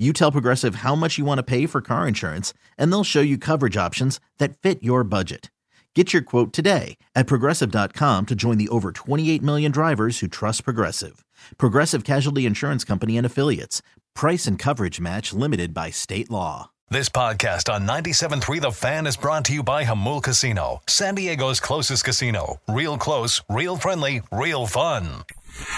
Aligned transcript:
You 0.00 0.14
tell 0.14 0.32
Progressive 0.32 0.76
how 0.76 0.94
much 0.94 1.18
you 1.18 1.26
want 1.26 1.38
to 1.40 1.42
pay 1.42 1.66
for 1.66 1.82
car 1.82 2.08
insurance, 2.08 2.54
and 2.78 2.90
they'll 2.90 3.04
show 3.04 3.20
you 3.20 3.36
coverage 3.36 3.76
options 3.76 4.18
that 4.38 4.56
fit 4.56 4.82
your 4.82 5.04
budget. 5.04 5.50
Get 5.94 6.14
your 6.14 6.22
quote 6.22 6.54
today 6.54 6.96
at 7.14 7.26
progressive.com 7.26 8.24
to 8.26 8.34
join 8.34 8.56
the 8.56 8.70
over 8.70 8.92
28 8.92 9.42
million 9.42 9.70
drivers 9.70 10.20
who 10.20 10.26
trust 10.26 10.64
Progressive. 10.64 11.22
Progressive 11.58 12.04
Casualty 12.04 12.46
Insurance 12.46 12.82
Company 12.82 13.18
and 13.18 13.26
Affiliates. 13.26 13.82
Price 14.14 14.46
and 14.46 14.58
coverage 14.58 15.00
match 15.00 15.34
limited 15.34 15.74
by 15.74 15.90
state 15.90 16.30
law. 16.30 16.70
This 16.88 17.10
podcast 17.10 17.70
on 17.70 17.86
97.3 17.86 18.62
The 18.62 18.72
Fan 18.72 19.06
is 19.06 19.18
brought 19.18 19.44
to 19.44 19.52
you 19.52 19.62
by 19.62 19.84
Jamul 19.84 20.22
Casino, 20.22 20.80
San 20.88 21.14
Diego's 21.14 21.60
closest 21.60 22.04
casino. 22.04 22.58
Real 22.68 22.96
close, 22.96 23.42
real 23.50 23.76
friendly, 23.76 24.22
real 24.32 24.66
fun. 24.66 25.24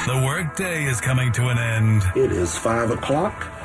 The 0.06 0.23
workday 0.25 0.84
is 0.84 1.00
coming 1.00 1.33
to 1.33 1.48
an 1.48 1.59
end. 1.59 2.05
It 2.15 2.31
is 2.31 2.56
5 2.56 2.93
o'clock. 2.93 3.62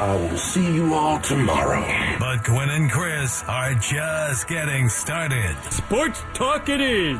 I 0.00 0.16
will 0.16 0.38
see 0.38 0.74
you 0.74 0.94
all 0.94 1.20
tomorrow. 1.20 1.84
But 2.18 2.42
Gwynn 2.44 2.70
and 2.70 2.90
Chris 2.90 3.44
are 3.46 3.74
just 3.74 4.48
getting 4.48 4.88
started. 4.88 5.54
Sports 5.70 6.22
Talk 6.32 6.68
it 6.70 6.80
is. 6.80 7.18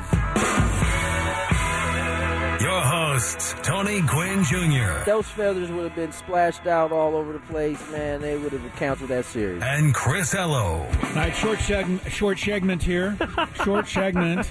Your 2.62 2.80
hosts, 2.80 3.54
Tony 3.62 4.00
Gwynn 4.02 4.44
Jr. 4.44 5.04
Those 5.04 5.26
feathers 5.26 5.70
would 5.70 5.84
have 5.84 5.94
been 5.94 6.12
splashed 6.12 6.66
out 6.66 6.90
all 6.92 7.16
over 7.16 7.32
the 7.34 7.38
place, 7.40 7.78
man. 7.90 8.20
They 8.22 8.38
would 8.38 8.52
have 8.52 8.76
canceled 8.76 9.10
that 9.10 9.24
series. 9.26 9.62
and 9.62 9.92
Chris 9.94 10.34
Ello. 10.34 10.86
All 10.86 11.10
right, 11.14 11.34
short, 11.34 11.58
seg- 11.58 12.08
short 12.10 12.38
segment 12.38 12.82
here. 12.82 13.16
Short 13.64 13.86
segment. 13.88 14.50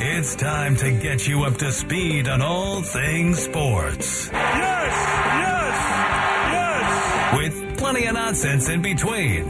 It's 0.00 0.36
time 0.36 0.76
to 0.76 0.92
get 0.92 1.26
you 1.26 1.42
up 1.44 1.56
to 1.58 1.72
speed 1.72 2.28
on 2.28 2.40
all 2.42 2.82
things 2.82 3.38
sports. 3.40 4.30
Plenty 7.88 8.04
of 8.06 8.12
nonsense 8.12 8.68
in 8.68 8.82
between. 8.82 9.44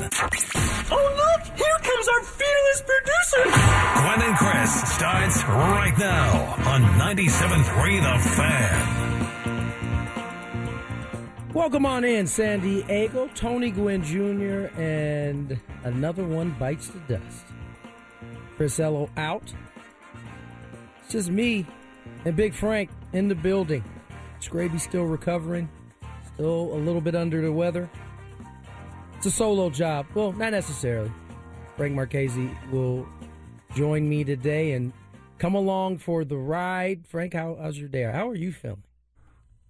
Oh, 0.93 1.13
look! 1.17 1.43
Here 1.59 1.79
comes 1.83 2.07
our 2.07 2.23
fearless 2.23 2.83
producer! 2.87 3.43
Gwynn 3.43 4.23
and 4.29 4.37
Chris 4.37 4.81
starts 4.95 5.43
right 5.43 5.99
now 5.99 6.55
on 6.71 6.83
97.3 7.01 8.01
The 8.01 8.19
Fan. 8.37 8.79
Welcome 11.53 11.85
on 11.85 12.05
in, 12.05 12.29
San 12.29 12.61
Diego. 12.61 13.29
Tony 13.35 13.73
Gwynn 13.73 14.05
Jr. 14.05 14.69
and 14.81 15.59
another 15.83 16.23
one 16.23 16.51
bites 16.61 16.87
the 16.87 17.01
dust. 17.19 17.45
Chris 18.57 18.79
Ello 18.79 19.11
out. 19.17 19.53
It's 21.03 21.11
just 21.11 21.29
me 21.29 21.67
and 22.25 22.37
Big 22.37 22.55
Frank 22.55 22.89
in 23.13 23.27
the 23.27 23.35
building. 23.35 23.83
Scraby 24.39 24.79
still 24.79 25.07
recovering, 25.07 25.69
still 26.35 26.73
a 26.73 26.79
little 26.79 27.01
bit 27.01 27.17
under 27.17 27.43
the 27.43 27.51
weather. 27.51 27.91
It's 29.19 29.27
a 29.27 29.31
solo 29.33 29.69
job. 29.69 30.07
Well, 30.15 30.31
not 30.31 30.53
necessarily. 30.53 31.11
Frank 31.77 31.93
Marchese 31.93 32.57
will 32.71 33.05
join 33.75 34.09
me 34.09 34.23
today 34.23 34.75
and 34.75 34.93
come 35.39 35.57
along 35.57 35.99
for 35.99 36.25
the 36.25 36.37
ride. 36.37 37.05
Frank, 37.05 37.35
how, 37.35 37.59
how's 37.61 37.77
your 37.77 37.89
day? 37.89 38.05
How 38.05 38.29
are 38.29 38.37
you 38.37 38.53
feeling? 38.53 38.85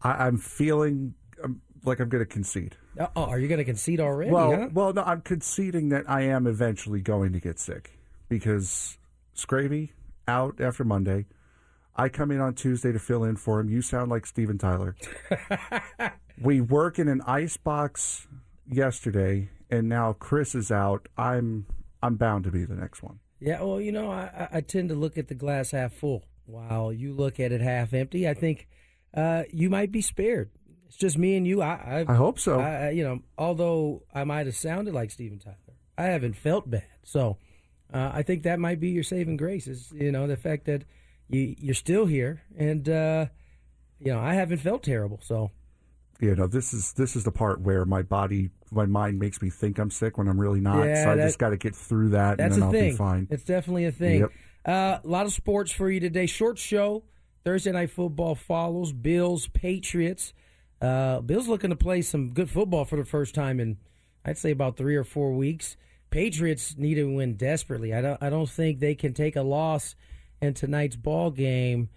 I, 0.02 0.26
I'm 0.26 0.36
feeling 0.36 1.14
um, 1.42 1.62
like 1.82 1.98
I'm 1.98 2.10
going 2.10 2.22
to 2.22 2.30
concede. 2.30 2.76
Oh, 3.16 3.24
are 3.24 3.38
you 3.38 3.48
going 3.48 3.56
to 3.56 3.64
concede 3.64 4.00
already? 4.00 4.30
well, 4.30 4.54
huh? 4.54 4.68
well, 4.70 4.92
no, 4.92 5.02
I'm 5.02 5.22
conceding 5.22 5.88
that 5.88 6.04
I 6.06 6.24
am 6.24 6.46
eventually 6.46 7.00
going 7.00 7.32
to 7.32 7.40
get 7.40 7.58
sick 7.58 7.98
because 8.28 8.98
Scraby 9.34 9.92
out 10.26 10.60
after 10.60 10.84
Monday. 10.84 11.24
I 11.96 12.10
come 12.10 12.30
in 12.30 12.40
on 12.40 12.52
Tuesday 12.52 12.92
to 12.92 12.98
fill 12.98 13.24
in 13.24 13.36
for 13.36 13.60
him. 13.60 13.70
You 13.70 13.80
sound 13.80 14.10
like 14.10 14.26
Steven 14.26 14.58
Tyler. 14.58 14.94
we 16.38 16.60
work 16.60 16.98
in 16.98 17.08
an 17.08 17.22
ice 17.26 17.56
box 17.56 18.28
yesterday, 18.70 19.48
and 19.70 19.88
now 19.88 20.12
Chris 20.12 20.54
is 20.54 20.70
out. 20.70 21.08
I'm 21.16 21.66
I'm 22.02 22.16
bound 22.16 22.44
to 22.44 22.50
be 22.50 22.64
the 22.64 22.74
next 22.76 23.02
one. 23.02 23.18
Yeah, 23.40 23.62
well, 23.62 23.80
you 23.80 23.92
know, 23.92 24.10
I, 24.10 24.48
I- 24.52 24.58
I 24.58 24.60
tend 24.60 24.88
to 24.90 24.94
look 24.94 25.16
at 25.18 25.28
the 25.28 25.34
glass 25.34 25.70
half 25.72 25.92
full 25.92 26.24
while 26.46 26.92
you 26.92 27.12
look 27.12 27.38
at 27.40 27.52
it 27.52 27.60
half 27.60 27.92
empty. 27.92 28.28
I 28.28 28.34
think 28.34 28.68
uh, 29.14 29.44
you 29.52 29.68
might 29.70 29.92
be 29.92 30.00
spared. 30.00 30.50
It's 30.86 30.96
just 30.96 31.18
me 31.18 31.36
and 31.36 31.46
you. 31.46 31.60
I, 31.62 32.04
I 32.08 32.14
hope 32.14 32.38
so. 32.38 32.58
I, 32.60 32.86
I- 32.86 32.90
you 32.90 33.04
know, 33.04 33.20
although 33.36 34.02
I 34.14 34.24
might 34.24 34.46
have 34.46 34.56
sounded 34.56 34.94
like 34.94 35.10
Steven 35.10 35.38
Tyler, 35.38 35.56
I 35.96 36.04
haven't 36.04 36.34
felt 36.36 36.68
bad. 36.70 36.84
So 37.04 37.36
uh, 37.92 38.10
I 38.12 38.22
think 38.22 38.42
that 38.44 38.58
might 38.58 38.80
be 38.80 38.90
your 38.90 39.02
saving 39.04 39.36
grace. 39.36 39.66
Is 39.66 39.92
you 39.92 40.10
know 40.12 40.26
the 40.26 40.36
fact 40.36 40.64
that 40.66 40.84
you 41.28 41.54
you're 41.58 41.74
still 41.74 42.06
here, 42.06 42.42
and 42.56 42.88
uh, 42.88 43.26
you 44.00 44.12
know 44.12 44.20
I 44.20 44.34
haven't 44.34 44.58
felt 44.58 44.82
terrible. 44.82 45.20
So 45.22 45.50
you 46.20 46.34
know, 46.34 46.46
this 46.46 46.72
is 46.74 46.92
this 46.94 47.14
is 47.16 47.24
the 47.24 47.30
part 47.32 47.60
where 47.60 47.84
my 47.84 48.02
body, 48.02 48.50
my 48.70 48.86
mind 48.86 49.18
makes 49.18 49.40
me 49.40 49.50
think 49.50 49.78
I'm 49.78 49.90
sick 49.90 50.18
when 50.18 50.28
I'm 50.28 50.38
really 50.40 50.60
not. 50.60 50.84
Yeah, 50.84 51.04
so 51.04 51.10
I 51.12 51.14
that- 51.16 51.26
just 51.26 51.38
got 51.38 51.50
to 51.50 51.56
get 51.56 51.74
through 51.76 52.10
that, 52.10 52.40
and 52.40 52.52
then 52.52 52.62
I'll 52.62 52.70
thing. 52.72 52.90
be 52.92 52.96
fine. 52.96 53.28
It's 53.30 53.44
definitely 53.44 53.84
a 53.86 53.92
thing. 53.92 54.20
Yep. 54.20 54.30
Uh, 54.66 54.98
a 55.02 55.08
lot 55.08 55.26
of 55.26 55.32
sports 55.32 55.70
for 55.72 55.90
you 55.90 56.00
today. 56.00 56.26
Short 56.26 56.58
show. 56.58 57.04
Thursday 57.44 57.72
night 57.72 57.90
football 57.90 58.34
follows. 58.34 58.92
Bills, 58.92 59.48
Patriots. 59.48 60.34
Uh, 60.82 61.20
Bills 61.20 61.48
looking 61.48 61.70
to 61.70 61.76
play 61.76 62.02
some 62.02 62.30
good 62.34 62.50
football 62.50 62.84
for 62.84 62.96
the 62.96 63.04
first 63.04 63.34
time 63.34 63.58
in, 63.60 63.78
I'd 64.24 64.36
say, 64.38 64.50
about 64.50 64.76
three 64.76 64.96
or 64.96 65.04
four 65.04 65.32
weeks. 65.32 65.76
Patriots 66.10 66.76
need 66.76 66.96
to 66.96 67.04
win 67.04 67.34
desperately. 67.36 67.94
I 67.94 68.00
don't. 68.00 68.22
I 68.22 68.28
don't 68.30 68.48
think 68.48 68.80
they 68.80 68.94
can 68.94 69.14
take 69.14 69.36
a 69.36 69.42
loss 69.42 69.94
in 70.42 70.54
tonight's 70.54 70.96
ball 70.96 71.30
game 71.30 71.88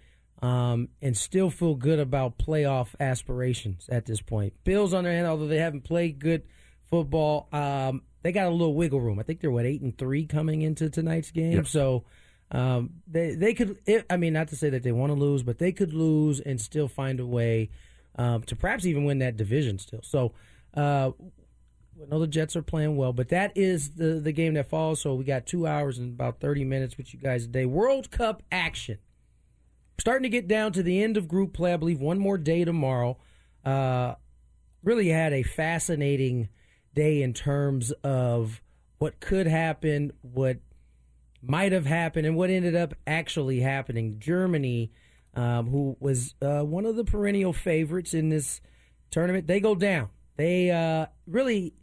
um, 0.42 0.88
and 1.00 1.16
still 1.16 1.50
feel 1.50 1.76
good 1.76 2.00
about 2.00 2.36
playoff 2.36 2.88
aspirations 2.98 3.88
at 3.88 4.06
this 4.06 4.20
point. 4.20 4.52
Bills 4.64 4.92
on 4.92 5.04
their 5.04 5.12
hand, 5.12 5.26
although 5.26 5.46
they 5.46 5.58
haven't 5.58 5.82
played 5.82 6.18
good 6.18 6.42
football, 6.90 7.48
um, 7.52 8.02
they 8.22 8.32
got 8.32 8.48
a 8.48 8.50
little 8.50 8.74
wiggle 8.74 9.00
room. 9.00 9.20
I 9.20 9.22
think 9.22 9.40
they're 9.40 9.52
what 9.52 9.64
eight 9.64 9.80
and 9.80 9.96
three 9.96 10.26
coming 10.26 10.62
into 10.62 10.90
tonight's 10.90 11.30
game. 11.30 11.52
Yep. 11.52 11.68
So 11.68 12.04
um, 12.50 12.90
they 13.06 13.36
they 13.36 13.54
could. 13.54 13.78
It, 13.86 14.04
I 14.10 14.16
mean, 14.16 14.32
not 14.32 14.48
to 14.48 14.56
say 14.56 14.68
that 14.70 14.82
they 14.82 14.92
want 14.92 15.12
to 15.12 15.18
lose, 15.18 15.44
but 15.44 15.58
they 15.58 15.72
could 15.72 15.94
lose 15.94 16.40
and 16.40 16.60
still 16.60 16.88
find 16.88 17.20
a 17.20 17.26
way 17.26 17.70
um, 18.16 18.42
to 18.42 18.56
perhaps 18.56 18.84
even 18.84 19.04
win 19.04 19.20
that 19.20 19.36
division. 19.36 19.78
Still, 19.78 20.02
so. 20.02 20.32
Uh, 20.74 21.12
I 22.02 22.06
know 22.06 22.18
the 22.18 22.26
Jets 22.26 22.56
are 22.56 22.62
playing 22.62 22.96
well, 22.96 23.12
but 23.12 23.28
that 23.28 23.52
is 23.54 23.90
the 23.90 24.14
the 24.14 24.32
game 24.32 24.54
that 24.54 24.68
falls. 24.68 25.02
So 25.02 25.14
we 25.14 25.24
got 25.24 25.46
two 25.46 25.66
hours 25.66 25.98
and 25.98 26.14
about 26.14 26.40
thirty 26.40 26.64
minutes 26.64 26.96
with 26.96 27.12
you 27.12 27.20
guys 27.20 27.44
today. 27.44 27.66
World 27.66 28.10
Cup 28.10 28.42
action 28.50 28.98
starting 29.98 30.24
to 30.24 30.28
get 30.28 30.48
down 30.48 30.72
to 30.72 30.82
the 30.82 31.02
end 31.02 31.16
of 31.16 31.28
group 31.28 31.52
play. 31.52 31.72
I 31.72 31.76
believe 31.76 32.00
one 32.00 32.18
more 32.18 32.38
day 32.38 32.64
tomorrow. 32.64 33.18
Uh, 33.64 34.14
really 34.82 35.08
had 35.08 35.32
a 35.32 35.42
fascinating 35.42 36.48
day 36.94 37.22
in 37.22 37.32
terms 37.32 37.92
of 38.02 38.60
what 38.98 39.20
could 39.20 39.46
happen, 39.46 40.12
what 40.20 40.58
might 41.40 41.72
have 41.72 41.86
happened, 41.86 42.26
and 42.26 42.36
what 42.36 42.50
ended 42.50 42.76
up 42.76 42.94
actually 43.06 43.60
happening. 43.60 44.18
Germany, 44.18 44.92
um, 45.34 45.68
who 45.68 45.96
was 46.00 46.34
uh, 46.42 46.62
one 46.62 46.86
of 46.86 46.96
the 46.96 47.04
perennial 47.04 47.52
favorites 47.52 48.14
in 48.14 48.28
this 48.28 48.60
tournament, 49.10 49.46
they 49.46 49.60
go 49.60 49.74
down. 49.74 50.08
They 50.36 50.70
uh, 50.70 51.06
really 51.26 51.74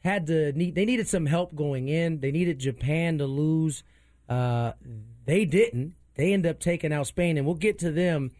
had 0.00 0.26
to 0.28 0.52
need. 0.52 0.74
They 0.74 0.84
needed 0.84 1.08
some 1.08 1.26
help 1.26 1.54
going 1.54 1.88
in. 1.88 2.20
They 2.20 2.30
needed 2.30 2.58
Japan 2.58 3.18
to 3.18 3.26
lose. 3.26 3.82
Uh, 4.28 4.72
they 5.24 5.44
didn't. 5.44 5.94
They 6.14 6.32
end 6.32 6.46
up 6.46 6.60
taking 6.60 6.92
out 6.92 7.06
Spain, 7.06 7.36
and 7.36 7.46
we'll 7.46 7.54
get 7.54 7.78
to 7.80 7.90
them 7.90 8.30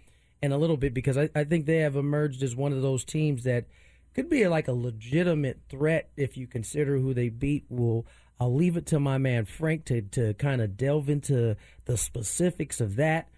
in 0.43 0.53
a 0.53 0.59
little 0.59 0.77
bit 0.77 0.95
because 0.95 1.17
I, 1.17 1.29
I 1.35 1.45
think 1.45 1.67
they 1.67 1.79
have 1.79 1.97
emerged 1.97 2.43
as 2.43 2.57
one 2.57 2.73
of 2.73 2.83
those 2.83 3.05
teams 3.05 3.45
that 3.45 3.67
could 4.15 4.29
be 4.29 4.47
like 4.49 4.69
a 4.69 4.73
legitimate 4.73 5.61
threat 5.69 6.11
if 6.17 6.37
you 6.37 6.47
consider 6.47 6.99
who 6.99 7.15
they 7.15 7.29
beat. 7.29 7.65
Will 7.69 8.07
I'll 8.41 8.55
leave 8.55 8.77
it 8.77 8.87
to 8.87 8.99
my 9.01 9.19
man 9.19 9.45
Frank 9.45 9.85
to 9.87 10.03
to 10.03 10.35
kind 10.35 10.61
of 10.61 10.77
delve 10.77 11.09
into 11.09 11.57
the 11.85 11.97
specifics 11.97 12.81
of 12.81 12.97
that. 12.97 13.29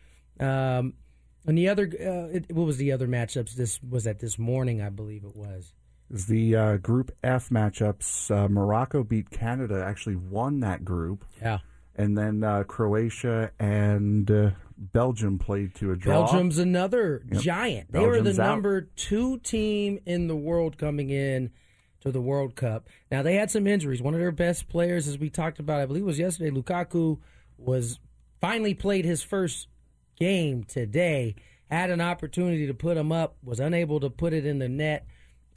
Um, 0.40 0.94
And 1.44 1.58
the 1.58 1.68
other, 1.68 1.84
uh, 1.84 2.36
it, 2.36 2.52
what 2.52 2.66
was 2.66 2.76
the 2.76 2.92
other 2.92 3.08
matchups? 3.08 3.54
This 3.54 3.82
was 3.82 4.06
at 4.06 4.20
this 4.20 4.38
morning, 4.38 4.80
I 4.80 4.90
believe 4.90 5.24
it 5.24 5.34
was. 5.34 5.74
Is 6.08 6.26
the 6.26 6.54
uh, 6.54 6.76
Group 6.76 7.10
F 7.24 7.48
matchups. 7.48 8.30
Uh, 8.30 8.48
Morocco 8.48 9.02
beat 9.02 9.30
Canada, 9.30 9.82
actually 9.84 10.14
won 10.14 10.60
that 10.60 10.84
group. 10.84 11.24
Yeah. 11.40 11.58
And 11.96 12.16
then 12.16 12.42
uh, 12.42 12.64
Croatia 12.64 13.50
and 13.58 14.30
uh, 14.30 14.50
Belgium 14.78 15.38
played 15.38 15.74
to 15.76 15.92
a 15.92 15.96
draw. 15.96 16.24
Belgium's 16.24 16.58
another 16.58 17.22
Yep. 17.30 17.42
giant. 17.42 17.92
They 17.92 17.98
were 18.00 18.14
Belgium's 18.16 18.36
the 18.36 18.42
out. 18.42 18.48
number 18.48 18.80
two 18.96 19.38
team 19.40 19.98
in 20.06 20.26
the 20.26 20.36
world 20.36 20.78
coming 20.78 21.10
in 21.10 21.50
to 22.00 22.10
the 22.10 22.20
World 22.20 22.56
Cup. 22.56 22.88
Now 23.10 23.22
they 23.22 23.34
had 23.36 23.50
some 23.50 23.66
injuries. 23.66 24.00
One 24.02 24.14
of 24.14 24.20
their 24.20 24.32
best 24.32 24.68
players, 24.68 25.06
as 25.06 25.18
we 25.18 25.30
talked 25.30 25.58
about, 25.60 25.80
I 25.80 25.86
believe 25.86 26.02
it 26.02 26.06
was 26.06 26.18
yesterday, 26.18 26.50
Lukaku 26.50 27.18
was 27.58 28.00
finally 28.40 28.74
played 28.74 29.04
his 29.04 29.22
first 29.22 29.68
game 30.18 30.64
today. 30.64 31.36
Had 31.70 31.90
an 31.90 32.00
opportunity 32.00 32.66
to 32.66 32.74
put 32.74 32.96
him 32.96 33.12
up, 33.12 33.36
was 33.42 33.60
unable 33.60 34.00
to 34.00 34.10
put 34.10 34.32
it 34.32 34.44
in 34.44 34.58
the 34.58 34.68
net, 34.68 35.06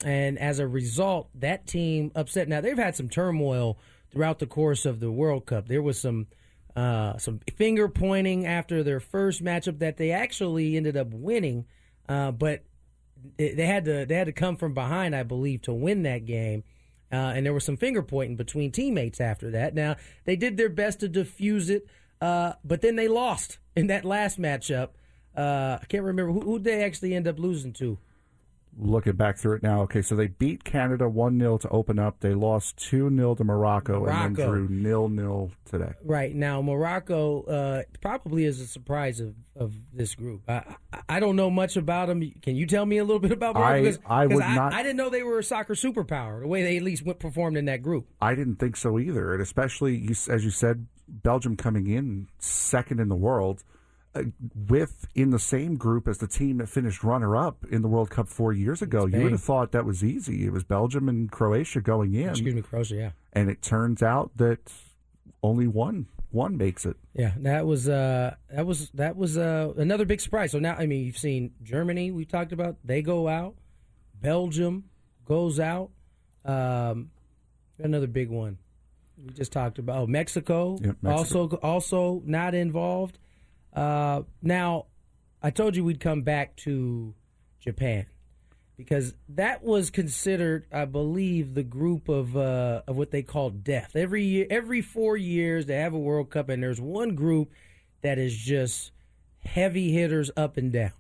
and 0.04 0.38
as 0.40 0.60
a 0.60 0.68
result, 0.68 1.30
that 1.36 1.66
team 1.68 2.12
upset. 2.16 2.48
Now 2.48 2.62
they've 2.62 2.78
had 2.78 2.96
some 2.96 3.10
turmoil 3.10 3.78
throughout 4.16 4.40
the 4.40 4.48
course 4.48 4.86
of 4.86 5.02
the 5.02 5.12
World 5.12 5.46
Cup. 5.46 5.68
There 5.68 5.82
was 5.82 6.00
some 6.00 6.28
uh, 6.76 7.18
some 7.18 7.40
finger 7.56 7.88
pointing 7.88 8.46
after 8.46 8.82
their 8.82 9.00
first 9.00 9.44
matchup 9.44 9.80
that 9.80 9.98
they 9.98 10.12
actually 10.12 10.76
ended 10.76 10.98
up 10.98 11.08
winning, 11.14 11.66
uh, 12.10 12.32
but 12.32 12.64
they 13.38 13.66
had 13.66 13.86
to 13.86 14.06
they 14.06 14.16
had 14.16 14.28
to 14.28 14.34
come 14.34 14.56
from 14.56 14.74
behind, 14.74 15.16
I 15.16 15.24
believe, 15.24 15.64
to 15.64 15.74
win 15.74 16.04
that 16.04 16.26
game. 16.26 16.64
Uh, 17.12 17.34
and 17.36 17.46
there 17.46 17.54
was 17.54 17.64
some 17.64 17.78
finger 17.78 18.02
pointing 18.02 18.36
between 18.36 18.72
teammates 18.72 19.22
after 19.22 19.52
that. 19.52 19.76
Now 19.76 19.98
they 20.24 20.36
did 20.36 20.58
their 20.58 20.70
best 20.70 21.02
to 21.02 21.10
diffuse 21.10 21.70
it, 21.70 21.86
uh, 22.22 22.54
but 22.64 22.82
then 22.82 22.96
they 22.96 23.08
lost 23.08 23.60
in 23.76 23.88
that 23.88 24.06
last 24.06 24.40
matchup. 24.40 24.90
Uh, 25.36 25.78
I 25.82 25.86
can't 25.88 26.04
remember 26.04 26.32
who 26.32 26.40
who 26.40 26.60
they 26.60 26.84
actually 26.84 27.14
end 27.14 27.28
up 27.28 27.38
losing 27.38 27.74
to. 27.74 28.00
Looking 28.78 29.14
back 29.14 29.38
through 29.38 29.56
it 29.58 29.64
now, 29.64 29.84
okay, 29.84 30.02
so 30.02 30.16
they 30.18 30.28
beat 30.28 30.66
Canada 30.66 31.08
1 31.08 31.40
0 31.40 31.58
to 31.60 31.70
open 31.70 31.98
up. 31.98 32.20
They 32.20 32.34
lost 32.34 32.76
2 32.90 33.10
0 33.16 33.36
to 33.36 33.44
Morocco, 33.46 34.06
and 34.06 34.36
then 34.36 34.46
drew 34.50 34.68
nil 34.68 35.08
nil 35.08 35.52
today. 35.64 35.94
Right 36.04 36.36
now, 36.36 36.62
Morocco 36.62 37.44
uh, 37.44 37.84
probably 38.02 38.44
is 38.44 38.60
a 38.60 38.68
surprise 38.68 39.22
of, 39.22 39.34
of 39.56 39.74
this 39.94 40.14
group. 40.14 40.42
I, 40.50 40.76
I 40.92 41.00
I 41.08 41.20
don't 41.22 41.38
know 41.38 41.50
much 41.50 41.78
about 41.78 42.08
them. 42.10 42.22
Can 42.42 42.58
you 42.58 42.66
tell 42.68 42.86
me 42.86 42.98
a 42.98 43.06
little 43.06 43.20
bit 43.22 43.32
about 43.32 43.56
Morocco? 43.56 43.74
I- 43.74 43.80
Because- 43.82 44.00
I 44.06 44.26
would 44.26 44.40
not- 44.40 44.74
I 44.74 44.84
didn't 44.84 44.98
know 44.98 45.10
they 45.10 45.24
were 45.24 45.40
a 45.40 45.44
soccer 45.44 45.74
superpower. 45.76 46.42
The 46.42 46.48
way 46.48 46.64
they 46.64 46.76
at 46.76 46.84
least 46.84 47.06
went 47.06 47.20
performed 47.20 47.56
in 47.56 47.66
that 47.66 47.82
group. 47.82 48.08
I 48.22 48.36
didn't 48.36 48.58
think 48.58 48.76
so 48.76 49.00
either, 49.00 49.32
and 49.34 49.42
especially 49.42 50.06
as 50.30 50.44
you 50.44 50.52
said, 50.52 50.88
Belgium 51.08 51.56
coming 51.56 51.88
in 51.88 52.28
second 52.40 53.00
in 53.00 53.08
the 53.08 53.16
world, 53.16 53.64
with 54.70 55.08
in 55.16 55.32
the 55.32 55.40
same 55.40 55.76
group 55.76 56.08
as 56.08 56.18
the 56.20 56.28
team 56.28 56.58
that 56.58 56.68
finished 56.68 57.04
runner 57.04 57.36
up 57.36 57.66
in 57.70 57.82
the 57.82 57.88
World 57.88 58.10
Cup 58.10 58.28
four 58.28 58.54
years 58.54 58.82
ago. 58.82 59.06
You 59.06 59.22
would 59.22 59.32
have 59.32 59.44
thought 59.44 59.72
that 59.72 59.86
was 59.86 60.04
easy. 60.04 60.46
It 60.46 60.52
was 60.52 60.64
Belgium 60.64 61.10
and 61.10 61.32
Croatia 61.32 61.82
going 61.82 62.14
in, 62.14 62.30
Excuse 62.30 62.56
me, 62.56 62.62
Croatia. 62.62 62.96
Yeah. 62.96 63.10
and 63.34 63.50
it 63.50 63.62
turns 63.62 64.02
out 64.02 64.32
that 64.38 64.60
only 65.44 65.68
one 65.68 66.08
one 66.32 66.58
makes 66.58 66.86
it. 66.86 66.98
Yeah, 67.14 67.32
that 67.38 67.66
was 67.66 67.88
uh, 67.88 68.36
that 68.50 68.66
was 68.66 68.90
that 68.92 69.16
was 69.16 69.38
uh, 69.38 69.74
another 69.78 70.06
big 70.06 70.22
surprise. 70.22 70.52
So 70.52 70.60
now, 70.60 70.76
I 70.76 70.86
mean, 70.86 71.06
you've 71.06 71.18
seen 71.18 71.52
Germany. 71.64 72.12
We 72.12 72.26
talked 72.26 72.52
about 72.52 72.76
they 72.84 73.02
go 73.02 73.28
out. 73.28 73.56
Belgium 74.22 74.86
goes 75.26 75.60
out. 75.60 75.92
Um, 76.44 77.12
another 77.80 78.08
big 78.08 78.30
one. 78.30 78.58
We 79.18 79.34
just 79.34 79.52
talked 79.54 79.80
about 79.80 79.98
oh, 79.98 80.08
Mexico, 80.08 80.78
Mexico. 80.82 81.10
Also, 81.10 81.48
also 81.64 82.22
not 82.26 82.54
involved. 82.54 83.18
Uh, 83.76 84.24
now, 84.42 84.86
I 85.42 85.50
told 85.50 85.76
you 85.76 85.84
we'd 85.84 86.00
come 86.00 86.22
back 86.22 86.56
to 86.58 87.14
Japan 87.60 88.06
because 88.78 89.14
that 89.30 89.64
was 89.64 89.90
considered, 89.90 90.66
I 90.72 90.86
believe, 90.86 91.54
the 91.54 91.64
group 91.64 92.10
of 92.10 92.36
uh, 92.38 92.84
of 92.88 92.98
what 92.98 93.12
they 93.12 93.22
call 93.22 93.50
death. 93.50 93.96
Every 93.96 94.24
year, 94.24 94.48
every 94.50 94.82
four 94.82 95.18
years, 95.18 95.66
they 95.66 95.76
have 95.76 95.94
a 95.94 96.00
World 96.00 96.30
Cup, 96.30 96.50
and 96.50 96.64
there's 96.64 96.82
one 96.82 97.16
group 97.16 97.52
that 98.02 98.18
is 98.18 98.36
just 98.36 98.92
heavy 99.44 99.92
hitters 99.92 100.32
up 100.38 100.58
and 100.58 100.72
down. 100.72 100.94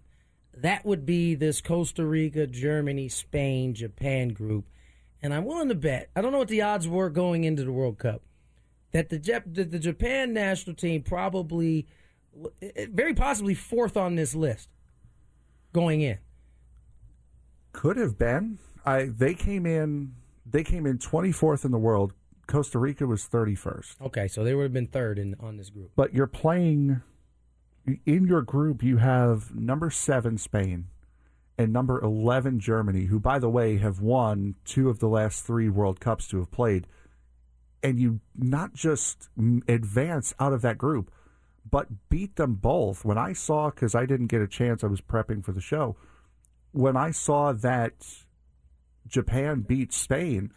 That 0.54 0.86
would 0.86 1.06
be 1.06 1.36
this 1.36 1.62
Costa 1.62 2.06
Rica, 2.06 2.48
Germany, 2.48 3.10
Spain, 3.10 3.74
Japan 3.74 4.30
group, 4.30 4.66
and 5.22 5.34
I'm 5.34 5.46
willing 5.46 5.70
to 5.70 5.76
bet. 5.76 6.10
I 6.16 6.22
don't 6.22 6.32
know 6.32 6.40
what 6.40 6.48
the 6.50 6.62
odds 6.62 6.88
were 6.88 7.10
going 7.10 7.46
into 7.46 7.64
the 7.64 7.72
World 7.72 7.98
Cup 7.98 8.22
that 8.96 9.10
the 9.10 9.18
that 9.48 9.72
the 9.72 9.80
Japan 9.80 10.32
national 10.34 10.74
team 10.74 11.04
probably, 11.04 11.86
very 12.90 13.14
possibly, 13.14 13.54
fourth 13.54 13.98
on 13.98 14.16
this 14.16 14.36
list 14.36 14.70
going 15.74 16.02
in. 16.02 16.18
Could 17.72 17.98
have 17.98 18.18
been. 18.18 18.60
I 18.86 19.06
they 19.06 19.34
came 19.34 19.66
in 19.66 20.14
they 20.46 20.64
came 20.64 20.86
in 20.86 20.98
24th 20.98 21.66
in 21.66 21.72
the 21.72 21.78
world. 21.78 22.14
Costa 22.48 22.78
Rica 22.78 23.08
was 23.08 23.28
31st. 23.28 23.96
Okay, 24.02 24.28
so 24.28 24.44
they 24.44 24.54
would 24.54 24.64
have 24.64 24.74
been 24.74 24.88
third 24.88 25.18
in 25.18 25.36
on 25.40 25.58
this 25.58 25.70
group. 25.70 25.92
But 25.96 26.14
you're 26.14 26.28
playing 26.28 27.02
in 28.06 28.28
your 28.28 28.44
group. 28.44 28.84
You 28.84 28.98
have 28.98 29.56
number 29.56 29.90
seven 29.90 30.38
Spain 30.38 30.88
and 31.58 31.72
number 31.72 32.02
11 32.02 32.60
Germany, 32.60 33.06
who, 33.06 33.20
by 33.20 33.40
the 33.40 33.50
way, 33.50 33.78
have 33.78 34.00
won 34.00 34.56
two 34.66 34.90
of 34.90 35.00
the 35.00 35.08
last 35.08 35.46
three 35.46 35.70
World 35.70 36.00
Cups 36.00 36.28
to 36.28 36.38
have 36.38 36.52
played. 36.52 36.86
And 37.82 38.00
you 38.00 38.20
not 38.36 38.74
just 38.74 39.30
advance 39.68 40.34
out 40.40 40.54
of 40.54 40.62
that 40.62 40.78
group, 40.78 41.12
but 41.70 41.88
beat 42.10 42.36
them 42.36 42.56
both. 42.56 43.04
When 43.04 43.18
I 43.18 43.34
saw, 43.34 43.70
because 43.70 43.96
I 43.96 44.06
didn't 44.06 44.28
get 44.28 44.42
a 44.42 44.48
chance, 44.48 44.84
I 44.84 44.88
was 44.88 45.02
prepping 45.02 45.44
for 45.44 45.52
the 45.52 45.62
show. 45.62 45.96
When 46.72 46.96
I 46.98 47.12
saw 47.12 47.54
that 47.54 47.94
Japan 49.08 49.62
beat 49.62 49.94
Spain, 49.94 50.52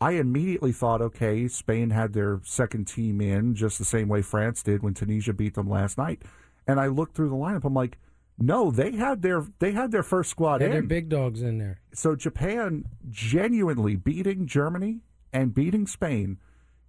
I 0.00 0.12
immediately 0.12 0.72
thought, 0.72 1.02
okay, 1.02 1.46
Spain 1.48 1.90
had 1.90 2.12
their 2.12 2.40
second 2.44 2.86
team 2.86 3.20
in 3.20 3.54
just 3.54 3.78
the 3.78 3.84
same 3.84 4.08
way 4.08 4.22
France 4.22 4.62
did 4.62 4.82
when 4.82 4.94
Tunisia 4.94 5.32
beat 5.32 5.54
them 5.54 5.68
last 5.68 5.98
night. 5.98 6.22
And 6.66 6.80
I 6.80 6.86
looked 6.86 7.14
through 7.14 7.28
the 7.28 7.34
lineup. 7.36 7.64
I'm 7.64 7.74
like, 7.74 7.98
no, 8.38 8.70
they 8.70 8.92
had 8.92 9.20
their 9.20 9.44
they 9.58 9.72
had 9.72 9.90
their 9.90 10.02
first 10.02 10.30
squad 10.30 10.58
They 10.58 10.64
had 10.64 10.72
their 10.72 10.82
big 10.82 11.10
dogs 11.10 11.42
in 11.42 11.58
there. 11.58 11.80
so 11.92 12.16
Japan 12.16 12.86
genuinely 13.10 13.96
beating 13.96 14.46
Germany 14.46 15.00
and 15.32 15.52
beating 15.52 15.86
Spain, 15.86 16.38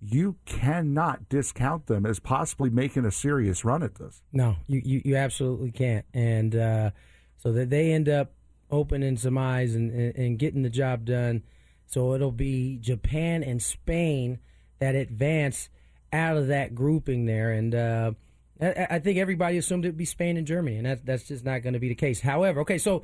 you 0.01 0.35
cannot 0.45 1.29
discount 1.29 1.85
them 1.85 2.05
as 2.05 2.19
possibly 2.19 2.69
making 2.69 3.05
a 3.05 3.11
serious 3.11 3.63
run 3.63 3.83
at 3.83 3.95
this. 3.95 4.21
No, 4.33 4.55
you, 4.67 4.81
you, 4.83 5.01
you 5.05 5.15
absolutely 5.15 5.71
can't. 5.71 6.05
And 6.13 6.55
uh, 6.55 6.91
so 7.37 7.51
that 7.53 7.69
they 7.69 7.91
end 7.91 8.09
up 8.09 8.33
opening 8.71 9.17
some 9.17 9.37
eyes 9.37 9.75
and, 9.75 9.91
and, 9.91 10.15
and 10.15 10.39
getting 10.39 10.63
the 10.63 10.69
job 10.69 11.05
done. 11.05 11.43
So 11.85 12.13
it'll 12.13 12.31
be 12.31 12.77
Japan 12.77 13.43
and 13.43 13.61
Spain 13.61 14.39
that 14.79 14.95
advance 14.95 15.69
out 16.11 16.37
of 16.37 16.47
that 16.47 16.73
grouping 16.73 17.25
there. 17.25 17.51
And 17.51 17.75
uh, 17.75 18.11
I, 18.59 18.87
I 18.91 18.99
think 18.99 19.19
everybody 19.19 19.57
assumed 19.57 19.85
it'd 19.85 19.97
be 19.97 20.05
Spain 20.05 20.37
and 20.37 20.47
Germany, 20.47 20.77
and 20.77 20.85
that's 20.85 21.01
that's 21.03 21.23
just 21.27 21.45
not 21.45 21.61
going 21.61 21.73
to 21.73 21.79
be 21.79 21.89
the 21.89 21.95
case. 21.95 22.21
However, 22.21 22.61
okay, 22.61 22.77
so 22.77 23.03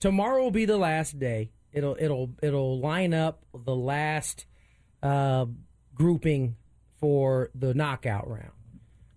tomorrow 0.00 0.42
will 0.42 0.50
be 0.50 0.64
the 0.64 0.76
last 0.76 1.18
day. 1.18 1.50
It'll 1.72 1.96
it'll 1.98 2.30
it'll 2.42 2.80
line 2.80 3.14
up 3.14 3.44
the 3.54 3.74
last 3.74 4.46
uh, 5.02 5.46
grouping 5.94 6.56
for 6.98 7.50
the 7.54 7.74
knockout 7.74 8.28
round. 8.28 8.52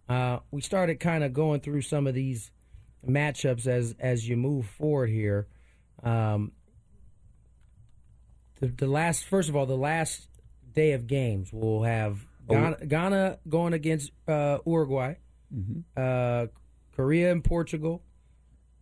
Uh, 0.08 0.40
we 0.52 0.62
started 0.62 1.00
kind 1.00 1.24
of 1.24 1.34
going 1.34 1.62
through 1.62 1.82
some 1.82 2.08
of 2.08 2.14
these 2.14 2.52
matchups 3.08 3.68
as 3.68 3.96
as 4.00 4.28
you 4.28 4.38
move 4.38 4.66
forward 4.66 5.10
here. 5.10 5.48
Um, 6.04 6.52
the, 8.60 8.68
the 8.68 8.88
last, 8.88 9.26
first 9.26 9.50
of 9.50 9.56
all, 9.56 9.66
the 9.66 9.76
last 9.76 10.28
day 10.74 10.94
of 10.94 11.08
games, 11.08 11.50
we'll 11.52 11.84
have 11.84 12.26
Ghana, 12.48 12.86
Ghana 12.88 13.40
going 13.50 13.74
against 13.74 14.12
uh, 14.28 14.60
Uruguay, 14.66 15.16
uh, 15.98 16.48
Korea 16.96 17.32
and 17.32 17.44
Portugal, 17.44 18.04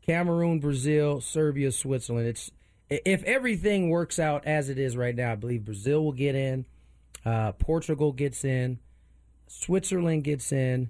Cameroon, 0.05 0.59
Brazil, 0.59 1.21
Serbia, 1.21 1.71
Switzerland. 1.71 2.27
It's 2.27 2.51
if 2.89 3.23
everything 3.23 3.89
works 3.89 4.19
out 4.19 4.45
as 4.45 4.69
it 4.69 4.77
is 4.77 4.95
right 4.95 5.15
now, 5.15 5.31
I 5.31 5.35
believe 5.35 5.65
Brazil 5.65 6.03
will 6.03 6.12
get 6.12 6.35
in, 6.35 6.65
uh, 7.25 7.53
Portugal 7.53 8.12
gets 8.12 8.43
in, 8.43 8.79
Switzerland 9.48 10.24
gets 10.24 10.51
in, 10.51 10.89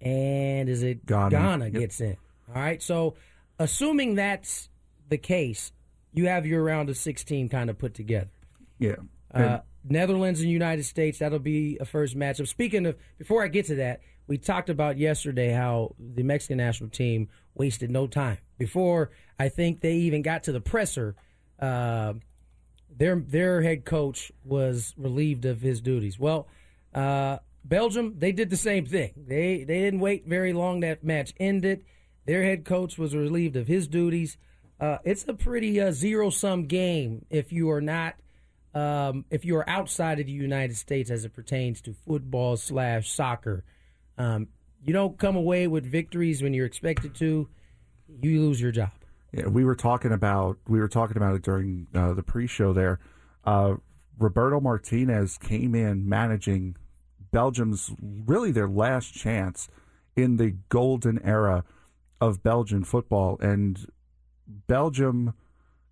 and 0.00 0.68
is 0.68 0.82
it 0.82 1.04
Ghana. 1.06 1.66
Yep. 1.66 1.72
gets 1.74 2.00
in? 2.00 2.16
All 2.48 2.60
right. 2.62 2.82
So, 2.82 3.14
assuming 3.58 4.14
that's 4.14 4.68
the 5.08 5.18
case, 5.18 5.72
you 6.12 6.26
have 6.26 6.46
your 6.46 6.62
round 6.62 6.88
of 6.88 6.96
16 6.96 7.48
kind 7.48 7.70
of 7.70 7.78
put 7.78 7.94
together. 7.94 8.30
Yeah. 8.78 8.96
Uh, 9.32 9.58
Netherlands 9.84 10.40
and 10.40 10.50
United 10.50 10.84
States, 10.84 11.18
that'll 11.18 11.38
be 11.38 11.78
a 11.80 11.84
first 11.84 12.16
matchup. 12.16 12.48
Speaking 12.48 12.86
of, 12.86 12.96
before 13.18 13.44
I 13.44 13.48
get 13.48 13.66
to 13.66 13.76
that, 13.76 14.00
we 14.26 14.38
talked 14.38 14.70
about 14.70 14.98
yesterday 14.98 15.50
how 15.50 15.94
the 15.98 16.22
Mexican 16.22 16.58
national 16.58 16.90
team 16.90 17.28
wasted 17.54 17.90
no 17.90 18.06
time. 18.06 18.38
Before 18.58 19.10
I 19.38 19.48
think 19.48 19.80
they 19.80 19.94
even 19.94 20.22
got 20.22 20.44
to 20.44 20.52
the 20.52 20.60
presser, 20.60 21.16
uh, 21.58 22.14
their 22.98 23.16
their 23.16 23.62
head 23.62 23.84
coach 23.84 24.32
was 24.44 24.92
relieved 24.96 25.44
of 25.44 25.60
his 25.60 25.80
duties. 25.80 26.18
Well, 26.18 26.48
uh, 26.94 27.38
Belgium, 27.64 28.16
they 28.18 28.32
did 28.32 28.50
the 28.50 28.56
same 28.56 28.86
thing. 28.86 29.12
They 29.16 29.64
they 29.64 29.80
didn't 29.80 30.00
wait 30.00 30.26
very 30.26 30.52
long. 30.52 30.80
That 30.80 31.04
match 31.04 31.32
ended. 31.38 31.84
Their 32.26 32.42
head 32.42 32.64
coach 32.64 32.98
was 32.98 33.14
relieved 33.14 33.56
of 33.56 33.68
his 33.68 33.86
duties. 33.86 34.36
Uh, 34.80 34.98
it's 35.04 35.24
a 35.26 35.34
pretty 35.34 35.80
uh, 35.80 35.92
zero 35.92 36.30
sum 36.30 36.66
game 36.66 37.24
if 37.30 37.52
you 37.52 37.70
are 37.70 37.80
not 37.80 38.14
um, 38.74 39.24
if 39.30 39.44
you 39.44 39.56
are 39.56 39.68
outside 39.68 40.20
of 40.20 40.26
the 40.26 40.32
United 40.32 40.76
States 40.76 41.10
as 41.10 41.24
it 41.24 41.32
pertains 41.32 41.80
to 41.82 41.94
football 42.06 42.56
slash 42.56 43.10
soccer. 43.10 43.64
Um, 44.16 44.48
you 44.84 44.92
don't 44.92 45.18
come 45.18 45.36
away 45.36 45.66
with 45.66 45.84
victories 45.84 46.42
when 46.42 46.54
you're 46.54 46.66
expected 46.66 47.14
to. 47.16 47.48
You 48.20 48.40
lose 48.40 48.60
your 48.60 48.72
job. 48.72 48.97
Yeah, 49.32 49.48
we 49.48 49.64
were 49.64 49.74
talking 49.74 50.12
about 50.12 50.58
we 50.66 50.80
were 50.80 50.88
talking 50.88 51.16
about 51.16 51.34
it 51.34 51.42
during 51.42 51.86
uh, 51.94 52.14
the 52.14 52.22
pre-show 52.22 52.72
there. 52.72 52.98
Uh, 53.44 53.74
Roberto 54.18 54.60
Martinez 54.60 55.38
came 55.38 55.74
in 55.74 56.08
managing 56.08 56.76
Belgium's 57.30 57.90
really 58.00 58.50
their 58.50 58.68
last 58.68 59.14
chance 59.14 59.68
in 60.16 60.36
the 60.36 60.56
golden 60.68 61.22
era 61.22 61.64
of 62.20 62.42
Belgian 62.42 62.84
football, 62.84 63.38
and 63.40 63.86
Belgium 64.46 65.34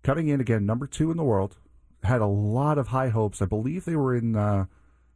coming 0.03 0.27
in 0.27 0.41
again 0.41 0.65
number 0.65 0.87
two 0.87 1.11
in 1.11 1.17
the 1.17 1.23
world 1.23 1.57
had 2.03 2.21
a 2.21 2.27
lot 2.27 2.77
of 2.77 2.87
high 2.87 3.09
hopes. 3.09 3.41
I 3.41 3.45
believe 3.45 3.85
they 3.85 3.95
were 3.95 4.15
in. 4.15 4.35
Uh, 4.35 4.65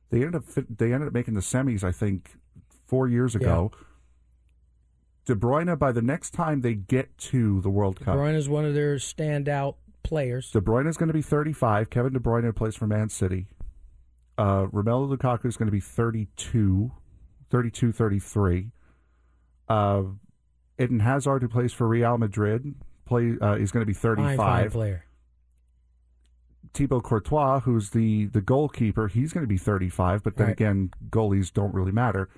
they 0.09 0.23
ended 0.23 0.35
up 0.35 0.43
they 0.69 0.93
ended 0.93 1.07
up 1.07 1.13
making 1.13 1.33
the 1.33 1.41
semis. 1.41 1.83
I 1.83 1.91
think 1.91 2.35
four 2.85 3.07
years 3.07 3.35
ago. 3.35 3.71
Yeah. 3.73 3.87
De 5.25 5.35
Bruyne, 5.35 5.77
by 5.77 5.91
the 5.91 6.01
next 6.01 6.31
time 6.31 6.61
they 6.61 6.73
get 6.73 7.15
to 7.17 7.61
the 7.61 7.69
World 7.69 7.97
De 7.99 8.05
Cup, 8.05 8.15
De 8.15 8.19
Bruyne 8.19 8.35
is 8.35 8.49
one 8.49 8.65
of 8.65 8.73
their 8.73 8.95
standout 8.95 9.75
players. 10.03 10.51
De 10.51 10.59
Bruyne 10.59 10.87
is 10.87 10.97
going 10.97 11.07
to 11.07 11.13
be 11.13 11.21
35. 11.21 11.89
Kevin 11.89 12.13
De 12.13 12.19
Bruyne 12.19 12.55
plays 12.55 12.75
for 12.75 12.87
Man 12.87 13.09
City. 13.09 13.47
Uh, 14.37 14.65
Romelu 14.67 15.15
Lukaku 15.15 15.45
is 15.45 15.57
going 15.57 15.67
to 15.67 15.71
be 15.71 15.79
32, 15.79 16.91
32, 17.49 17.91
33. 17.91 18.71
Uh, 19.69 20.03
Eden 20.79 20.99
Hazard, 21.01 21.43
who 21.43 21.47
plays 21.47 21.71
for 21.71 21.87
Real 21.87 22.17
Madrid, 22.17 22.73
play 23.05 23.35
uh, 23.39 23.55
is 23.55 23.71
going 23.71 23.81
to 23.81 23.87
be 23.87 23.93
35. 23.93 24.35
Fine, 24.35 24.37
fine 24.37 24.71
player. 24.71 25.05
Thibaut 26.73 27.03
Courtois, 27.03 27.59
who's 27.59 27.89
the, 27.89 28.25
the 28.27 28.41
goalkeeper, 28.41 29.07
he's 29.07 29.33
going 29.33 29.43
to 29.43 29.47
be 29.47 29.57
35, 29.57 30.23
but 30.23 30.37
then 30.37 30.47
right. 30.47 30.53
again, 30.53 30.91
goalies 31.09 31.51
don't 31.51 31.73
really 31.73 31.91
matter. 31.91 32.29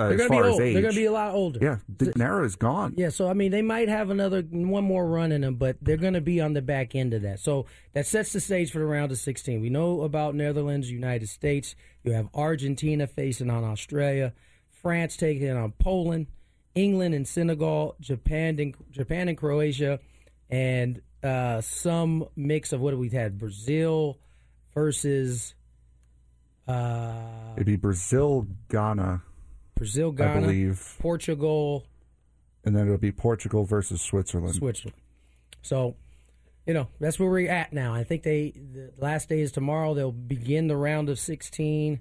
Uh, 0.00 0.08
They're 0.08 0.28
going 0.28 0.30
to 0.30 0.58
be. 0.58 0.72
They're 0.72 0.80
going 0.80 0.94
to 0.94 1.00
be 1.00 1.04
a 1.04 1.12
lot 1.12 1.34
older. 1.34 1.58
Yeah, 1.60 1.76
Dignera 1.94 2.46
is 2.46 2.56
gone. 2.56 2.94
Yeah, 2.96 3.10
so 3.10 3.28
I 3.28 3.34
mean, 3.34 3.50
they 3.50 3.60
might 3.60 3.90
have 3.90 4.08
another 4.08 4.40
one 4.40 4.84
more 4.84 5.06
run 5.06 5.30
in 5.30 5.42
them, 5.42 5.56
but 5.56 5.76
they're 5.82 5.98
going 5.98 6.14
to 6.14 6.22
be 6.22 6.40
on 6.40 6.54
the 6.54 6.62
back 6.62 6.94
end 6.94 7.12
of 7.12 7.20
that. 7.20 7.38
So 7.38 7.66
that 7.92 8.06
sets 8.06 8.32
the 8.32 8.40
stage 8.40 8.70
for 8.72 8.78
the 8.78 8.86
round 8.86 9.12
of 9.12 9.18
16. 9.18 9.60
We 9.60 9.68
know 9.68 10.00
about 10.00 10.34
Netherlands, 10.34 10.90
United 10.90 11.28
States. 11.28 11.74
You 12.02 12.12
have 12.12 12.30
Argentina 12.32 13.06
facing 13.06 13.50
on 13.50 13.62
Australia, 13.62 14.32
France 14.70 15.18
taking 15.18 15.50
on 15.54 15.72
Poland, 15.72 16.28
England 16.74 17.14
and 17.14 17.28
Senegal, 17.28 17.94
Japan 18.00 18.58
and 18.58 18.74
Japan 18.90 19.28
and 19.28 19.36
Croatia, 19.36 20.00
and 20.48 21.02
uh, 21.22 21.60
some 21.60 22.26
mix 22.36 22.72
of 22.72 22.80
what 22.80 22.96
we've 22.96 23.12
had 23.12 23.36
Brazil 23.36 24.16
versus. 24.72 25.54
Uh, 26.66 27.52
It'd 27.56 27.66
be 27.66 27.76
Brazil, 27.76 28.46
Ghana. 28.70 29.24
Brazil, 29.80 30.12
Ghana, 30.12 30.30
I 30.30 30.40
believe. 30.42 30.96
Portugal, 30.98 31.86
and 32.64 32.76
then 32.76 32.84
it'll 32.84 32.98
be 32.98 33.12
Portugal 33.12 33.64
versus 33.64 34.02
Switzerland. 34.02 34.54
Switzerland. 34.54 34.94
So, 35.62 35.96
you 36.66 36.74
know, 36.74 36.88
that's 37.00 37.18
where 37.18 37.30
we're 37.30 37.50
at 37.50 37.72
now. 37.72 37.94
I 37.94 38.04
think 38.04 38.22
they 38.22 38.50
the 38.50 38.92
last 38.98 39.30
day 39.30 39.40
is 39.40 39.52
tomorrow. 39.52 39.94
They'll 39.94 40.12
begin 40.12 40.68
the 40.68 40.76
round 40.76 41.08
of 41.08 41.18
sixteen 41.18 42.00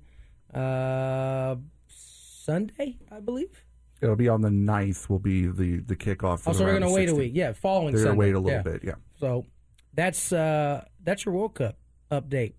uh, 0.54 1.56
Sunday, 1.88 2.98
I 3.10 3.22
believe. 3.22 3.64
It'll 4.02 4.18
be 4.18 4.28
on 4.28 4.42
the 4.42 4.50
9th 4.50 5.08
will 5.08 5.20
be 5.20 5.48
the 5.48 5.80
the 5.80 5.96
kickoff. 5.96 6.42
For 6.42 6.50
oh, 6.50 6.54
so 6.54 6.60
they're 6.66 6.78
going 6.78 6.82
to 6.82 6.94
wait 6.94 7.08
a 7.08 7.16
week. 7.16 7.32
Yeah, 7.34 7.54
following. 7.54 7.96
They're 7.96 8.04
going 8.04 8.16
to 8.16 8.20
wait 8.20 8.36
a 8.36 8.40
little 8.42 8.58
yeah. 8.58 8.62
bit. 8.62 8.84
Yeah. 8.84 8.96
So 9.22 9.46
that's 9.94 10.34
uh, 10.34 10.84
that's 11.02 11.24
your 11.24 11.34
World 11.34 11.56
Cup 11.56 11.78
update. 12.12 12.56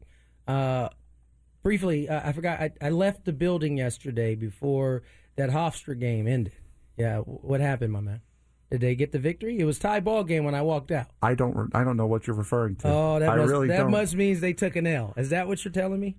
Uh, 0.49 0.89
briefly, 1.63 2.09
uh, 2.09 2.29
I 2.29 2.33
forgot. 2.33 2.61
I, 2.61 2.73
I, 2.81 2.91
left 2.91 3.25
the 3.25 3.33
building 3.33 3.79
yesterday 3.79 4.35
before 4.35 5.03
that 5.37 5.51
Hofstra 5.51 5.99
game 5.99 6.27
ended. 6.27 6.55
Yeah, 6.97 7.19
what 7.19 7.61
happened, 7.61 7.93
my 7.93 8.01
man? 8.01 8.21
Did 8.71 8.83
they 8.83 8.95
get 8.95 9.11
the 9.11 9.19
victory? 9.19 9.59
It 9.59 9.65
was 9.65 9.79
tie 9.79 10.01
ball 10.01 10.23
game 10.23 10.45
when 10.45 10.55
I 10.55 10.63
walked 10.63 10.93
out. 10.93 11.07
I 11.23 11.35
don't. 11.35 11.75
I 11.75 11.83
don't 11.83 11.97
know 11.97 12.07
what 12.07 12.27
you're 12.27 12.37
referring 12.37 12.77
to. 12.77 12.89
Oh, 12.89 13.19
that 13.19 13.29
I 13.29 13.37
must, 13.37 13.51
really 13.51 13.69
that 13.69 13.79
don't. 13.79 13.91
must 13.91 14.15
means 14.15 14.41
they 14.41 14.53
took 14.53 14.77
an 14.77 14.87
L. 14.87 15.13
Is 15.17 15.31
that 15.31 15.49
what 15.49 15.65
you're 15.65 15.73
telling 15.73 15.99
me? 15.99 16.17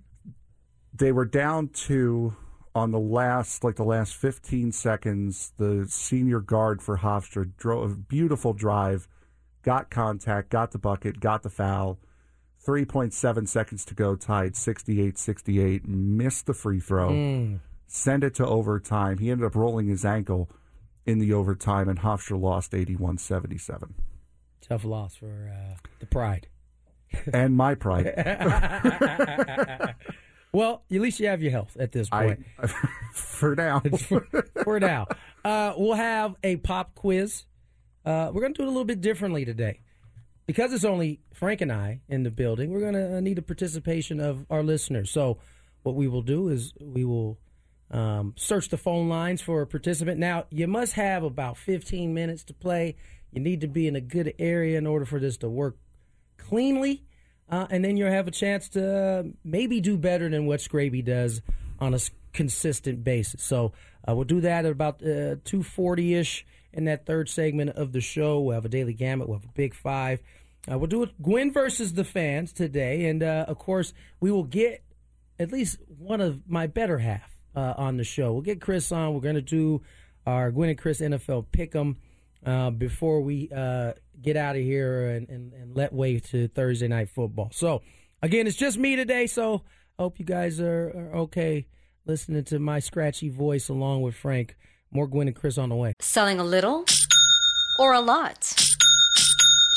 They 0.94 1.12
were 1.12 1.24
down 1.24 1.68
to 1.68 2.36
on 2.74 2.90
the 2.90 2.98
last, 2.98 3.64
like 3.64 3.76
the 3.76 3.84
last 3.84 4.14
15 4.16 4.72
seconds. 4.72 5.52
The 5.56 5.86
senior 5.88 6.40
guard 6.40 6.82
for 6.82 6.98
Hofstra 6.98 7.50
drove 7.56 7.92
a 7.92 7.96
beautiful 7.96 8.52
drive, 8.52 9.08
got 9.62 9.90
contact, 9.90 10.50
got 10.50 10.72
the 10.72 10.78
bucket, 10.78 11.20
got 11.20 11.42
the 11.42 11.50
foul 11.50 11.98
3.7 12.66 13.48
seconds 13.48 13.84
to 13.84 13.94
go, 13.94 14.14
tied 14.14 14.56
68 14.56 15.18
68, 15.18 15.88
missed 15.88 16.46
the 16.46 16.54
free 16.54 16.80
throw, 16.80 17.10
mm. 17.10 17.60
send 17.86 18.22
it 18.22 18.34
to 18.36 18.46
overtime. 18.46 19.18
He 19.18 19.30
ended 19.30 19.46
up 19.46 19.56
rolling 19.56 19.88
his 19.88 20.04
ankle 20.04 20.48
in 21.04 21.18
the 21.18 21.32
overtime, 21.32 21.88
and 21.88 21.98
Hofstra 22.00 22.40
lost 22.40 22.74
81 22.74 23.18
77. 23.18 23.94
Tough 24.60 24.84
loss 24.84 25.16
for 25.16 25.52
uh, 25.52 25.76
the 25.98 26.06
pride. 26.06 26.46
and 27.32 27.56
my 27.56 27.74
pride. 27.74 28.06
well, 30.52 30.84
at 30.90 31.00
least 31.00 31.18
you 31.18 31.26
have 31.26 31.42
your 31.42 31.50
health 31.50 31.76
at 31.80 31.90
this 31.90 32.08
point. 32.08 32.44
I, 32.58 32.66
for 33.12 33.56
now. 33.56 33.80
for, 33.80 34.26
for, 34.62 34.78
now. 34.78 35.08
Uh, 35.44 35.74
we'll 35.76 35.94
have 35.94 36.36
a 36.44 36.56
pop 36.56 36.94
quiz. 36.94 37.44
Uh, 38.04 38.30
we're 38.32 38.40
going 38.40 38.54
to 38.54 38.58
do 38.58 38.62
it 38.62 38.68
a 38.68 38.70
little 38.70 38.84
bit 38.84 39.00
differently 39.00 39.44
today 39.44 39.80
because 40.52 40.74
it's 40.74 40.84
only 40.84 41.18
Frank 41.32 41.62
and 41.62 41.72
I 41.72 42.02
in 42.08 42.24
the 42.24 42.30
building, 42.30 42.70
we're 42.72 42.80
going 42.80 42.92
to 42.92 43.22
need 43.22 43.38
the 43.38 43.42
participation 43.42 44.20
of 44.20 44.44
our 44.50 44.62
listeners. 44.62 45.10
So, 45.10 45.38
what 45.82 45.94
we 45.94 46.06
will 46.06 46.20
do 46.20 46.50
is 46.50 46.74
we 46.78 47.06
will 47.06 47.38
um, 47.90 48.34
search 48.36 48.68
the 48.68 48.76
phone 48.76 49.08
lines 49.08 49.40
for 49.40 49.62
a 49.62 49.66
participant. 49.66 50.18
Now, 50.18 50.44
you 50.50 50.66
must 50.66 50.92
have 50.92 51.22
about 51.22 51.56
15 51.56 52.12
minutes 52.12 52.44
to 52.44 52.54
play. 52.54 52.96
You 53.30 53.40
need 53.40 53.62
to 53.62 53.66
be 53.66 53.88
in 53.88 53.96
a 53.96 54.00
good 54.02 54.34
area 54.38 54.76
in 54.76 54.86
order 54.86 55.06
for 55.06 55.18
this 55.18 55.38
to 55.38 55.48
work 55.48 55.78
cleanly. 56.36 57.02
Uh, 57.48 57.66
and 57.70 57.82
then 57.82 57.96
you'll 57.96 58.10
have 58.10 58.28
a 58.28 58.30
chance 58.30 58.68
to 58.70 59.32
maybe 59.42 59.80
do 59.80 59.96
better 59.96 60.28
than 60.28 60.44
what 60.44 60.60
Scraby 60.60 61.02
does 61.02 61.40
on 61.80 61.94
a 61.94 61.98
consistent 62.34 63.02
basis. 63.02 63.42
So 63.42 63.72
uh, 64.06 64.14
we'll 64.14 64.24
do 64.24 64.42
that 64.42 64.66
at 64.66 64.72
about 64.72 64.96
uh, 64.96 65.40
240 65.44 66.14
ish 66.14 66.44
in 66.74 66.84
that 66.84 67.06
third 67.06 67.30
segment 67.30 67.70
of 67.70 67.92
the 67.92 68.02
show. 68.02 68.38
We'll 68.40 68.54
have 68.54 68.66
a 68.66 68.68
daily 68.68 68.92
gamut. 68.92 69.28
We'll 69.28 69.38
have 69.38 69.48
a 69.48 69.52
big 69.54 69.74
five. 69.74 70.20
Uh, 70.70 70.78
we'll 70.78 70.86
do 70.86 71.02
it 71.02 71.20
Gwynn 71.20 71.52
versus 71.52 71.94
the 71.94 72.04
fans 72.04 72.52
today, 72.52 73.06
and 73.06 73.22
uh, 73.22 73.46
of 73.48 73.58
course 73.58 73.92
we 74.20 74.30
will 74.30 74.44
get 74.44 74.84
at 75.38 75.50
least 75.50 75.78
one 75.98 76.20
of 76.20 76.48
my 76.48 76.66
better 76.66 76.98
half 76.98 77.36
uh, 77.56 77.74
on 77.76 77.96
the 77.96 78.04
show. 78.04 78.32
We'll 78.32 78.42
get 78.42 78.60
Chris 78.60 78.92
on. 78.92 79.14
We're 79.14 79.20
going 79.20 79.34
to 79.34 79.42
do 79.42 79.82
our 80.26 80.50
Gwynn 80.50 80.70
and 80.70 80.78
Chris 80.78 81.00
NFL 81.00 81.46
pick'em 81.48 81.96
uh, 82.46 82.70
before 82.70 83.20
we 83.20 83.50
uh, 83.54 83.92
get 84.20 84.36
out 84.36 84.56
of 84.56 84.62
here 84.62 85.10
and, 85.10 85.28
and, 85.28 85.52
and, 85.52 85.76
let 85.76 85.92
way 85.92 86.18
to 86.18 86.48
Thursday 86.48 86.88
night 86.88 87.08
football. 87.08 87.50
So 87.52 87.82
again, 88.20 88.46
it's 88.46 88.56
just 88.56 88.78
me 88.78 88.96
today. 88.96 89.26
So 89.26 89.62
I 89.98 90.02
hope 90.02 90.18
you 90.18 90.24
guys 90.24 90.60
are, 90.60 90.88
are 90.88 91.16
okay 91.20 91.66
listening 92.04 92.44
to 92.44 92.58
my 92.58 92.78
scratchy 92.78 93.28
voice 93.28 93.68
along 93.68 94.02
with 94.02 94.14
Frank. 94.14 94.56
More 94.90 95.06
Gwynn 95.06 95.28
and 95.28 95.36
Chris 95.36 95.56
on 95.56 95.70
the 95.70 95.76
way. 95.76 95.94
Selling 96.00 96.38
a 96.38 96.44
little 96.44 96.84
or 97.78 97.94
a 97.94 98.00
lot. 98.00 98.71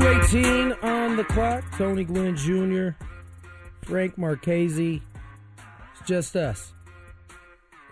Two 0.00 0.08
eighteen 0.08 0.72
on 0.82 1.16
the 1.16 1.24
clock. 1.24 1.62
Tony 1.76 2.04
Gwynn 2.04 2.34
Jr., 2.34 2.90
Frank 3.82 4.16
Marchese. 4.16 5.02
It's 5.92 6.08
just 6.08 6.34
us. 6.36 6.72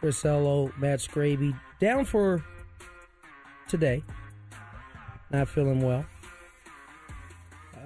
Chris 0.00 0.24
Ello, 0.24 0.72
Matt 0.78 1.00
Scraby, 1.00 1.54
down 1.80 2.06
for 2.06 2.42
today. 3.68 4.02
Not 5.30 5.50
feeling 5.50 5.82
well. 5.82 6.06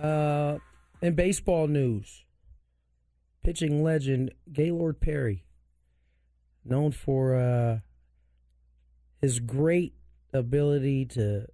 Uh, 0.00 0.58
in 1.00 1.16
baseball 1.16 1.66
news, 1.66 2.22
pitching 3.42 3.82
legend 3.82 4.34
Gaylord 4.52 5.00
Perry, 5.00 5.46
known 6.64 6.92
for 6.92 7.34
uh, 7.34 7.78
his 9.20 9.40
great 9.40 9.94
ability 10.32 11.06
to 11.06 11.46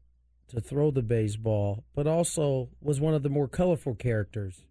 to 0.48 0.60
throw 0.60 0.90
the 0.90 1.02
baseball, 1.02 1.84
but 1.94 2.06
also 2.06 2.68
was 2.80 3.00
one 3.00 3.14
of 3.14 3.22
the 3.22 3.28
more 3.28 3.48
colorful 3.48 3.94
characters 3.94 4.64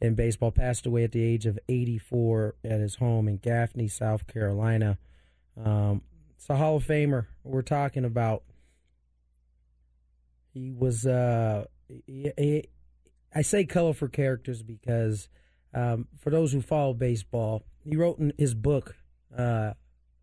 in 0.00 0.14
baseball. 0.14 0.50
Passed 0.50 0.86
away 0.86 1.04
at 1.04 1.12
the 1.12 1.22
age 1.22 1.46
of 1.46 1.58
84 1.68 2.56
at 2.64 2.80
his 2.80 2.96
home 2.96 3.28
in 3.28 3.38
Gaffney, 3.38 3.88
South 3.88 4.26
Carolina. 4.26 4.98
Um, 5.62 6.02
it's 6.36 6.48
a 6.48 6.56
Hall 6.56 6.76
of 6.76 6.86
Famer 6.86 7.26
we're 7.42 7.62
talking 7.62 8.04
about. 8.04 8.42
He 10.52 10.70
was, 10.70 11.06
uh, 11.06 11.64
he, 11.88 12.32
he, 12.36 12.68
I 13.34 13.42
say 13.42 13.64
colorful 13.64 14.08
characters 14.08 14.62
because 14.62 15.28
um, 15.74 16.06
for 16.18 16.30
those 16.30 16.52
who 16.52 16.60
follow 16.60 16.94
baseball, 16.94 17.64
he 17.84 17.96
wrote 17.96 18.18
in 18.18 18.32
his 18.38 18.54
book 18.54 18.96
uh, 19.36 19.72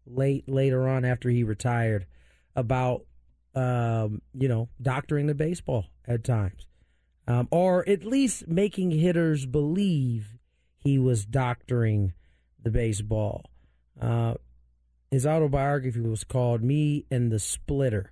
late 0.05 0.47
later 0.47 0.87
on 0.87 1.05
after 1.05 1.29
he 1.29 1.43
retired 1.43 2.05
about 2.55 3.05
um, 3.55 4.21
you 4.33 4.47
know, 4.47 4.69
doctoring 4.81 5.27
the 5.27 5.33
baseball 5.33 5.85
at 6.07 6.23
times, 6.23 6.67
um, 7.27 7.47
or 7.51 7.87
at 7.87 8.03
least 8.03 8.47
making 8.47 8.91
hitters 8.91 9.45
believe 9.45 10.37
he 10.77 10.99
was 10.99 11.25
doctoring 11.25 12.13
the 12.61 12.69
baseball. 12.69 13.45
Uh, 13.99 14.35
his 15.09 15.25
autobiography 15.25 16.01
was 16.01 16.23
called 16.23 16.61
"Me 16.61 17.05
and 17.09 17.31
the 17.31 17.39
Spitter." 17.39 18.11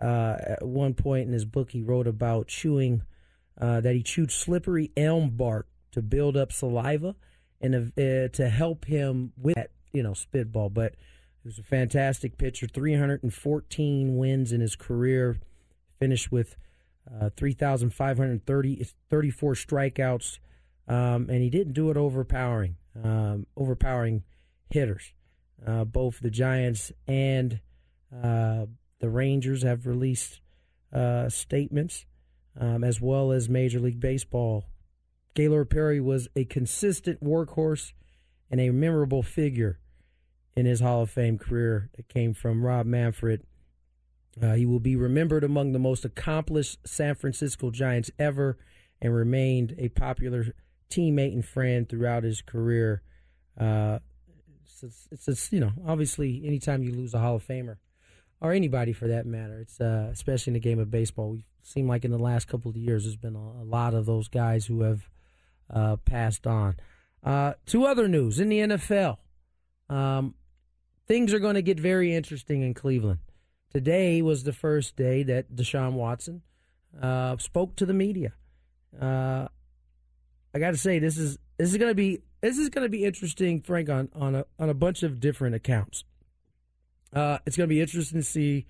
Uh, 0.00 0.36
at 0.40 0.66
one 0.66 0.94
point 0.94 1.26
in 1.26 1.32
his 1.32 1.46
book, 1.46 1.70
he 1.70 1.82
wrote 1.82 2.06
about 2.06 2.48
chewing 2.48 3.02
uh, 3.60 3.80
that 3.80 3.94
he 3.94 4.02
chewed 4.02 4.30
slippery 4.30 4.92
elm 4.96 5.30
bark 5.30 5.66
to 5.90 6.02
build 6.02 6.36
up 6.36 6.52
saliva 6.52 7.16
and 7.60 7.74
uh, 7.74 8.28
to 8.28 8.48
help 8.50 8.84
him 8.84 9.32
with 9.36 9.54
that, 9.56 9.70
you 9.92 10.02
know, 10.02 10.14
spitball, 10.14 10.70
but. 10.70 10.94
He 11.46 11.48
was 11.48 11.60
a 11.60 11.62
fantastic 11.62 12.38
pitcher, 12.38 12.66
314 12.66 14.16
wins 14.16 14.50
in 14.50 14.60
his 14.60 14.74
career, 14.74 15.38
finished 16.00 16.32
with 16.32 16.56
uh, 17.08 17.30
3,530, 17.36 18.86
34 19.08 19.54
strikeouts, 19.54 20.40
um, 20.88 21.30
and 21.30 21.42
he 21.42 21.48
didn't 21.48 21.74
do 21.74 21.88
it 21.88 21.96
overpowering, 21.96 22.74
um, 23.00 23.46
overpowering 23.56 24.24
hitters. 24.70 25.12
Uh, 25.64 25.84
both 25.84 26.18
the 26.18 26.32
Giants 26.32 26.90
and 27.06 27.60
uh, 28.12 28.66
the 28.98 29.08
Rangers 29.08 29.62
have 29.62 29.86
released 29.86 30.40
uh, 30.92 31.28
statements, 31.28 32.06
um, 32.58 32.82
as 32.82 33.00
well 33.00 33.30
as 33.30 33.48
Major 33.48 33.78
League 33.78 34.00
Baseball. 34.00 34.64
Gaylord 35.34 35.70
Perry 35.70 36.00
was 36.00 36.26
a 36.34 36.44
consistent 36.44 37.22
workhorse 37.22 37.92
and 38.50 38.60
a 38.60 38.70
memorable 38.70 39.22
figure 39.22 39.78
in 40.56 40.66
his 40.66 40.80
Hall 40.80 41.02
of 41.02 41.10
Fame 41.10 41.38
career 41.38 41.90
that 41.96 42.08
came 42.08 42.32
from 42.32 42.64
Rob 42.64 42.86
Manfred. 42.86 43.42
Uh, 44.42 44.54
he 44.54 44.66
will 44.66 44.80
be 44.80 44.96
remembered 44.96 45.44
among 45.44 45.72
the 45.72 45.78
most 45.78 46.04
accomplished 46.04 46.78
San 46.86 47.14
Francisco 47.14 47.70
Giants 47.70 48.10
ever 48.18 48.58
and 49.00 49.14
remained 49.14 49.74
a 49.78 49.88
popular 49.90 50.54
teammate 50.90 51.32
and 51.32 51.44
friend 51.44 51.88
throughout 51.88 52.24
his 52.24 52.42
career. 52.42 53.02
Uh, 53.58 53.98
it's, 54.82 55.08
it's, 55.10 55.28
it's, 55.28 55.52
you 55.52 55.60
know, 55.60 55.72
obviously, 55.86 56.42
anytime 56.44 56.82
you 56.82 56.92
lose 56.92 57.14
a 57.14 57.18
Hall 57.18 57.36
of 57.36 57.46
Famer, 57.46 57.76
or 58.40 58.52
anybody 58.52 58.92
for 58.92 59.08
that 59.08 59.26
matter, 59.26 59.60
it's 59.60 59.80
uh, 59.80 60.08
especially 60.12 60.50
in 60.50 60.54
the 60.54 60.60
game 60.60 60.78
of 60.78 60.90
baseball, 60.90 61.30
we 61.30 61.44
seem 61.62 61.88
like 61.88 62.04
in 62.04 62.10
the 62.10 62.18
last 62.18 62.46
couple 62.46 62.70
of 62.70 62.76
years, 62.76 63.04
there's 63.04 63.16
been 63.16 63.36
a, 63.36 63.62
a 63.62 63.64
lot 63.64 63.94
of 63.94 64.04
those 64.04 64.28
guys 64.28 64.66
who 64.66 64.82
have 64.82 65.08
uh, 65.70 65.96
passed 65.96 66.46
on. 66.46 66.76
Uh, 67.24 67.54
two 67.64 67.86
other 67.86 68.06
news 68.06 68.38
in 68.38 68.50
the 68.50 68.58
NFL. 68.58 69.16
Um, 69.88 70.34
things 71.06 71.32
are 71.32 71.38
going 71.38 71.54
to 71.54 71.62
get 71.62 71.78
very 71.78 72.14
interesting 72.14 72.62
in 72.62 72.74
Cleveland. 72.74 73.20
Today 73.72 74.22
was 74.22 74.44
the 74.44 74.52
first 74.52 74.96
day 74.96 75.22
that 75.24 75.54
Deshaun 75.54 75.92
Watson 75.92 76.42
uh, 77.00 77.36
spoke 77.38 77.76
to 77.76 77.86
the 77.86 77.94
media. 77.94 78.32
Uh, 79.00 79.48
I 80.54 80.58
got 80.58 80.70
to 80.70 80.78
say 80.78 80.98
this 80.98 81.18
is 81.18 81.38
this 81.58 81.70
is 81.70 81.76
going 81.76 81.90
to 81.90 81.94
be 81.94 82.22
this 82.40 82.58
is 82.58 82.68
going 82.70 82.84
to 82.84 82.88
be 82.88 83.04
interesting, 83.04 83.60
Frank, 83.60 83.90
on 83.90 84.08
on 84.14 84.34
a 84.34 84.44
on 84.58 84.70
a 84.70 84.74
bunch 84.74 85.02
of 85.02 85.20
different 85.20 85.54
accounts. 85.54 86.04
Uh, 87.12 87.38
it's 87.46 87.56
going 87.56 87.68
to 87.68 87.74
be 87.74 87.80
interesting 87.80 88.20
to 88.20 88.26
see 88.26 88.66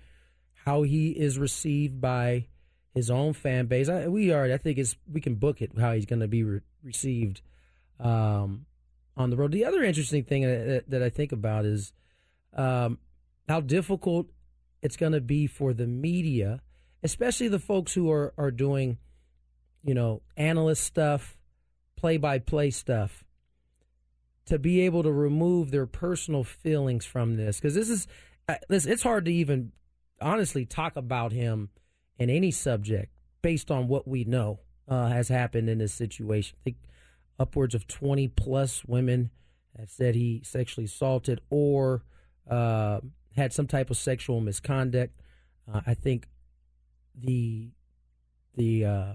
how 0.65 0.83
he 0.83 1.09
is 1.11 1.39
received 1.39 2.01
by 2.01 2.47
his 2.93 3.09
own 3.09 3.33
fan 3.33 3.67
base. 3.67 3.89
I, 3.89 4.07
we 4.07 4.31
are, 4.31 4.51
I 4.51 4.57
think, 4.57 4.77
it's 4.77 4.95
we 5.11 5.21
can 5.21 5.35
book 5.35 5.61
it 5.61 5.71
how 5.79 5.93
he's 5.93 6.05
going 6.05 6.19
to 6.19 6.27
be 6.27 6.43
re- 6.43 6.61
received 6.83 7.41
um, 7.99 8.65
on 9.15 9.29
the 9.29 9.37
road. 9.37 9.51
The 9.51 9.65
other 9.65 9.83
interesting 9.83 10.23
thing 10.23 10.43
that, 10.43 10.89
that 10.89 11.03
I 11.03 11.09
think 11.09 11.31
about 11.31 11.65
is 11.65 11.93
um, 12.57 12.99
how 13.47 13.61
difficult 13.61 14.27
it's 14.81 14.97
going 14.97 15.13
to 15.13 15.21
be 15.21 15.47
for 15.47 15.73
the 15.73 15.87
media, 15.87 16.61
especially 17.03 17.47
the 17.47 17.59
folks 17.59 17.93
who 17.93 18.11
are, 18.11 18.33
are 18.37 18.51
doing, 18.51 18.97
you 19.83 19.93
know, 19.93 20.21
analyst 20.35 20.83
stuff, 20.83 21.37
play 21.95 22.17
by 22.17 22.39
play 22.39 22.69
stuff, 22.69 23.23
to 24.45 24.59
be 24.59 24.81
able 24.81 25.03
to 25.03 25.11
remove 25.11 25.71
their 25.71 25.85
personal 25.85 26.43
feelings 26.43 27.05
from 27.05 27.35
this. 27.35 27.59
Because 27.59 27.75
this 27.75 27.89
is, 27.89 28.07
uh, 28.47 28.55
it's 28.69 29.03
hard 29.03 29.25
to 29.25 29.33
even 29.33 29.71
honestly 30.21 30.65
talk 30.65 30.95
about 30.95 31.31
him 31.31 31.69
in 32.17 32.29
any 32.29 32.51
subject 32.51 33.11
based 33.41 33.69
on 33.69 33.87
what 33.87 34.07
we 34.07 34.23
know 34.23 34.59
uh, 34.87 35.07
has 35.07 35.27
happened 35.27 35.69
in 35.69 35.77
this 35.77 35.93
situation. 35.93 36.57
I 36.61 36.63
think 36.63 36.77
upwards 37.39 37.75
of 37.75 37.87
20 37.87 38.27
plus 38.29 38.83
women 38.85 39.29
have 39.77 39.89
said 39.89 40.15
he 40.15 40.41
sexually 40.43 40.85
assaulted 40.85 41.41
or 41.49 42.03
uh, 42.49 43.01
had 43.35 43.53
some 43.53 43.67
type 43.67 43.89
of 43.89 43.97
sexual 43.97 44.41
misconduct. 44.41 45.19
Uh, 45.71 45.81
I 45.85 45.93
think 45.93 46.27
the 47.15 47.71
the 48.55 48.85
uh, 48.85 49.13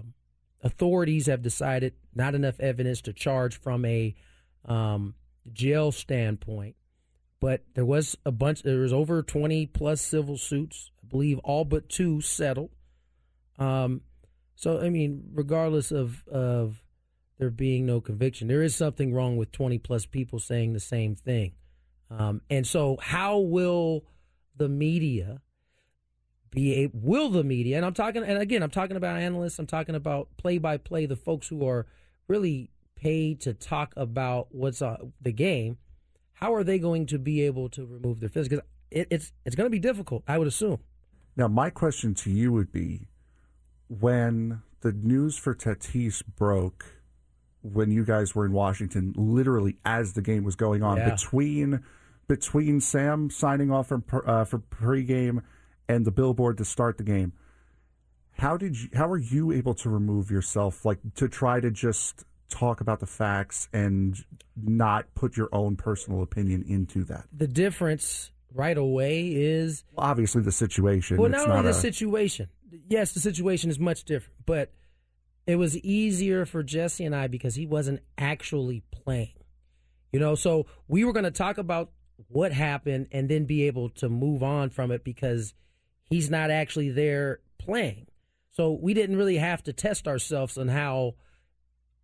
authorities 0.61 1.27
have 1.27 1.41
decided 1.41 1.93
not 2.15 2.35
enough 2.35 2.59
evidence 2.59 3.01
to 3.01 3.13
charge 3.13 3.59
from 3.59 3.85
a 3.85 4.15
um, 4.65 5.15
jail 5.51 5.91
standpoint. 5.91 6.75
But 7.39 7.63
there 7.73 7.85
was 7.85 8.17
a 8.25 8.31
bunch. 8.31 8.63
There 8.63 8.79
was 8.79 8.93
over 8.93 9.21
twenty 9.21 9.65
plus 9.65 9.99
civil 9.99 10.37
suits. 10.37 10.91
I 11.03 11.07
believe 11.07 11.39
all 11.39 11.65
but 11.65 11.89
two 11.89 12.21
settled. 12.21 12.69
Um, 13.59 14.01
so 14.55 14.79
I 14.79 14.89
mean, 14.89 15.23
regardless 15.33 15.91
of 15.91 16.25
of 16.29 16.81
there 17.37 17.49
being 17.49 17.85
no 17.85 17.99
conviction, 17.99 18.47
there 18.47 18.63
is 18.63 18.75
something 18.75 19.13
wrong 19.13 19.35
with 19.35 19.51
twenty 19.51 19.77
plus 19.77 20.05
people 20.05 20.39
saying 20.39 20.71
the 20.71 20.79
same 20.79 21.15
thing. 21.15 21.53
Um, 22.17 22.41
and 22.49 22.65
so, 22.67 22.97
how 23.01 23.39
will 23.39 24.05
the 24.55 24.69
media 24.69 25.41
be? 26.51 26.83
A, 26.83 26.89
will 26.93 27.29
the 27.29 27.43
media? 27.43 27.77
And 27.77 27.85
I'm 27.85 27.93
talking, 27.93 28.23
and 28.23 28.37
again, 28.37 28.61
I'm 28.61 28.69
talking 28.69 28.97
about 28.97 29.17
analysts. 29.17 29.57
I'm 29.57 29.67
talking 29.67 29.95
about 29.95 30.29
play 30.37 30.57
by 30.57 30.77
play, 30.77 31.05
the 31.05 31.15
folks 31.15 31.47
who 31.47 31.67
are 31.67 31.87
really 32.27 32.69
paid 32.95 33.41
to 33.41 33.53
talk 33.53 33.93
about 33.97 34.47
what's 34.51 34.81
uh, 34.81 34.97
the 35.21 35.31
game. 35.31 35.77
How 36.33 36.53
are 36.53 36.63
they 36.63 36.77
going 36.77 37.05
to 37.07 37.17
be 37.17 37.41
able 37.41 37.69
to 37.69 37.85
remove 37.85 38.19
their 38.19 38.29
feelings? 38.29 38.49
Because 38.49 38.65
it, 38.91 39.07
it's 39.09 39.31
it's 39.45 39.55
going 39.55 39.65
to 39.65 39.71
be 39.71 39.79
difficult, 39.79 40.23
I 40.27 40.37
would 40.37 40.47
assume. 40.47 40.79
Now, 41.35 41.47
my 41.47 41.69
question 41.71 42.13
to 42.15 42.29
you 42.29 42.51
would 42.51 42.71
be: 42.71 43.07
when 43.87 44.61
the 44.81 44.91
news 44.91 45.37
for 45.37 45.55
Tatis 45.55 46.21
broke, 46.35 46.85
when 47.61 47.89
you 47.91 48.05
guys 48.05 48.35
were 48.35 48.45
in 48.45 48.51
Washington, 48.51 49.13
literally 49.15 49.77
as 49.83 50.13
the 50.13 50.21
game 50.21 50.43
was 50.43 50.55
going 50.55 50.83
on, 50.83 50.97
Yeah. 50.97 51.11
between 51.11 51.83
between 52.33 52.81
Sam 52.81 53.29
signing 53.29 53.69
off 53.69 53.87
from 53.89 54.03
uh, 54.25 54.43
for 54.43 54.57
pregame 54.57 55.43
and 55.87 56.03
the 56.03 56.09
billboard 56.09 56.57
to 56.57 56.65
start 56.65 56.97
the 56.97 57.03
game, 57.03 57.33
how 58.31 58.57
did 58.57 58.75
you? 58.75 58.89
How 58.95 59.07
are 59.07 59.19
you 59.19 59.51
able 59.51 59.75
to 59.75 59.89
remove 59.89 60.31
yourself, 60.31 60.83
like 60.83 60.97
to 61.15 61.27
try 61.27 61.59
to 61.59 61.69
just 61.69 62.23
talk 62.49 62.81
about 62.81 62.99
the 62.99 63.05
facts 63.05 63.69
and 63.71 64.17
not 64.55 65.13
put 65.13 65.37
your 65.37 65.49
own 65.51 65.75
personal 65.75 66.23
opinion 66.23 66.63
into 66.67 67.03
that? 67.03 67.25
The 67.31 67.47
difference 67.47 68.31
right 68.51 68.77
away 68.77 69.27
is 69.27 69.83
Obviously, 69.95 70.41
the 70.41 70.51
situation. 70.51 71.17
Well, 71.17 71.31
it's 71.31 71.45
not 71.45 71.49
only 71.49 71.63
the 71.63 71.69
a- 71.69 71.73
situation. 71.73 72.49
Yes, 72.89 73.11
the 73.11 73.19
situation 73.19 73.69
is 73.69 73.77
much 73.77 74.05
different, 74.05 74.39
but 74.47 74.71
it 75.45 75.57
was 75.57 75.77
easier 75.77 76.47
for 76.47 76.63
Jesse 76.63 77.05
and 77.05 77.15
I 77.15 77.27
because 77.27 77.53
he 77.53 77.67
wasn't 77.67 77.99
actually 78.17 78.81
playing. 78.89 79.35
You 80.11 80.19
know, 80.19 80.33
so 80.33 80.65
we 80.87 81.03
were 81.05 81.13
going 81.13 81.25
to 81.25 81.31
talk 81.31 81.59
about 81.59 81.91
what 82.27 82.51
happened 82.51 83.07
and 83.11 83.29
then 83.29 83.45
be 83.45 83.67
able 83.67 83.89
to 83.89 84.09
move 84.09 84.43
on 84.43 84.69
from 84.69 84.91
it 84.91 85.03
because 85.03 85.53
he's 86.09 86.29
not 86.29 86.51
actually 86.51 86.89
there 86.89 87.39
playing. 87.57 88.07
So 88.51 88.71
we 88.71 88.93
didn't 88.93 89.17
really 89.17 89.37
have 89.37 89.63
to 89.63 89.73
test 89.73 90.07
ourselves 90.07 90.57
on 90.57 90.67
how 90.67 91.15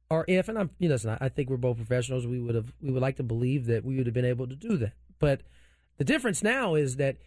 or 0.09 0.25
if 0.27 0.49
and 0.49 0.57
I'm 0.57 0.71
you 0.79 0.89
know 0.89 0.95
listen, 0.95 1.17
I 1.19 1.29
think 1.29 1.49
we're 1.49 1.57
both 1.57 1.77
professionals. 1.77 2.25
We 2.25 2.39
would 2.39 2.55
have 2.55 2.73
we 2.81 2.91
would 2.91 3.01
like 3.01 3.17
to 3.17 3.23
believe 3.23 3.67
that 3.67 3.85
we 3.85 3.97
would 3.97 4.07
have 4.07 4.13
been 4.13 4.25
able 4.25 4.47
to 4.47 4.55
do 4.55 4.77
that. 4.77 4.93
But 5.19 5.41
the 5.97 6.03
difference 6.03 6.41
now 6.41 6.75
is 6.75 6.95
that 6.95 7.17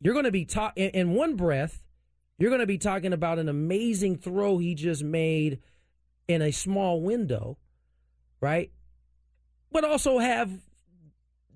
you're 0.00 0.14
going 0.14 0.24
to 0.24 0.32
be 0.32 0.44
talk 0.44 0.72
in, 0.76 0.90
in 0.90 1.10
one 1.14 1.36
breath. 1.36 1.82
You're 2.38 2.50
going 2.50 2.60
to 2.60 2.66
be 2.66 2.78
talking 2.78 3.12
about 3.12 3.38
an 3.38 3.48
amazing 3.48 4.16
throw 4.16 4.58
he 4.58 4.74
just 4.74 5.02
made 5.02 5.60
in 6.28 6.40
a 6.40 6.52
small 6.52 7.00
window, 7.02 7.58
right? 8.40 8.70
But 9.72 9.84
also 9.84 10.18
have 10.18 10.50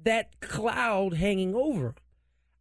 that 0.05 0.41
cloud 0.41 1.15
hanging 1.15 1.55
over. 1.55 1.89
him. 1.89 1.95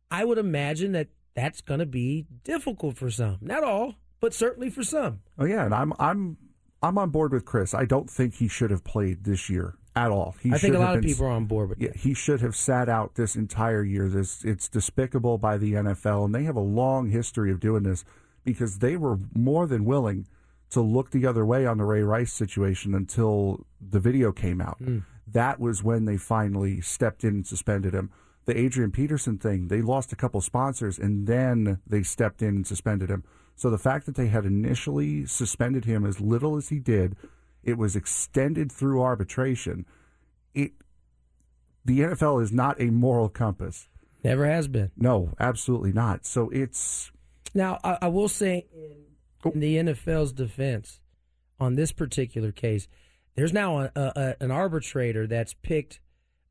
I 0.10 0.26
would 0.26 0.38
imagine 0.38 0.92
that 0.92 1.08
that's 1.34 1.62
going 1.62 1.80
to 1.80 1.86
be 1.86 2.26
difficult 2.44 2.98
for 2.98 3.10
some. 3.10 3.38
Not 3.42 3.64
all, 3.64 3.96
but 4.20 4.34
certainly 4.34 4.70
for 4.70 4.84
some. 4.84 5.22
Oh 5.38 5.46
yeah, 5.46 5.66
and 5.66 5.74
I'm 5.74 5.94
I'm 6.00 6.38
I'm 6.84 6.98
on 6.98 7.10
board 7.10 7.32
with 7.32 7.46
Chris. 7.46 7.74
I 7.74 7.86
don't 7.86 8.10
think 8.10 8.36
he 8.36 8.48
should 8.48 8.72
have 8.72 8.84
played 8.84 9.24
this 9.24 9.50
year 9.50 9.76
at 9.96 10.12
all. 10.12 10.36
He 10.42 10.52
I 10.52 10.58
think 10.58 10.76
a 10.76 10.80
lot 10.80 10.98
of 10.98 11.04
people 11.04 11.26
are 11.26 11.32
on 11.32 11.46
board 11.46 11.70
with 11.70 11.82
Yeah, 11.82 11.92
he 11.96 12.14
should 12.14 12.42
have 12.42 12.56
sat 12.56 12.90
out 12.90 13.16
this 13.16 13.36
entire 13.36 13.84
year. 13.84 14.10
This 14.10 14.44
it's 14.44 14.68
despicable 14.68 15.38
by 15.38 15.58
the 15.58 15.74
NFL, 15.74 16.26
and 16.26 16.36
they 16.36 16.44
have 16.44 16.56
a 16.56 16.62
long 16.62 17.10
history 17.10 17.52
of 17.52 17.60
doing 17.60 17.84
this 17.84 18.04
because 18.44 18.80
they 18.80 18.98
were 18.98 19.18
more 19.34 19.68
than 19.68 19.86
willing 19.86 20.28
to 20.72 20.82
look 20.82 21.12
the 21.12 21.26
other 21.26 21.46
way 21.46 21.66
on 21.66 21.78
the 21.78 21.84
Ray 21.84 22.02
Rice 22.02 22.34
situation 22.34 22.96
until 22.96 23.66
the 23.82 24.00
video 24.00 24.32
came 24.32 24.62
out. 24.62 24.78
Hmm. 24.78 25.00
That 25.34 25.60
was 25.60 25.84
when 25.84 26.06
they 26.06 26.18
finally 26.18 26.82
stepped 26.82 27.24
in 27.24 27.30
and 27.30 27.48
suspended 27.48 27.94
him. 27.94 28.12
The 28.46 28.58
Adrian 28.58 28.92
Peterson 28.92 29.38
thing, 29.38 29.68
they 29.68 29.82
lost 29.82 30.12
a 30.12 30.16
couple 30.16 30.42
sponsors 30.42 30.98
and 30.98 31.28
then 31.28 31.80
they 31.86 32.04
stepped 32.04 32.42
in 32.42 32.50
and 32.50 32.68
suspended 32.68 33.10
him. 33.10 33.24
So 33.56 33.70
the 33.70 33.78
fact 33.78 34.06
that 34.08 34.16
they 34.16 34.28
had 34.28 34.46
initially 34.46 35.26
suspended 35.26 35.86
him 35.86 36.06
as 36.06 36.20
little 36.20 36.58
as 36.58 36.70
he 36.70 36.80
did, 36.80 37.16
it 37.64 37.78
was 37.78 37.96
extended 37.96 38.72
through 38.72 39.02
arbitration. 39.02 39.86
It 40.54 40.72
the 41.86 42.00
NFL 42.00 42.42
is 42.44 42.52
not 42.52 42.80
a 42.82 42.86
moral 42.86 43.30
compass. 43.30 43.88
Never 44.24 44.46
has 44.46 44.68
been. 44.68 44.92
No, 44.96 45.34
absolutely 45.40 45.92
not. 45.92 46.26
So 46.26 46.50
it's 46.50 47.12
Now, 47.54 47.80
I, 47.84 47.98
I 48.04 48.08
will 48.08 48.30
say, 48.30 48.68
in, 48.74 49.52
in 49.52 49.60
the 49.60 49.78
NFL's 49.78 50.32
defense, 50.32 51.00
on 51.60 51.76
this 51.76 51.92
particular 51.92 52.52
case, 52.52 52.88
there's 53.36 53.54
now 53.54 53.80
a, 53.80 53.92
a, 53.96 54.36
an 54.40 54.52
arbitrator 54.52 55.28
that's 55.28 55.54
picked 55.54 56.00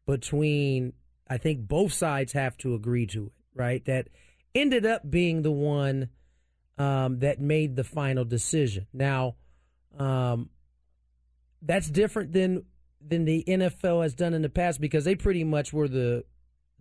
between. 0.06 0.92
I 1.28 1.38
think 1.38 1.68
both 1.68 1.92
sides 1.92 2.32
have 2.32 2.56
to 2.58 2.74
agree 2.74 3.06
to 3.06 3.26
it, 3.26 3.32
right? 3.54 3.84
That 3.84 4.08
ended 4.54 4.84
up 4.84 5.08
being 5.08 5.42
the 5.42 5.52
one 5.52 6.08
um, 6.78 7.20
that 7.20 7.40
made 7.40 7.76
the 7.76 7.84
final 7.84 8.24
decision. 8.24 8.86
Now, 8.92 9.36
um, 9.98 10.50
that's 11.62 11.88
different 11.88 12.32
than 12.32 12.64
than 13.06 13.24
the 13.24 13.44
NFL 13.46 14.02
has 14.02 14.14
done 14.14 14.34
in 14.34 14.42
the 14.42 14.48
past 14.48 14.80
because 14.80 15.04
they 15.04 15.14
pretty 15.14 15.44
much 15.44 15.72
were 15.72 15.88
the 15.88 16.24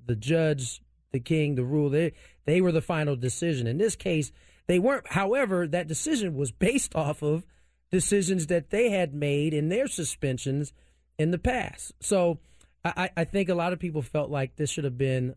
the 0.06 0.16
judge, 0.16 0.82
the 1.12 1.20
king, 1.20 1.56
the 1.56 1.64
rule. 1.64 1.90
They 1.90 2.14
they 2.46 2.62
were 2.62 2.72
the 2.72 2.82
final 2.82 3.16
decision. 3.16 3.68
In 3.68 3.78
this 3.78 3.96
case, 3.96 4.32
they 4.68 4.80
weren't. 4.80 5.08
However, 5.08 5.68
that 5.68 5.88
decision 5.88 6.36
was 6.36 6.52
based 6.52 6.96
off 6.96 7.22
of 7.22 7.46
decisions 7.92 8.48
that 8.48 8.70
they 8.70 8.90
had 8.90 9.14
made 9.14 9.54
in 9.54 9.70
their 9.70 9.88
suspensions 9.88 10.74
in 11.18 11.32
the 11.32 11.38
past. 11.38 11.94
So 12.00 12.40
I, 12.84 13.10
I 13.16 13.24
think 13.24 13.50
a 13.50 13.56
lot 13.56 13.74
of 13.74 13.80
people 13.80 14.02
felt 14.02 14.30
like 14.30 14.56
this 14.56 14.70
should 14.70 14.84
have 14.84 14.98
been 14.98 15.36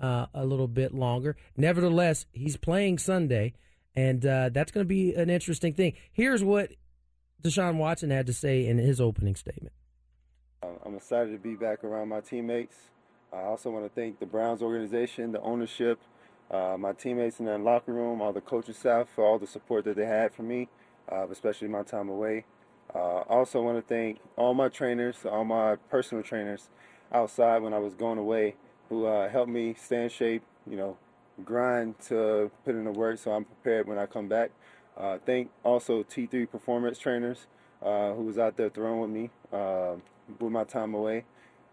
uh, 0.00 0.26
a 0.34 0.44
little 0.44 0.68
bit 0.68 0.94
longer. 0.94 1.36
Nevertheless, 1.56 2.26
he's 2.32 2.56
playing 2.56 2.98
Sunday, 2.98 3.54
and 3.94 4.24
uh, 4.26 4.48
that's 4.48 4.72
going 4.72 4.84
to 4.84 4.88
be 4.88 5.14
an 5.14 5.30
interesting 5.30 5.74
thing. 5.74 5.94
Here's 6.12 6.42
what 6.42 6.72
Deshaun 7.42 7.76
Watson 7.76 8.10
had 8.10 8.26
to 8.26 8.32
say 8.32 8.66
in 8.66 8.78
his 8.78 9.00
opening 9.00 9.36
statement. 9.36 9.74
Uh, 10.62 10.68
I'm 10.84 10.96
excited 10.96 11.32
to 11.32 11.38
be 11.38 11.54
back 11.54 11.84
around 11.84 12.08
my 12.08 12.20
teammates. 12.20 12.76
I 13.32 13.42
also 13.42 13.70
want 13.70 13.84
to 13.84 13.88
thank 13.88 14.18
the 14.18 14.26
Browns 14.26 14.62
organization, 14.62 15.32
the 15.32 15.40
ownership, 15.40 15.98
uh, 16.50 16.76
my 16.78 16.92
teammates 16.92 17.40
in 17.40 17.46
the 17.46 17.58
locker 17.58 17.92
room, 17.92 18.20
all 18.20 18.32
the 18.32 18.40
coaching 18.40 18.74
staff 18.74 19.08
for 19.14 19.24
all 19.24 19.38
the 19.38 19.46
support 19.46 19.84
that 19.84 19.96
they 19.96 20.04
had 20.04 20.34
for 20.34 20.42
me, 20.42 20.68
uh, 21.10 21.26
especially 21.30 21.68
my 21.68 21.82
time 21.82 22.08
away. 22.08 22.44
Uh, 22.94 23.20
also 23.28 23.62
want 23.62 23.78
to 23.78 23.94
thank 23.94 24.18
all 24.36 24.52
my 24.54 24.68
trainers, 24.68 25.24
all 25.24 25.44
my 25.44 25.76
personal 25.90 26.22
trainers 26.22 26.68
outside 27.12 27.62
when 27.62 27.72
I 27.72 27.78
was 27.78 27.94
going 27.94 28.18
away 28.18 28.56
who 28.88 29.06
uh, 29.06 29.28
helped 29.28 29.50
me 29.50 29.74
stay 29.74 30.04
in 30.04 30.08
shape, 30.10 30.42
you 30.68 30.76
know, 30.76 30.98
grind 31.44 31.98
to 32.08 32.50
put 32.64 32.74
in 32.74 32.84
the 32.84 32.92
work 32.92 33.18
so 33.18 33.32
I'm 33.32 33.44
prepared 33.44 33.88
when 33.88 33.98
I 33.98 34.06
come 34.06 34.28
back. 34.28 34.50
Uh, 34.96 35.18
thank 35.24 35.50
also 35.64 36.02
T3 36.02 36.50
performance 36.50 36.98
trainers 36.98 37.46
uh, 37.82 38.12
who 38.12 38.24
was 38.24 38.38
out 38.38 38.56
there 38.58 38.68
throwing 38.68 39.00
with 39.00 39.10
me 39.10 39.30
uh, 39.52 39.94
with 40.38 40.52
my 40.52 40.64
time 40.64 40.92
away. 40.94 41.24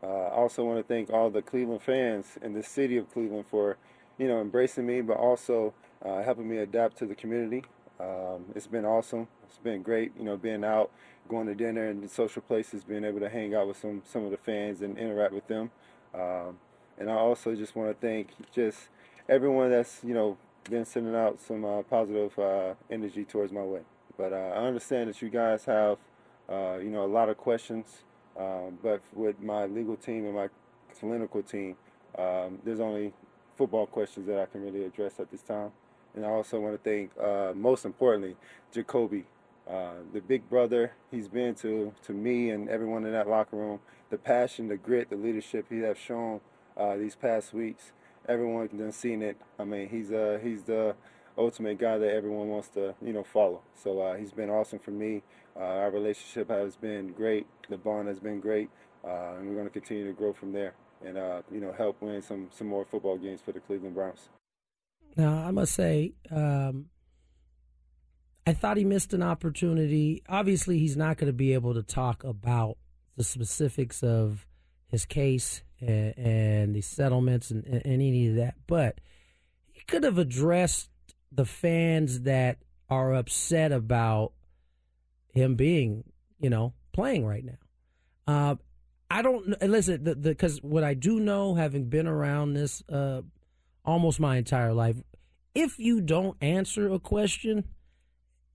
Uh, 0.02 0.08
I 0.08 0.36
also 0.36 0.64
want 0.64 0.80
to 0.80 0.84
thank 0.84 1.10
all 1.10 1.30
the 1.30 1.42
Cleveland 1.42 1.82
fans 1.82 2.38
in 2.42 2.54
the 2.54 2.64
city 2.64 2.96
of 2.96 3.12
Cleveland 3.12 3.46
for, 3.52 3.76
you 4.18 4.28
know, 4.28 4.40
embracing 4.40 4.86
me, 4.86 5.02
but 5.02 5.18
also 5.18 5.74
uh, 6.06 6.24
helping 6.24 6.50
me 6.50 6.58
adapt 6.58 6.98
to 7.00 7.06
the 7.06 7.16
community. 7.16 7.64
Um, 8.00 8.46
it's 8.56 8.68
been 8.68 8.86
awesome. 8.86 9.28
It's 9.48 9.58
been 9.58 9.82
great, 9.82 10.14
you 10.18 10.24
know, 10.24 10.38
being 10.38 10.64
out, 10.64 10.92
going 11.28 11.48
to 11.48 11.56
dinner 11.56 11.88
and 11.88 12.10
social 12.10 12.42
places, 12.42 12.84
being 12.84 13.04
able 13.04 13.20
to 13.20 13.30
hang 13.30 13.54
out 13.54 13.68
with 13.68 13.78
some 13.78 14.02
some 14.06 14.24
of 14.24 14.32
the 14.32 14.38
fans 14.38 14.82
and 14.82 14.98
interact 14.98 15.34
with 15.34 15.48
them. 15.48 15.72
Um, 16.14 16.58
and 16.98 17.10
I 17.10 17.16
also 17.16 17.56
just 17.56 17.76
want 17.76 17.90
to 17.90 18.08
thank 18.08 18.30
just 18.54 18.90
everyone 19.28 19.70
that's 19.70 20.02
you 20.04 20.14
know 20.14 20.38
been 20.70 20.86
sending 20.86 21.16
out 21.16 21.40
some 21.42 21.66
uh, 21.66 21.82
positive 21.84 22.38
uh, 22.40 22.74
energy 22.90 23.26
towards 23.26 23.52
my 23.52 23.64
way. 23.64 23.82
But 24.18 24.34
uh, 24.34 24.54
I 24.56 24.66
understand 24.66 25.10
that 25.10 25.22
you 25.22 25.30
guys 25.30 25.66
have 25.66 25.98
uh, 26.50 26.78
you 26.78 26.90
know 26.90 27.04
a 27.04 27.08
lot 27.08 27.30
of 27.30 27.38
questions, 27.38 28.04
um, 28.38 28.78
but 28.82 29.02
with 29.14 29.40
my 29.42 29.66
legal 29.66 29.98
team 29.98 30.26
and 30.26 30.36
my 30.36 30.48
clinical 30.98 31.44
team, 31.44 31.76
um, 32.18 32.60
there's 32.64 32.80
only 32.80 33.14
football 33.58 33.88
questions 33.88 34.26
that 34.28 34.40
I 34.40 34.46
can 34.46 34.62
really 34.62 34.86
address 34.86 35.20
at 35.20 35.30
this 35.32 35.42
time. 35.42 35.72
And 36.16 36.26
I 36.26 36.30
also 36.30 36.60
want 36.60 36.82
to 36.84 36.90
thank, 36.90 37.12
uh, 37.22 37.54
most 37.56 37.86
importantly, 37.86 38.36
Jacoby, 38.74 39.26
uh, 39.70 39.94
the 40.14 40.22
big 40.22 40.50
brother 40.50 40.94
he's 41.12 41.28
been 41.28 41.54
to 41.56 41.94
to 42.04 42.14
me 42.14 42.50
and 42.50 42.68
everyone 42.70 43.06
in 43.06 43.12
that 43.12 43.28
locker 43.28 43.56
room. 43.56 43.80
The 44.10 44.18
passion, 44.18 44.68
the 44.68 44.78
grit, 44.78 45.10
the 45.10 45.16
leadership 45.16 45.68
he 45.70 45.80
has 45.80 45.98
shown 45.98 46.42
uh, 46.76 46.96
these 46.96 47.16
past 47.16 47.54
weeks. 47.54 47.92
Everyone 48.28 48.68
done 48.76 48.92
seen 48.92 49.22
it. 49.22 49.38
I 49.60 49.64
mean, 49.66 49.90
he's 49.90 50.12
uh 50.12 50.40
he's 50.42 50.64
the 50.64 50.96
ultimate 51.38 51.78
guy 51.78 51.98
that 51.98 52.12
everyone 52.12 52.50
wants 52.50 52.70
to 52.70 52.96
you 53.02 53.14
know 53.14 53.24
follow. 53.24 53.62
So 53.76 54.02
uh, 54.02 54.16
he's 54.16 54.32
been 54.32 54.50
awesome 54.50 54.80
for 54.80 54.92
me. 54.92 55.22
Uh, 55.56 55.64
our 55.64 55.92
relationship 55.92 56.50
has 56.50 56.76
been 56.76 57.14
great. 57.14 57.46
The 57.70 57.78
bond 57.78 58.08
has 58.08 58.20
been 58.20 58.40
great, 58.40 58.70
uh, 59.06 59.36
and 59.38 59.48
we're 59.48 59.56
going 59.56 59.68
to 59.68 59.74
continue 59.74 60.08
to 60.08 60.14
grow 60.14 60.34
from 60.34 60.52
there 60.54 60.74
and 61.06 61.16
you 61.52 61.60
know 61.62 61.72
help 61.72 62.02
win 62.02 62.22
some 62.22 62.48
some 62.52 62.68
more 62.68 62.86
football 62.86 63.18
games 63.18 63.42
for 63.42 63.52
the 63.52 63.60
Cleveland 63.60 63.96
Browns. 63.96 64.30
Now, 65.20 65.44
I 65.46 65.52
must 65.52 65.74
say, 65.74 66.14
um, 66.32 66.86
I 68.48 68.54
thought 68.54 68.78
he 68.78 68.86
missed 68.86 69.14
an 69.14 69.22
opportunity. 69.22 70.24
Obviously, 70.30 70.80
he's 70.80 70.96
not 70.96 71.18
going 71.18 71.28
to 71.28 71.34
be 71.34 71.54
able 71.54 71.74
to 71.74 71.84
talk 71.84 72.24
about 72.24 72.78
the 73.18 73.26
specifics 73.26 74.02
of 74.02 74.48
his 74.88 75.06
case 75.06 75.62
and, 75.82 76.18
and 76.18 76.74
the 76.74 76.80
settlements 76.80 77.52
and, 77.52 77.66
and 77.66 77.86
any 77.86 78.30
of 78.30 78.36
that, 78.36 78.56
but 78.66 79.00
he 79.74 79.82
could 79.82 80.06
have 80.06 80.18
addressed 80.18 80.90
the 81.34 81.44
fans 81.44 82.22
that 82.22 82.60
are 82.90 83.14
upset 83.14 83.74
about 83.74 84.32
him 85.34 85.56
being, 85.56 86.06
you 86.40 86.50
know, 86.50 86.74
playing 86.94 87.26
right 87.26 87.44
now. 87.44 87.58
Uh, 88.26 88.56
I 89.12 89.22
don't 89.22 89.62
listen 89.62 90.16
because 90.22 90.60
what 90.64 90.86
I 90.86 90.94
do 90.94 91.20
know, 91.20 91.56
having 91.56 91.90
been 91.90 92.08
around 92.08 92.54
this 92.54 92.82
uh, 92.88 93.22
almost 93.84 94.20
my 94.20 94.38
entire 94.38 94.74
life, 94.74 94.96
if 95.56 95.80
you 95.80 96.02
don't 96.02 96.38
answer 96.42 96.92
a 96.92 97.00
question, 97.00 97.66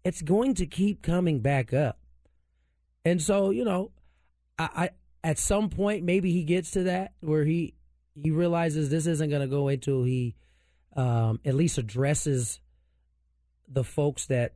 it's 0.05 0.23
going 0.23 0.55
to 0.55 0.67
keep 0.67 1.03
coming 1.03 1.41
back 1.41 1.73
up. 1.73 1.99
And 3.05 3.21
so, 3.21 3.51
you 3.51 3.65
know, 3.65 3.91
I, 4.59 4.69
I 4.77 4.91
at 5.23 5.39
some 5.39 5.71
point 5.71 6.05
maybe 6.05 6.33
he 6.33 6.45
gets 6.45 6.73
to 6.73 6.85
that 6.85 7.13
where 7.21 7.45
he 7.45 7.75
he 8.15 8.31
realizes 8.31 8.91
this 8.91 9.07
isn't 9.07 9.31
going 9.31 9.43
to 9.43 9.49
go 9.49 9.69
until 9.69 10.05
he 10.05 10.37
um, 10.97 11.41
at 11.45 11.55
least 11.55 11.79
addresses 11.79 12.61
the 13.69 13.85
folks 13.85 14.27
that 14.27 14.55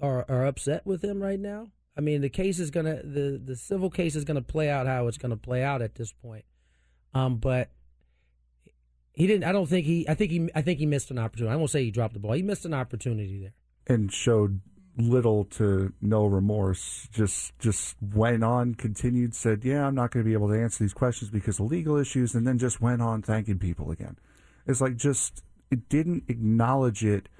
are 0.00 0.24
are 0.28 0.46
upset 0.46 0.84
with 0.84 1.02
him 1.02 1.22
right 1.22 1.40
now. 1.40 1.68
I 1.96 2.02
mean, 2.02 2.20
the 2.20 2.28
case 2.28 2.58
is 2.58 2.70
gonna 2.70 3.02
the 3.02 3.40
the 3.42 3.56
civil 3.56 3.90
case 3.90 4.14
is 4.16 4.24
gonna 4.24 4.42
play 4.42 4.68
out 4.68 4.86
how 4.86 5.06
it's 5.06 5.18
gonna 5.18 5.36
play 5.36 5.62
out 5.62 5.80
at 5.80 5.94
this 5.94 6.12
point. 6.12 6.44
Um, 7.14 7.38
but 7.38 7.70
he 9.16 9.26
didn't. 9.26 9.44
I 9.44 9.52
don't 9.52 9.66
think 9.66 9.86
he. 9.86 10.06
I 10.08 10.14
think 10.14 10.30
he. 10.30 10.48
I 10.54 10.60
think 10.60 10.78
he 10.78 10.86
missed 10.86 11.10
an 11.10 11.18
opportunity. 11.18 11.52
I 11.52 11.56
won't 11.56 11.70
say 11.70 11.82
he 11.82 11.90
dropped 11.90 12.12
the 12.14 12.20
ball. 12.20 12.32
He 12.32 12.42
missed 12.42 12.66
an 12.66 12.74
opportunity 12.74 13.40
there 13.40 13.52
and 13.86 14.12
showed 14.12 14.60
little 14.98 15.44
to 15.44 15.92
no 16.02 16.26
remorse. 16.26 17.08
Just 17.10 17.58
just 17.58 17.96
went 18.00 18.44
on, 18.44 18.74
continued, 18.74 19.34
said, 19.34 19.64
"Yeah, 19.64 19.86
I'm 19.86 19.94
not 19.94 20.10
going 20.10 20.22
to 20.22 20.28
be 20.28 20.34
able 20.34 20.48
to 20.48 20.60
answer 20.60 20.84
these 20.84 20.92
questions 20.92 21.30
because 21.30 21.58
of 21.58 21.66
legal 21.66 21.96
issues," 21.96 22.34
and 22.34 22.46
then 22.46 22.58
just 22.58 22.80
went 22.80 23.00
on 23.00 23.22
thanking 23.22 23.58
people 23.58 23.90
again. 23.90 24.18
It's 24.66 24.82
like 24.82 24.96
just 24.96 25.42
it 25.70 25.88
didn't 25.88 26.24
acknowledge 26.28 27.02
it 27.02 27.30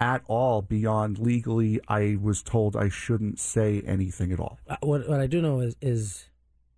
at 0.00 0.22
all 0.28 0.62
beyond 0.62 1.18
legally. 1.18 1.80
I 1.86 2.16
was 2.20 2.42
told 2.42 2.76
I 2.76 2.88
shouldn't 2.88 3.38
say 3.38 3.82
anything 3.86 4.32
at 4.32 4.40
all. 4.40 4.58
Uh, 4.66 4.76
what 4.80 5.06
what 5.06 5.20
I 5.20 5.26
do 5.26 5.42
know 5.42 5.60
is 5.60 5.76
is 5.82 6.30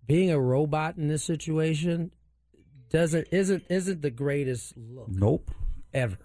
being 0.05 0.31
a 0.31 0.39
robot 0.39 0.97
in 0.97 1.07
this 1.07 1.23
situation 1.23 2.11
doesn't 2.89 3.27
isn't 3.31 3.63
isn't 3.69 4.01
the 4.01 4.09
greatest 4.09 4.73
look. 4.77 5.07
Nope. 5.09 5.51
Ever. 5.93 6.17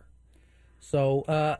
So 0.80 1.22
uh, 1.22 1.56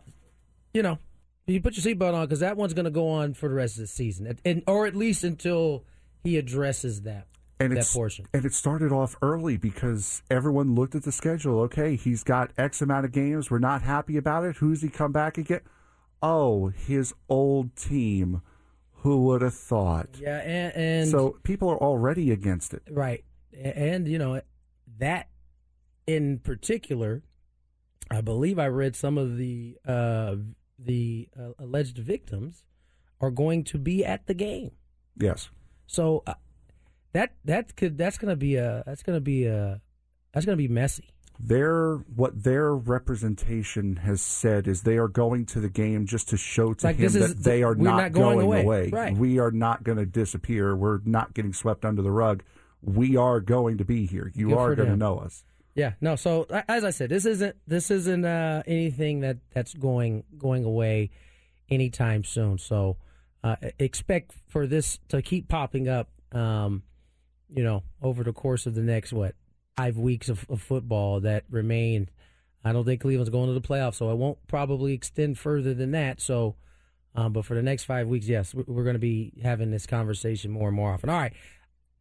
you 0.73 0.83
know, 0.83 0.99
you 1.47 1.61
put 1.61 1.77
your 1.77 1.95
seatbelt 1.95 2.15
on 2.15 2.27
because 2.27 2.41
that 2.41 2.57
one's 2.57 2.75
going 2.75 2.85
to 2.85 2.91
go 2.91 3.09
on 3.09 3.35
for 3.35 3.49
the 3.49 3.55
rest 3.55 3.77
of 3.77 3.83
the 3.83 3.87
season, 3.87 4.39
and 4.45 4.63
or 4.67 4.87
at 4.87 4.95
least 4.95 5.25
until 5.25 5.85
he 6.23 6.37
addresses 6.39 7.03
that 7.03 7.27
and 7.61 7.77
that 7.77 7.87
portion. 7.87 8.27
And 8.33 8.45
it 8.45 8.55
started 8.55 8.93
off 8.93 9.17
early 9.23 9.57
because 9.57 10.23
everyone 10.31 10.75
looked 10.75 10.95
at 10.95 11.03
the 11.03 11.13
schedule. 11.13 11.61
Okay, 11.61 11.97
he's 11.97 12.23
got 12.23 12.51
X 12.59 12.83
amount 12.83 13.05
of 13.05 13.13
games. 13.13 13.51
We're 13.51 13.59
not 13.59 13.83
happy 13.83 14.17
about 14.17 14.45
it. 14.45 14.57
Who's 14.57 14.83
he 14.83 14.89
come 14.89 15.13
back 15.13 15.39
again? 15.39 15.61
Oh, 16.23 16.69
his 16.69 17.15
old 17.29 17.77
team. 17.77 18.43
Who 18.99 19.25
would 19.25 19.43
have 19.43 19.55
thought? 19.55 20.09
Yeah, 20.19 20.39
and, 20.39 20.75
and 20.75 21.11
so 21.11 21.37
people 21.43 21.69
are 21.69 21.77
already 21.77 22.31
against 22.31 22.73
it, 22.73 22.83
right? 22.91 23.23
And 23.53 24.09
you 24.09 24.17
know 24.19 24.41
that 24.99 25.29
in 26.07 26.39
particular, 26.39 27.23
I 28.11 28.21
believe 28.21 28.59
I 28.59 28.67
read 28.69 28.97
some 28.97 29.19
of 29.19 29.37
the 29.37 29.79
uh, 29.87 30.37
the 30.79 31.29
uh, 31.39 31.51
alleged 31.59 31.99
victims 31.99 32.65
are 33.21 33.31
going 33.31 33.65
to 33.65 33.79
be 33.79 34.05
at 34.05 34.27
the 34.27 34.35
game. 34.35 34.73
Yes. 35.17 35.49
So 35.87 36.23
uh, 36.27 36.35
that 37.13 37.35
that 37.45 37.77
could 37.77 37.97
that's 37.97 38.19
going 38.19 38.31
to 38.31 38.37
be 38.37 38.57
a 38.57 38.83
that's 38.87 39.03
going 39.03 39.17
to 39.17 39.21
be 39.21 39.47
a 39.47 39.81
that's 40.33 40.45
going 40.45 40.57
to 40.59 40.63
be 40.63 40.73
messy. 40.73 41.11
Their 41.41 41.97
what 42.15 42.45
their 42.45 42.75
representation 42.75 43.97
has 43.97 44.21
said 44.21 44.69
is 44.69 44.83
they 44.83 44.99
are 44.99 45.09
going 45.09 45.47
to 45.47 45.61
the 45.61 45.69
game 45.69 46.07
just 46.07 46.29
to 46.29 46.37
show 46.37 46.75
to 46.75 46.87
like 46.87 46.97
him 46.97 47.13
that 47.13 47.43
they 47.43 47.65
are 47.65 47.75
not, 47.75 47.97
not, 47.97 48.13
going, 48.13 48.39
going 48.39 48.47
away. 48.47 48.63
away. 48.63 48.91
Right. 48.91 49.17
We 49.17 49.41
are 49.41 49.51
not 49.51 49.83
going 49.83 49.99
to 49.99 50.07
disappear. 50.07 50.77
We're 50.77 51.01
not 51.05 51.35
getting 51.35 51.53
swept 51.53 51.85
under 51.85 52.03
the 52.03 52.13
rug. 52.13 52.45
We 52.85 53.17
are 53.17 53.41
going 53.41 53.79
to 53.79 53.85
be 53.85 54.07
here. 54.07 54.31
You 54.35 54.49
Good 54.49 54.59
are 54.59 54.75
going 54.75 54.91
to 54.91 54.97
know 54.97 55.19
us. 55.19 55.45
Yeah, 55.75 55.95
no. 56.01 56.17
So 56.17 56.47
as 56.69 56.85
I 56.85 56.91
said, 56.91 57.11
this 57.11 57.27
isn't 57.27 57.57
this 57.67 57.91
isn't 57.91 58.25
uh, 58.25 58.63
anything 58.67 59.21
that 59.21 59.39
that's 59.53 59.75
going 59.75 60.25
going 60.39 60.65
away 60.65 61.11
anytime 61.69 62.23
soon. 62.23 62.59
So 62.59 62.97
uh, 63.43 63.57
expect 63.79 64.33
for 64.49 64.67
this 64.67 64.99
to 65.09 65.21
keep 65.21 65.49
popping 65.49 65.89
up. 65.89 66.09
Um, 66.33 66.83
you 67.49 67.63
know, 67.63 67.83
over 68.03 68.25
the 68.25 68.33
course 68.33 68.67
of 68.67 68.75
the 68.75 68.83
next 68.83 69.13
what 69.13 69.35
five 69.77 69.97
weeks 69.97 70.29
of, 70.29 70.47
of 70.49 70.63
football 70.63 71.21
that 71.21 71.45
remain. 71.51 72.09
I 72.65 72.73
don't 72.73 72.85
think 72.85 73.03
Cleveland's 73.03 73.31
going 73.31 73.49
to 73.49 73.53
the 73.53 73.67
playoffs, 73.67 73.97
so 73.97 74.11
it 74.11 74.17
won't 74.17 74.39
probably 74.47 74.95
extend 74.95 75.39
further 75.39 75.75
than 75.75 75.91
that. 75.91 76.21
So, 76.21 76.57
um, 77.15 77.33
but 77.33 77.45
for 77.45 77.55
the 77.55 77.63
next 77.63 77.85
five 77.85 78.09
weeks, 78.09 78.27
yes, 78.27 78.55
we're, 78.55 78.65
we're 78.67 78.85
going 78.85 78.95
to 78.95 79.01
be 79.01 79.33
having 79.43 79.71
this 79.71 79.87
conversation 79.87 80.51
more 80.51 80.69
and 80.69 80.77
more 80.77 80.93
often. 80.93 81.11
All 81.11 81.19
right, 81.19 81.35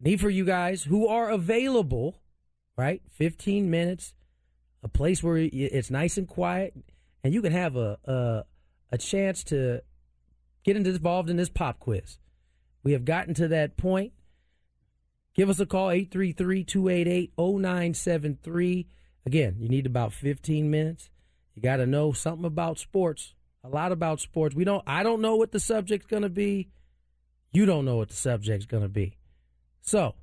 need 0.00 0.20
for 0.20 0.30
you 0.30 0.44
guys 0.44 0.84
who 0.84 1.06
are 1.06 1.30
available 1.30 2.16
right? 2.76 3.00
15 3.12 3.70
minutes, 3.70 4.12
a 4.82 4.88
place 4.88 5.22
where 5.22 5.36
it's 5.36 5.90
nice 5.90 6.18
and 6.18 6.28
quiet, 6.28 6.74
and 7.22 7.32
you 7.32 7.40
can 7.42 7.52
have 7.52 7.76
a 7.76 7.98
a, 8.04 8.42
a 8.92 8.98
chance 8.98 9.44
to 9.44 9.80
get 10.64 10.76
involved 10.76 11.30
in 11.30 11.36
this 11.36 11.48
pop 11.48 11.78
quiz. 11.78 12.18
We 12.82 12.90
have 12.92 13.04
gotten 13.04 13.34
to 13.34 13.46
that 13.48 13.76
point. 13.76 14.12
Give 15.34 15.50
us 15.50 15.58
a 15.58 15.66
call, 15.66 15.88
833-288-0973. 15.88 18.86
Again, 19.26 19.56
you 19.58 19.68
need 19.68 19.86
about 19.86 20.12
15 20.12 20.70
minutes. 20.70 21.10
You 21.54 21.62
got 21.62 21.78
to 21.78 21.86
know 21.86 22.12
something 22.12 22.44
about 22.44 22.78
sports, 22.78 23.34
a 23.64 23.68
lot 23.68 23.90
about 23.90 24.20
sports. 24.20 24.54
We 24.54 24.62
don't 24.64 24.84
I 24.86 25.02
don't 25.02 25.20
know 25.20 25.34
what 25.36 25.50
the 25.52 25.60
subject's 25.60 26.06
going 26.06 26.22
to 26.22 26.28
be. 26.28 26.68
You 27.52 27.66
don't 27.66 27.84
know 27.84 27.96
what 27.96 28.10
the 28.10 28.16
subject's 28.16 28.66
going 28.66 28.82
to 28.82 28.88
be. 28.88 29.16
So, 29.84 30.14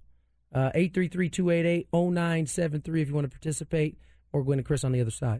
uh, 0.54 0.71
833-288-0973 0.76 3.02
if 3.02 3.08
you 3.08 3.13
want 3.13 3.26
to 3.26 3.30
participate 3.30 3.97
or 4.34 4.43
Gwynn 4.43 4.60
and 4.60 4.65
Chris 4.65 4.84
on 4.84 4.91
the 4.91 5.02
other 5.02 5.12
side. 5.12 5.39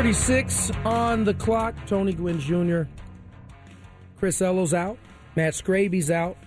236 0.00 0.70
on 0.86 1.24
the 1.24 1.34
clock. 1.34 1.74
Tony 1.86 2.14
Gwynn 2.14 2.40
Jr. 2.40 2.84
Chris 4.16 4.40
Ello's 4.40 4.72
out. 4.72 4.96
Matt 5.36 5.54
Scraby's 5.54 6.10
out. 6.10 6.38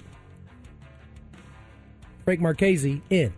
Frank 2.26 2.40
Marchese 2.40 3.00
in. 3.12 3.32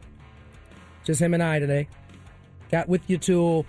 Just 1.04 1.22
him 1.22 1.34
and 1.34 1.44
I 1.44 1.60
today. 1.60 1.90
Got 2.72 2.88
with 2.88 3.10
you 3.10 3.18
till 3.18 3.66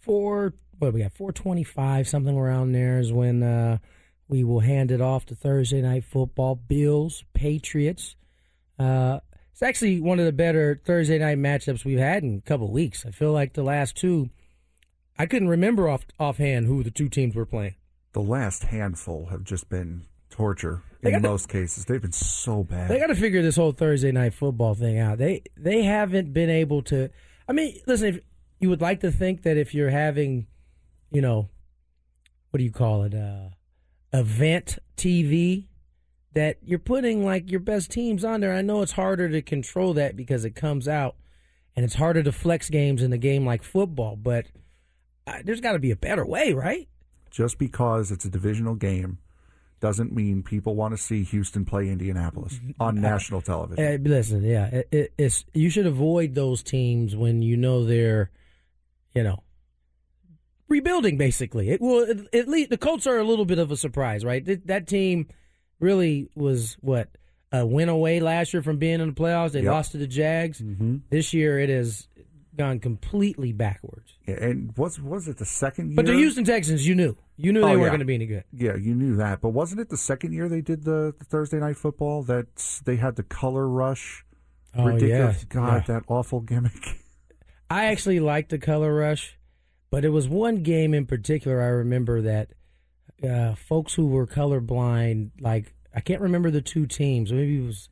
four. 0.00 0.54
What 0.78 0.94
we 0.94 1.02
got? 1.02 1.12
Four 1.12 1.30
twenty-five, 1.30 2.08
something 2.08 2.34
around 2.34 2.72
there 2.72 2.98
is 2.98 3.12
when 3.12 3.42
uh, 3.42 3.76
we 4.26 4.42
will 4.42 4.60
hand 4.60 4.90
it 4.90 5.02
off 5.02 5.26
to 5.26 5.34
Thursday 5.34 5.82
night 5.82 6.04
football. 6.04 6.54
Bills, 6.54 7.24
Patriots. 7.34 8.16
Uh, 8.78 9.20
it's 9.52 9.62
actually 9.62 10.00
one 10.00 10.18
of 10.18 10.24
the 10.24 10.32
better 10.32 10.80
Thursday 10.84 11.18
night 11.18 11.38
matchups 11.38 11.84
we've 11.84 11.98
had 11.98 12.22
in 12.22 12.38
a 12.44 12.48
couple 12.48 12.70
weeks. 12.70 13.04
I 13.06 13.10
feel 13.10 13.32
like 13.32 13.52
the 13.52 13.62
last 13.62 13.96
two, 13.96 14.30
I 15.18 15.26
couldn't 15.26 15.48
remember 15.48 15.88
off 15.88 16.06
offhand 16.18 16.66
who 16.66 16.82
the 16.82 16.90
two 16.90 17.08
teams 17.08 17.34
were 17.34 17.46
playing. 17.46 17.74
The 18.12 18.22
last 18.22 18.64
handful 18.64 19.26
have 19.26 19.44
just 19.44 19.68
been 19.68 20.06
torture 20.30 20.82
in 21.02 21.22
most 21.22 21.48
cases. 21.48 21.84
They've 21.84 22.00
been 22.00 22.12
so 22.12 22.64
bad. 22.64 22.90
They 22.90 22.98
got 22.98 23.08
to 23.08 23.14
figure 23.14 23.42
this 23.42 23.56
whole 23.56 23.72
Thursday 23.72 24.12
night 24.12 24.34
football 24.34 24.74
thing 24.74 24.98
out. 24.98 25.18
They 25.18 25.42
they 25.56 25.82
haven't 25.82 26.32
been 26.32 26.50
able 26.50 26.82
to. 26.84 27.10
I 27.48 27.52
mean, 27.52 27.78
listen, 27.86 28.08
if 28.08 28.20
you 28.58 28.68
would 28.70 28.80
like 28.80 29.00
to 29.00 29.10
think 29.10 29.42
that 29.42 29.56
if 29.56 29.74
you're 29.74 29.90
having, 29.90 30.46
you 31.10 31.20
know, 31.20 31.48
what 32.50 32.58
do 32.58 32.64
you 32.64 32.72
call 32.72 33.02
it, 33.04 33.14
uh, 33.14 33.50
event 34.12 34.78
TV, 34.96 35.66
that 36.34 36.58
you're 36.64 36.78
putting 36.78 37.24
like 37.24 37.50
your 37.50 37.60
best 37.60 37.90
teams 37.90 38.24
on 38.24 38.40
there. 38.40 38.54
I 38.54 38.62
know 38.62 38.82
it's 38.82 38.92
harder 38.92 39.28
to 39.28 39.42
control 39.42 39.94
that 39.94 40.16
because 40.16 40.44
it 40.44 40.54
comes 40.54 40.88
out, 40.88 41.16
and 41.76 41.84
it's 41.84 41.94
harder 41.94 42.22
to 42.22 42.32
flex 42.32 42.70
games 42.70 43.02
in 43.02 43.12
a 43.12 43.18
game 43.18 43.44
like 43.44 43.62
football. 43.62 44.16
But 44.16 44.46
uh, 45.26 45.38
there's 45.44 45.60
got 45.60 45.72
to 45.72 45.78
be 45.78 45.90
a 45.90 45.96
better 45.96 46.24
way, 46.24 46.52
right? 46.52 46.88
Just 47.30 47.58
because 47.58 48.10
it's 48.10 48.24
a 48.24 48.30
divisional 48.30 48.74
game 48.74 49.18
doesn't 49.80 50.12
mean 50.12 50.42
people 50.42 50.76
want 50.76 50.96
to 50.96 51.02
see 51.02 51.24
Houston 51.24 51.64
play 51.64 51.88
Indianapolis 51.88 52.60
on 52.78 53.00
national 53.00 53.40
television. 53.40 53.84
Uh, 53.84 54.08
listen, 54.08 54.44
yeah, 54.44 54.66
it, 54.66 54.88
it, 54.92 55.12
it's 55.18 55.44
you 55.52 55.70
should 55.70 55.86
avoid 55.86 56.34
those 56.34 56.62
teams 56.62 57.16
when 57.16 57.42
you 57.42 57.56
know 57.56 57.84
they're, 57.84 58.30
you 59.12 59.24
know, 59.24 59.42
rebuilding. 60.68 61.18
Basically, 61.18 61.70
it 61.70 61.80
will 61.80 62.08
at- 62.08 62.32
at 62.34 62.48
least 62.48 62.70
the 62.70 62.78
Colts 62.78 63.06
are 63.06 63.18
a 63.18 63.24
little 63.24 63.44
bit 63.44 63.58
of 63.58 63.72
a 63.72 63.76
surprise, 63.76 64.24
right? 64.24 64.44
That, 64.44 64.66
that 64.68 64.86
team 64.86 65.26
really 65.82 66.30
was 66.34 66.76
what 66.80 67.08
a 67.52 67.66
win 67.66 67.90
away 67.90 68.20
last 68.20 68.54
year 68.54 68.62
from 68.62 68.78
being 68.78 69.00
in 69.00 69.08
the 69.08 69.14
playoffs. 69.14 69.52
They 69.52 69.62
Yep. 69.62 69.70
lost 69.72 69.92
to 69.92 69.98
the 69.98 70.06
Jags. 70.06 70.60
Mhm. 70.62 71.02
This 71.10 71.34
year, 71.34 71.58
it 71.58 71.68
has 71.68 72.08
gone 72.56 72.78
completely 72.78 73.52
backwards. 73.52 74.12
Yeah, 74.26 74.42
and 74.42 74.76
was 74.78 75.00
was 75.00 75.28
it 75.28 75.36
the 75.38 75.44
second 75.44 75.88
year? 75.88 75.96
But 75.96 76.06
the 76.06 76.14
Houston 76.14 76.44
Texans, 76.44 76.86
you 76.86 76.94
knew, 76.94 77.16
you 77.36 77.52
knew 77.52 77.60
they 77.60 77.66
Oh, 77.66 77.70
weren't 77.70 77.82
yeah. 77.82 77.88
going 77.88 77.98
to 78.00 78.04
be 78.06 78.14
any 78.14 78.26
good. 78.26 78.44
Yeah, 78.52 78.76
you 78.76 78.94
knew 78.94 79.16
that. 79.16 79.40
But 79.42 79.50
wasn't 79.50 79.80
it 79.80 79.88
the 79.90 79.96
second 79.96 80.32
year 80.32 80.48
they 80.48 80.60
did 80.62 80.84
the, 80.84 81.14
the 81.18 81.24
Thursday 81.24 81.58
night 81.58 81.76
football 81.76 82.22
that 82.24 82.46
they 82.84 82.96
had 82.96 83.16
the 83.16 83.22
color 83.22 83.68
rush? 83.68 84.24
Oh, 84.74 84.86
Ridiculous. 84.86 85.38
yeah. 85.42 85.46
God, 85.50 85.86
that 85.88 86.04
awful 86.08 86.40
gimmick. 86.40 87.00
I 87.70 87.86
actually 87.86 88.20
liked 88.20 88.50
the 88.50 88.58
color 88.58 88.94
rush, 88.94 89.38
but 89.90 90.04
it 90.04 90.10
was 90.10 90.28
one 90.28 90.62
game 90.62 90.94
in 90.94 91.04
particular 91.06 91.60
I 91.60 91.66
remember 91.68 92.20
that 92.22 92.50
uh, 93.24 93.54
folks 93.54 93.94
who 93.94 94.06
were 94.06 94.26
colorblind, 94.26 95.30
like 95.40 95.74
I 95.94 96.00
can't 96.00 96.20
remember 96.20 96.50
the 96.50 96.62
two 96.62 96.86
teams. 96.86 97.32
Maybe 97.32 97.58
it 97.58 97.66
was 97.66 97.88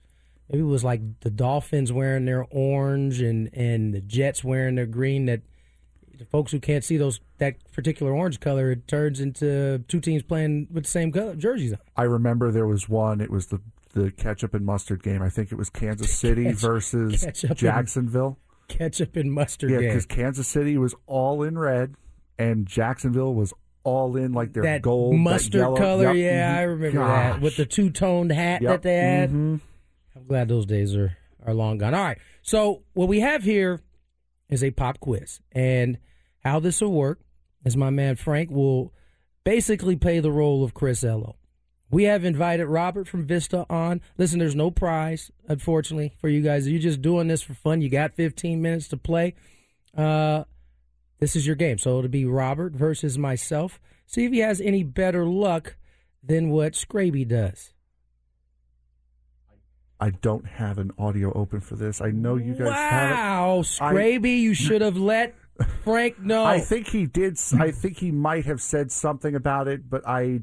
maybe 0.48 0.62
it 0.62 0.66
was 0.66 0.84
like 0.84 1.00
the 1.20 1.30
Dolphins 1.30 1.92
wearing 1.92 2.24
their 2.24 2.46
orange 2.50 3.20
and 3.20 3.50
and 3.52 3.92
the 3.94 4.00
Jets 4.00 4.42
wearing 4.44 4.74
their 4.74 4.86
green. 4.86 5.26
That 5.26 5.42
the 6.18 6.24
folks 6.26 6.52
who 6.52 6.60
can't 6.60 6.84
see 6.84 6.96
those 6.96 7.20
that 7.38 7.56
particular 7.72 8.12
orange 8.12 8.40
color, 8.40 8.70
it 8.70 8.86
turns 8.88 9.20
into 9.20 9.78
two 9.88 10.00
teams 10.00 10.22
playing 10.22 10.68
with 10.70 10.84
the 10.84 10.90
same 10.90 11.12
color 11.12 11.34
jerseys 11.34 11.72
on. 11.72 11.78
I 11.96 12.02
remember 12.02 12.50
there 12.50 12.66
was 12.66 12.88
one. 12.88 13.20
It 13.20 13.30
was 13.30 13.46
the 13.46 13.60
the 13.92 14.10
ketchup 14.12 14.54
and 14.54 14.64
mustard 14.64 15.02
game. 15.02 15.20
I 15.22 15.30
think 15.30 15.50
it 15.50 15.56
was 15.56 15.68
Kansas 15.70 16.12
City 16.18 16.44
Ketchup- 16.44 16.60
versus 16.60 17.24
ketchup 17.24 17.50
and- 17.50 17.58
Jacksonville. 17.58 18.38
Ketchup 18.68 19.16
and 19.16 19.32
mustard 19.32 19.70
Yeah, 19.72 19.78
because 19.78 20.06
Kansas 20.06 20.46
City 20.46 20.78
was 20.78 20.94
all 21.06 21.42
in 21.42 21.58
red, 21.58 21.96
and 22.38 22.66
Jacksonville 22.66 23.34
was 23.34 23.52
all 23.84 24.16
in 24.16 24.32
like 24.32 24.52
their 24.52 24.62
that 24.64 24.82
gold, 24.82 25.14
that 25.14 25.18
mustard 25.18 25.54
yellow- 25.60 25.76
color. 25.76 26.12
Yep, 26.12 26.16
Yeah, 26.16 26.54
mhm. 26.54 26.58
I 26.58 26.62
remember 26.62 26.98
that 27.06 27.40
with 27.40 27.56
the 27.56 27.64
two 27.66 27.90
toned 27.90 28.30
hat 28.32 28.62
Yep, 28.62 28.70
that 28.70 28.82
they 28.82 28.96
had. 28.96 29.30
mhm. 29.30 29.60
I'm 30.16 30.26
glad 30.26 30.48
those 30.48 30.66
days 30.66 30.94
are 30.96 31.16
are 31.46 31.54
long 31.54 31.78
gone. 31.78 31.94
All 31.94 32.02
right, 32.04 32.18
so 32.42 32.82
what 32.92 33.08
we 33.08 33.20
have 33.20 33.42
here 33.44 33.80
is 34.50 34.62
a 34.62 34.70
pop 34.72 35.00
quiz, 35.00 35.40
and 35.52 35.96
how 36.44 36.60
this 36.60 36.80
will 36.82 36.92
work 36.92 37.20
is 37.64 37.76
my 37.76 37.88
man 37.90 38.16
Frank 38.16 38.50
will 38.50 38.92
basically 39.44 39.96
play 39.96 40.20
the 40.20 40.30
role 40.32 40.62
of 40.62 40.74
Chris 40.74 41.02
Ello. 41.02 41.36
We 41.90 42.04
have 42.04 42.24
invited 42.24 42.66
Robert 42.66 43.08
from 43.08 43.26
Vista 43.26 43.64
on. 43.70 44.00
Listen, 44.18 44.38
there's 44.38 44.54
no 44.54 44.70
prize, 44.70 45.30
unfortunately, 45.48 46.12
for 46.20 46.28
you 46.28 46.40
guys. 46.42 46.68
You're 46.68 46.78
just 46.80 47.02
doing 47.02 47.26
this 47.28 47.42
for 47.42 47.54
fun. 47.54 47.80
You 47.80 47.88
got 47.88 48.14
15 48.14 48.60
minutes 48.62 48.86
to 48.88 48.96
play. 48.96 49.34
Uh, 49.96 50.44
this 51.20 51.36
is 51.36 51.46
your 51.46 51.56
game. 51.56 51.78
So 51.78 51.98
it'll 51.98 52.08
be 52.08 52.24
Robert 52.24 52.72
versus 52.72 53.16
myself. 53.16 53.78
See 54.06 54.24
if 54.24 54.32
he 54.32 54.40
has 54.40 54.60
any 54.60 54.82
better 54.82 55.24
luck 55.24 55.76
than 56.22 56.50
what 56.50 56.72
Scraby 56.72 57.28
does. 57.28 57.72
I 60.00 60.10
don't 60.10 60.46
have 60.46 60.78
an 60.78 60.92
audio 60.98 61.30
open 61.34 61.60
for 61.60 61.76
this. 61.76 62.00
I 62.00 62.10
know 62.10 62.36
you 62.36 62.54
guys 62.54 62.72
have 62.72 63.10
it. 63.10 63.14
Wow, 63.14 63.62
Scraby, 63.62 64.40
you 64.40 64.54
should 64.54 64.80
have 64.80 64.96
let 64.96 65.34
Frank 65.84 66.18
know. 66.18 66.42
I 66.44 66.58
think 66.60 66.88
he 66.88 67.04
did. 67.06 67.38
I 67.58 67.70
think 67.70 67.98
he 67.98 68.10
might 68.10 68.46
have 68.46 68.62
said 68.62 68.90
something 68.90 69.34
about 69.34 69.68
it, 69.68 69.90
but 69.90 70.08
I, 70.08 70.40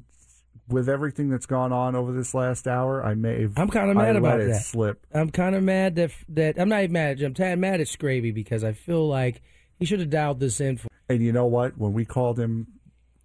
with 0.67 0.87
everything 0.87 1.29
that's 1.29 1.47
gone 1.47 1.73
on 1.73 1.95
over 1.95 2.13
this 2.13 2.35
last 2.35 2.67
hour, 2.67 3.03
I 3.03 3.15
may 3.15 3.41
have. 3.41 3.57
I'm 3.57 3.69
kind 3.69 3.89
of 3.89 3.97
I 3.97 4.01
mad 4.01 4.07
let 4.09 4.15
about 4.17 4.41
it 4.41 4.49
that. 4.49 4.61
Slip. 4.61 5.03
I'm 5.11 5.31
kind 5.31 5.55
of 5.55 5.63
mad 5.63 5.95
that 5.95 6.11
that 6.29 6.59
I'm 6.59 6.69
not 6.69 6.83
even 6.83 6.93
mad. 6.93 7.11
at 7.13 7.17
you. 7.17 7.25
I'm 7.25 7.33
tad 7.33 7.57
mad 7.57 7.81
at 7.81 7.87
Scraby 7.87 8.31
because 8.31 8.63
I 8.63 8.73
feel 8.73 9.07
like 9.07 9.41
he 9.77 9.85
should 9.85 9.99
have 9.99 10.09
dialed 10.09 10.39
this 10.39 10.59
in 10.59 10.77
for. 10.77 10.87
And 11.09 11.21
you 11.21 11.31
know 11.31 11.45
what? 11.45 11.77
When 11.77 11.93
we 11.93 12.05
called 12.05 12.39
him 12.39 12.67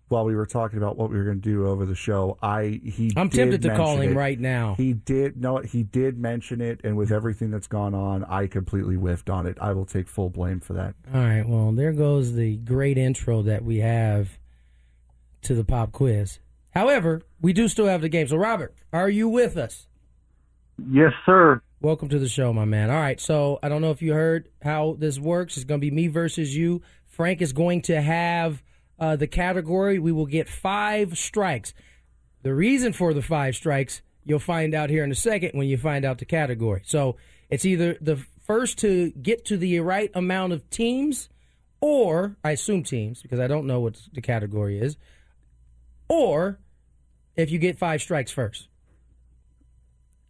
while 0.08 0.24
we 0.24 0.36
were 0.36 0.46
talking 0.46 0.78
about 0.78 0.98
what 0.98 1.10
we 1.10 1.16
were 1.16 1.24
going 1.24 1.40
to 1.40 1.42
do 1.42 1.66
over 1.66 1.86
the 1.86 1.94
show, 1.94 2.38
I 2.42 2.80
he. 2.84 3.12
I'm 3.16 3.28
did 3.28 3.38
tempted 3.38 3.62
to 3.62 3.74
call 3.74 4.00
him 4.00 4.12
it. 4.12 4.16
right 4.16 4.38
now. 4.38 4.74
He 4.76 4.92
did 4.92 5.40
no. 5.40 5.58
He 5.58 5.82
did 5.82 6.18
mention 6.18 6.60
it, 6.60 6.80
and 6.84 6.96
with 6.96 7.10
everything 7.10 7.50
that's 7.50 7.66
gone 7.66 7.94
on, 7.94 8.24
I 8.24 8.46
completely 8.46 8.96
whiffed 8.96 9.30
on 9.30 9.46
it. 9.46 9.56
I 9.60 9.72
will 9.72 9.86
take 9.86 10.08
full 10.08 10.30
blame 10.30 10.60
for 10.60 10.74
that. 10.74 10.94
All 11.12 11.20
right, 11.20 11.48
well, 11.48 11.72
there 11.72 11.92
goes 11.92 12.34
the 12.34 12.56
great 12.56 12.98
intro 12.98 13.42
that 13.42 13.64
we 13.64 13.78
have 13.78 14.38
to 15.42 15.54
the 15.54 15.64
pop 15.64 15.92
quiz. 15.92 16.38
However, 16.70 17.22
we 17.40 17.52
do 17.52 17.68
still 17.68 17.86
have 17.86 18.00
the 18.00 18.08
game. 18.08 18.28
So, 18.28 18.36
Robert, 18.36 18.74
are 18.92 19.10
you 19.10 19.28
with 19.28 19.56
us? 19.56 19.86
Yes, 20.90 21.12
sir. 21.26 21.60
Welcome 21.82 22.10
to 22.10 22.20
the 22.20 22.28
show, 22.28 22.52
my 22.52 22.64
man. 22.64 22.90
All 22.90 23.00
right, 23.00 23.20
so 23.20 23.58
I 23.60 23.68
don't 23.68 23.82
know 23.82 23.90
if 23.90 24.00
you 24.00 24.12
heard 24.12 24.48
how 24.62 24.94
this 25.00 25.18
works. 25.18 25.56
It's 25.56 25.64
going 25.64 25.80
to 25.80 25.84
be 25.84 25.90
me 25.90 26.06
versus 26.06 26.54
you. 26.54 26.80
Frank 27.08 27.42
is 27.42 27.52
going 27.52 27.82
to 27.82 28.00
have 28.00 28.62
uh, 29.00 29.16
the 29.16 29.26
category. 29.26 29.98
We 29.98 30.12
will 30.12 30.26
get 30.26 30.48
five 30.48 31.18
strikes. 31.18 31.74
The 32.44 32.54
reason 32.54 32.92
for 32.92 33.12
the 33.12 33.20
five 33.20 33.56
strikes, 33.56 34.00
you'll 34.24 34.38
find 34.38 34.76
out 34.76 34.90
here 34.90 35.02
in 35.02 35.10
a 35.10 35.16
second 35.16 35.58
when 35.58 35.66
you 35.66 35.76
find 35.76 36.04
out 36.04 36.18
the 36.18 36.24
category. 36.24 36.82
So 36.84 37.16
it's 37.50 37.64
either 37.64 37.98
the 38.00 38.24
first 38.46 38.78
to 38.78 39.10
get 39.10 39.44
to 39.46 39.56
the 39.56 39.80
right 39.80 40.12
amount 40.14 40.52
of 40.52 40.70
teams, 40.70 41.30
or 41.80 42.36
I 42.44 42.52
assume 42.52 42.84
teams 42.84 43.22
because 43.22 43.40
I 43.40 43.48
don't 43.48 43.66
know 43.66 43.80
what 43.80 44.00
the 44.12 44.20
category 44.20 44.78
is, 44.78 44.96
or 46.08 46.60
if 47.34 47.50
you 47.50 47.58
get 47.58 47.76
five 47.76 48.00
strikes 48.00 48.30
first. 48.30 48.68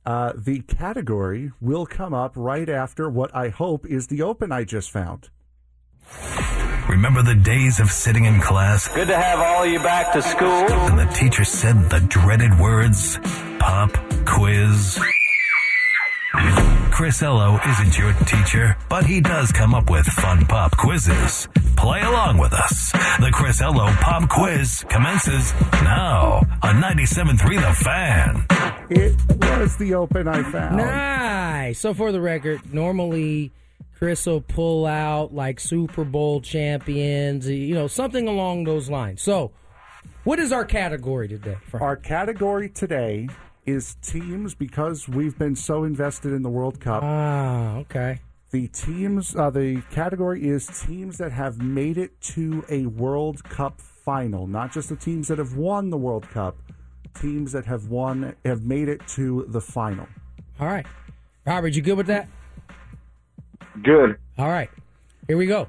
Uh, 0.05 0.33
the 0.37 0.61
category 0.61 1.53
will 1.61 1.87
come 1.87 2.12
up 2.12 2.33
right 2.35 2.69
after 2.69 3.09
what 3.09 3.35
I 3.35 3.51
hope 3.51 3.87
is 3.87 4.09
the 4.09 4.23
open 4.23 4.51
I 4.51 4.65
just 4.65 4.91
found. 4.91 5.31
Remember 6.88 7.23
the 7.23 7.37
days 7.37 7.79
of 7.79 7.91
sitting 7.91 8.25
in 8.25 8.41
class? 8.41 8.93
Good 8.93 9.09
to 9.09 9.17
have 9.17 9.38
all 9.38 9.65
you 9.65 9.79
back 9.79 10.12
to 10.15 10.23
school. 10.23 10.49
And 10.49 10.99
the 10.99 11.07
teacher 11.15 11.45
said 11.45 11.88
the 11.88 12.01
dreaded 12.01 12.59
words 12.59 13.19
pop 13.59 13.93
quiz. 14.27 15.01
Chris 16.91 17.23
Ello 17.23 17.59
isn't 17.67 17.97
your 17.97 18.12
teacher, 18.12 18.77
but 18.88 19.07
he 19.07 19.21
does 19.21 19.53
come 19.53 19.75
up 19.75 19.88
with 19.88 20.05
fun 20.07 20.45
pop 20.47 20.77
quizzes. 20.77 21.49
Play 21.83 22.01
along 22.03 22.38
with 22.38 22.53
us. 22.53 22.92
The 23.18 23.31
Chris 23.33 23.61
Ello 23.61 23.88
pop 23.95 24.29
quiz 24.29 24.85
commences 24.88 25.53
now 25.83 26.41
on 26.62 26.76
97.3 26.76 27.61
The 27.61 27.74
Fan. 27.74 28.47
It 28.89 29.16
was 29.61 29.76
the 29.78 29.95
open 29.95 30.28
I 30.28 30.45
found. 30.45 30.76
Nice. 30.76 31.80
So 31.80 31.93
for 31.93 32.12
the 32.12 32.20
record, 32.20 32.72
normally 32.72 33.51
Chris 33.99 34.26
will 34.26 34.43
pull 34.43 34.87
out 34.87 35.35
like 35.35 35.59
Super 35.59 36.05
Bowl 36.05 36.41
champions, 36.41 37.49
you 37.49 37.74
know, 37.74 37.89
something 37.89 38.28
along 38.28 38.62
those 38.62 38.89
lines. 38.89 39.20
So, 39.20 39.51
what 40.22 40.39
is 40.39 40.53
our 40.53 40.64
category 40.64 41.26
today? 41.26 41.57
Frank? 41.68 41.83
Our 41.83 41.97
category 41.97 42.68
today 42.68 43.28
is 43.66 43.97
teams 44.03 44.55
because 44.55 45.09
we've 45.09 45.37
been 45.37 45.57
so 45.57 45.83
invested 45.83 46.33
in 46.33 46.43
the 46.43 46.49
World 46.49 46.78
Cup. 46.78 47.03
Ah, 47.03 47.78
okay. 47.78 48.20
The 48.53 48.68
teams, 48.68 49.34
uh, 49.34 49.48
the 49.48 49.82
category 49.90 50.46
is 50.46 50.66
teams 50.86 51.16
that 51.16 51.32
have 51.32 51.62
made 51.62 51.96
it 51.96 52.20
to 52.20 52.62
a 52.68 52.84
World 52.84 53.42
Cup 53.44 53.80
final, 53.80 54.46
not 54.46 54.70
just 54.70 54.90
the 54.90 54.96
teams 54.96 55.28
that 55.28 55.38
have 55.38 55.57
won 55.57 55.88
the 55.88 55.96
World 55.96 56.28
Cup, 56.28 56.59
teams 57.18 57.53
that 57.53 57.64
have 57.64 57.86
won, 57.86 58.36
have 58.44 58.62
made 58.62 58.90
it 58.90 59.00
to 59.09 59.46
the 59.48 59.61
final. 59.62 60.07
All 60.61 60.66
right. 60.66 60.84
Robert, 61.46 61.74
you 61.74 61.80
good 61.80 61.96
with 61.96 62.09
that? 62.09 62.28
Good. 63.82 64.18
All 64.36 64.48
right. 64.48 64.68
Here 65.26 65.38
we 65.38 65.46
go. 65.46 65.68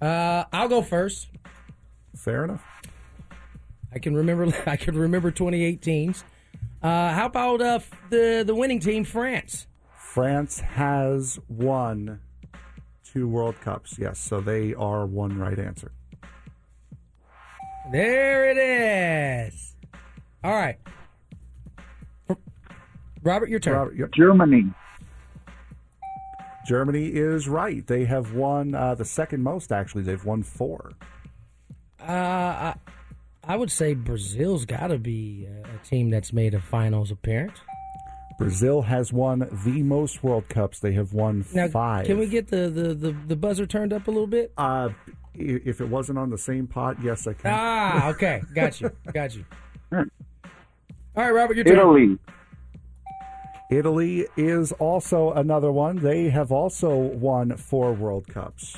Uh, 0.00 0.44
I'll 0.52 0.68
go 0.68 0.80
first. 0.80 1.26
Fair 2.14 2.44
enough. 2.44 2.62
I 3.92 3.98
can 3.98 4.14
remember. 4.14 4.46
I 4.66 4.76
can 4.76 4.96
remember 4.96 5.32
2018s. 5.32 6.22
Uh, 6.80 7.12
how 7.12 7.26
about 7.26 7.60
uh, 7.60 7.80
the 8.10 8.44
the 8.46 8.54
winning 8.54 8.78
team, 8.78 9.02
France? 9.02 9.66
France 10.14 10.60
has 10.60 11.40
won 11.48 12.20
two 13.04 13.26
World 13.26 13.60
Cups. 13.60 13.98
Yes, 13.98 14.20
so 14.20 14.40
they 14.40 14.72
are 14.72 15.06
one 15.06 15.36
right 15.36 15.58
answer. 15.58 15.90
There 17.90 18.48
it 18.48 18.56
is. 18.56 19.74
All 20.44 20.54
right. 20.54 20.78
Robert, 23.24 23.48
your 23.48 23.58
turn. 23.58 23.74
Robert, 23.74 23.96
yep. 23.96 24.12
Germany. 24.12 24.72
Germany 26.64 27.06
is 27.06 27.48
right. 27.48 27.84
They 27.84 28.04
have 28.04 28.34
won 28.34 28.72
uh, 28.76 28.94
the 28.94 29.04
second 29.04 29.42
most. 29.42 29.72
Actually, 29.72 30.04
they've 30.04 30.24
won 30.24 30.44
four. 30.44 30.92
Uh, 32.00 32.04
I, 32.12 32.74
I 33.42 33.56
would 33.56 33.72
say 33.72 33.94
Brazil's 33.94 34.64
got 34.64 34.86
to 34.86 34.98
be 34.98 35.48
a, 35.48 35.74
a 35.74 35.78
team 35.84 36.10
that's 36.10 36.32
made 36.32 36.54
a 36.54 36.60
finals 36.60 37.10
appearance. 37.10 37.58
Brazil 38.38 38.82
has 38.82 39.12
won 39.12 39.48
the 39.64 39.82
most 39.82 40.22
World 40.24 40.48
Cups. 40.48 40.80
They 40.80 40.92
have 40.92 41.12
won 41.12 41.44
Now, 41.54 41.68
five. 41.68 42.06
can 42.06 42.18
we 42.18 42.26
get 42.26 42.48
the, 42.48 42.68
the, 42.68 42.94
the, 42.94 43.12
the 43.28 43.36
buzzer 43.36 43.66
turned 43.66 43.92
up 43.92 44.08
a 44.08 44.10
little 44.10 44.26
bit? 44.26 44.52
Uh, 44.56 44.88
if 45.34 45.80
it 45.80 45.88
wasn't 45.88 46.18
on 46.18 46.30
the 46.30 46.38
same 46.38 46.66
pot, 46.66 46.96
yes, 47.02 47.26
I 47.26 47.32
can. 47.34 47.50
Ah, 47.54 48.08
okay. 48.10 48.42
Got 48.54 48.80
you. 48.80 48.90
Got 49.12 49.34
you. 49.36 49.44
All 49.92 50.04
right, 51.16 51.30
Robert, 51.30 51.56
your 51.56 51.64
turn. 51.64 51.76
Italy. 51.78 52.18
Italy 53.70 54.26
is 54.36 54.72
also 54.72 55.32
another 55.32 55.72
one. 55.72 55.96
They 55.96 56.28
have 56.30 56.52
also 56.52 56.96
won 56.96 57.56
four 57.56 57.92
World 57.92 58.26
Cups. 58.28 58.76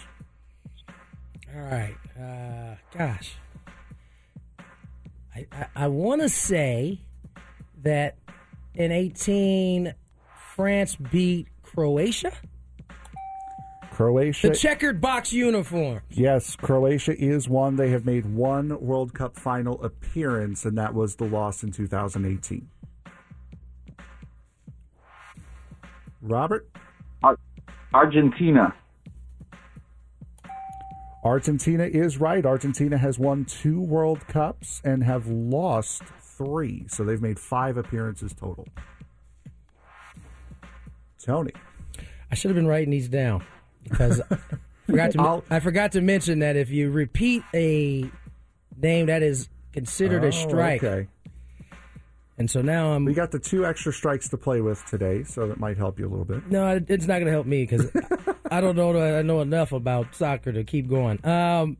All 1.54 1.62
right. 1.62 1.94
Uh, 2.18 2.76
gosh. 2.96 3.34
I, 5.34 5.46
I, 5.52 5.66
I 5.74 5.88
want 5.88 6.22
to 6.22 6.28
say 6.28 7.00
that 7.82 8.16
in 8.76 8.92
18, 8.92 9.94
France 10.54 10.96
beat 10.96 11.48
Croatia. 11.62 12.32
Croatia. 13.90 14.50
The 14.50 14.54
checkered 14.54 15.00
box 15.00 15.32
uniform. 15.32 16.02
Yes, 16.10 16.54
Croatia 16.54 17.18
is 17.18 17.48
one. 17.48 17.76
They 17.76 17.88
have 17.90 18.04
made 18.04 18.26
one 18.26 18.78
World 18.80 19.14
Cup 19.14 19.38
final 19.38 19.82
appearance, 19.82 20.66
and 20.66 20.76
that 20.76 20.92
was 20.92 21.16
the 21.16 21.24
loss 21.24 21.62
in 21.62 21.72
2018. 21.72 22.68
Robert? 26.20 26.68
Ar- 27.22 27.38
Argentina. 27.94 28.74
Argentina 31.24 31.84
is 31.84 32.18
right. 32.18 32.44
Argentina 32.44 32.98
has 32.98 33.18
won 33.18 33.46
two 33.46 33.80
World 33.80 34.26
Cups 34.28 34.82
and 34.84 35.02
have 35.02 35.26
lost 35.26 36.02
three. 36.36 36.86
So 36.88 37.04
they've 37.04 37.20
made 37.22 37.38
five 37.38 37.76
appearances 37.76 38.32
total. 38.32 38.66
Tony. 41.24 41.52
I 42.30 42.34
should 42.34 42.50
have 42.50 42.56
been 42.56 42.66
writing 42.66 42.90
these 42.90 43.08
down 43.08 43.44
because 43.84 44.20
I 44.30 44.36
forgot 44.86 45.12
to. 45.12 45.20
I'll- 45.20 45.60
forgot 45.60 45.92
to 45.92 46.00
mention 46.00 46.40
that 46.40 46.56
if 46.56 46.70
you 46.70 46.90
repeat 46.90 47.42
a 47.54 48.10
name, 48.80 49.06
that 49.06 49.22
is 49.22 49.48
considered 49.72 50.24
Oh, 50.24 50.28
a 50.28 50.32
strike. 50.32 50.82
Okay. 50.84 51.08
And 52.38 52.50
so 52.50 52.60
now 52.60 52.92
I'm. 52.92 53.04
We 53.06 53.14
got 53.14 53.30
the 53.30 53.38
two 53.38 53.64
extra 53.64 53.92
strikes 53.92 54.28
to 54.28 54.36
play 54.36 54.60
with 54.60 54.84
today, 54.84 55.24
so 55.24 55.46
that 55.48 55.58
might 55.58 55.78
help 55.78 55.98
you 55.98 56.06
a 56.06 56.10
little 56.10 56.26
bit. 56.26 56.50
No, 56.50 56.78
it's 56.86 57.06
not 57.06 57.14
going 57.14 57.26
to 57.26 57.32
help 57.32 57.46
me 57.46 57.64
because 57.64 57.90
I 58.50 58.60
don't 58.60 58.76
know 58.76 58.94
I 59.18 59.22
know 59.22 59.40
enough 59.40 59.72
about 59.72 60.14
soccer 60.14 60.52
to 60.52 60.62
keep 60.62 60.88
going. 60.88 61.24
Um, 61.24 61.78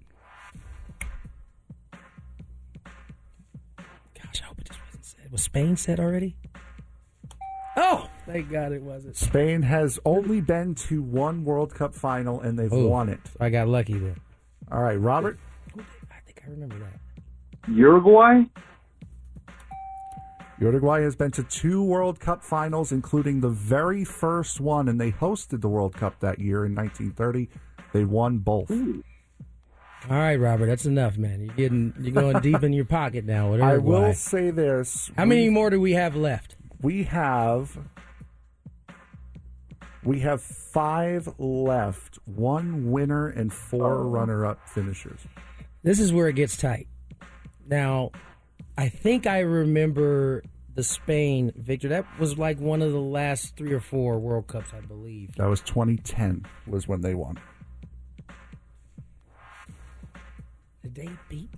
Was 5.37 5.43
Spain 5.43 5.77
said 5.77 6.01
already? 6.01 6.35
Oh, 7.77 8.09
thank 8.25 8.51
God 8.51 8.73
it 8.73 8.81
wasn't. 8.81 9.17
Spain 9.17 9.61
has 9.61 9.99
only 10.07 10.41
been 10.41 10.75
to 10.89 11.03
one 11.03 11.45
World 11.45 11.75
Cup 11.75 11.95
final, 11.95 12.41
and 12.41 12.59
they've 12.59 12.73
Ooh, 12.73 12.89
won 12.89 13.11
it. 13.11 13.21
I 13.39 13.51
got 13.51 13.69
lucky 13.69 13.99
there. 13.99 14.17
All 14.73 14.81
right, 14.81 14.99
Robert. 14.99 15.39
I 15.77 16.21
think 16.25 16.43
I 16.43 16.49
remember 16.49 16.79
that. 16.79 17.71
Uruguay. 17.71 18.45
Uruguay 20.59 21.03
has 21.03 21.15
been 21.15 21.33
to 21.33 21.43
two 21.43 21.83
World 21.85 22.19
Cup 22.19 22.43
finals, 22.43 22.93
including 22.93 23.43
the 23.43 23.51
very 23.51 24.07
first 24.07 24.59
one, 24.59 24.89
and 24.89 24.99
they 24.99 25.13
hosted 25.13 25.61
the 25.61 25.69
World 25.69 25.95
Cup 25.95 26.19
that 26.21 26.39
year 26.39 26.65
in 26.65 26.75
1930. 26.75 27.51
They 27.93 28.07
won 28.07 28.39
both. 28.39 28.71
All 30.09 30.17
right, 30.17 30.37
Robert, 30.37 30.67
that's 30.67 30.87
enough, 30.87 31.17
man. 31.17 31.41
You're 31.41 31.55
getting 31.55 31.95
you're 32.01 32.13
going 32.13 32.41
deep 32.41 32.63
in 32.63 32.73
your 32.73 32.85
pocket 32.85 33.25
now. 33.25 33.51
With 33.51 33.61
I 33.63 33.79
will 33.79 34.15
say 34.15 34.51
this: 34.51 35.11
How 35.17 35.25
many 35.25 35.49
more 35.49 35.71
do 35.71 35.81
we 35.81 35.93
have 35.93 36.15
left? 36.15 36.57
we 36.83 37.05
have 37.05 37.79
we 40.05 40.21
have 40.21 40.41
five 40.41 41.29
left, 41.39 42.19
one 42.27 42.93
winner 42.93 43.27
and 43.27 43.53
four 43.53 43.93
oh. 43.93 44.09
runner-up 44.09 44.69
finishers. 44.69 45.19
This 45.83 45.99
is 45.99 46.13
where 46.13 46.29
it 46.29 46.35
gets 46.35 46.57
tight. 46.57 46.87
Now, 47.67 48.13
I 48.79 48.89
think 48.89 49.27
I 49.27 49.41
remember 49.41 50.45
the 50.77 50.85
Spain 50.85 51.53
victory. 51.57 51.91
That 51.91 52.07
was 52.21 52.39
like 52.39 52.61
one 52.61 52.83
of 52.83 52.93
the 52.93 53.01
last 53.01 53.57
three 53.57 53.73
or 53.73 53.81
four 53.81 54.21
World 54.21 54.47
Cups, 54.47 54.71
I 54.73 54.81
believe. 54.81 55.35
That 55.37 55.49
was 55.49 55.61
2010 55.63 56.47
was 56.69 56.87
when 56.87 57.01
they 57.01 57.15
won. 57.15 57.41
Did 60.87 60.95
they 60.95 61.11
beat 61.29 61.51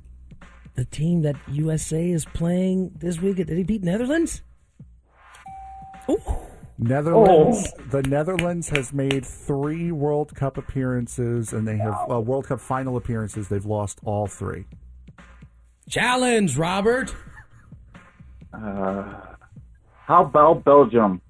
the 0.74 0.86
team 0.86 1.20
that 1.20 1.36
USA 1.48 2.10
is 2.10 2.24
playing 2.24 2.92
this 2.96 3.20
week? 3.20 3.36
Did 3.36 3.48
they 3.48 3.62
beat 3.62 3.82
Netherlands? 3.82 4.40
Netherlands. 6.78 7.70
The 7.90 8.00
Netherlands 8.04 8.70
has 8.70 8.94
made 8.94 9.26
three 9.26 9.92
World 9.92 10.34
Cup 10.34 10.56
appearances, 10.56 11.52
and 11.52 11.68
they 11.68 11.76
have 11.76 12.10
uh, 12.10 12.18
World 12.20 12.46
Cup 12.46 12.58
final 12.58 12.96
appearances. 12.96 13.48
They've 13.48 13.66
lost 13.66 13.98
all 14.02 14.26
three. 14.26 14.64
Challenge, 15.90 16.56
Robert. 16.56 17.14
Uh, 18.54 19.12
how 20.06 20.24
about 20.24 20.64
Belgium? 20.64 21.20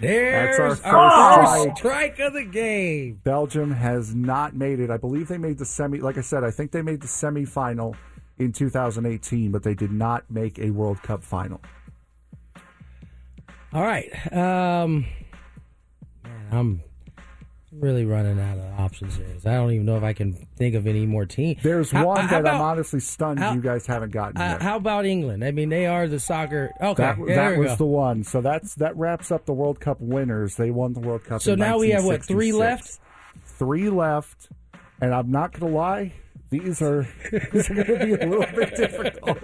There's 0.00 0.56
That's 0.56 0.82
our 0.82 0.94
our 0.94 1.46
first 1.46 1.66
first 1.66 1.78
strike 1.78 2.18
of 2.20 2.32
the 2.32 2.44
game. 2.44 3.20
Belgium 3.22 3.70
has 3.72 4.14
not 4.14 4.56
made 4.56 4.80
it. 4.80 4.90
I 4.90 4.96
believe 4.96 5.28
they 5.28 5.38
made 5.38 5.58
the 5.58 5.66
semi. 5.66 6.00
Like 6.00 6.18
I 6.18 6.22
said, 6.22 6.42
I 6.44 6.50
think 6.50 6.72
they 6.72 6.82
made 6.82 7.00
the 7.00 7.06
semifinal 7.06 7.94
in 8.38 8.52
2018, 8.52 9.52
but 9.52 9.62
they 9.62 9.74
did 9.74 9.92
not 9.92 10.24
make 10.30 10.58
a 10.58 10.70
World 10.70 11.02
Cup 11.02 11.22
final. 11.22 11.60
All 13.72 13.82
right. 13.82 14.10
Um, 14.32 15.06
man, 16.24 16.48
I'm 16.50 16.82
really 17.72 18.04
running 18.04 18.40
out 18.40 18.58
of 18.58 18.80
options 18.80 19.16
here. 19.16 19.26
I 19.46 19.54
don't 19.54 19.70
even 19.72 19.86
know 19.86 19.96
if 19.96 20.02
I 20.02 20.12
can 20.12 20.32
think 20.56 20.74
of 20.74 20.86
any 20.86 21.06
more 21.06 21.24
teams. 21.24 21.62
There's 21.62 21.90
How- 21.90 22.06
one 22.06 22.26
how 22.26 22.42
that 22.42 22.54
I'm 22.54 22.60
honestly 22.60 22.98
stunned 23.00 23.38
how- 23.38 23.52
you 23.54 23.60
guys 23.60 23.86
haven't 23.86 24.10
gotten 24.12 24.40
Uh, 24.40 24.44
yet. 24.52 24.62
how 24.62 24.76
about 24.76 25.06
England? 25.06 25.44
I 25.44 25.52
mean, 25.52 25.68
they 25.68 25.86
are 25.86 26.08
the 26.08 26.18
soccer. 26.18 26.70
Okay, 26.80 27.02
that 27.02 27.16
yeah, 27.28 27.34
that 27.50 27.58
was 27.58 27.68
go. 27.72 27.76
the 27.76 27.86
one. 27.86 28.24
So 28.24 28.40
that's 28.40 28.74
that 28.76 28.96
wraps 28.96 29.30
up 29.30 29.46
the 29.46 29.52
World 29.52 29.78
Cup 29.80 29.98
winners. 30.00 30.56
They 30.56 30.70
won 30.70 30.92
the 30.94 31.00
World 31.00 31.24
Cup. 31.24 31.42
So 31.42 31.52
in 31.52 31.58
now 31.60 31.78
we 31.78 31.90
have, 31.90 32.04
what, 32.04 32.24
three 32.24 32.52
left? 32.52 32.98
Three 33.44 33.88
left, 33.90 34.48
and 35.00 35.14
I'm 35.14 35.30
not 35.30 35.52
going 35.52 35.70
to 35.72 35.78
lie. 35.78 36.12
These 36.50 36.82
are 36.82 37.06
these 37.52 37.70
are 37.70 37.74
going 37.74 37.86
to 37.86 38.06
be 38.06 38.12
a 38.14 38.26
little 38.26 38.56
bit 38.56 38.74
difficult. 38.76 39.38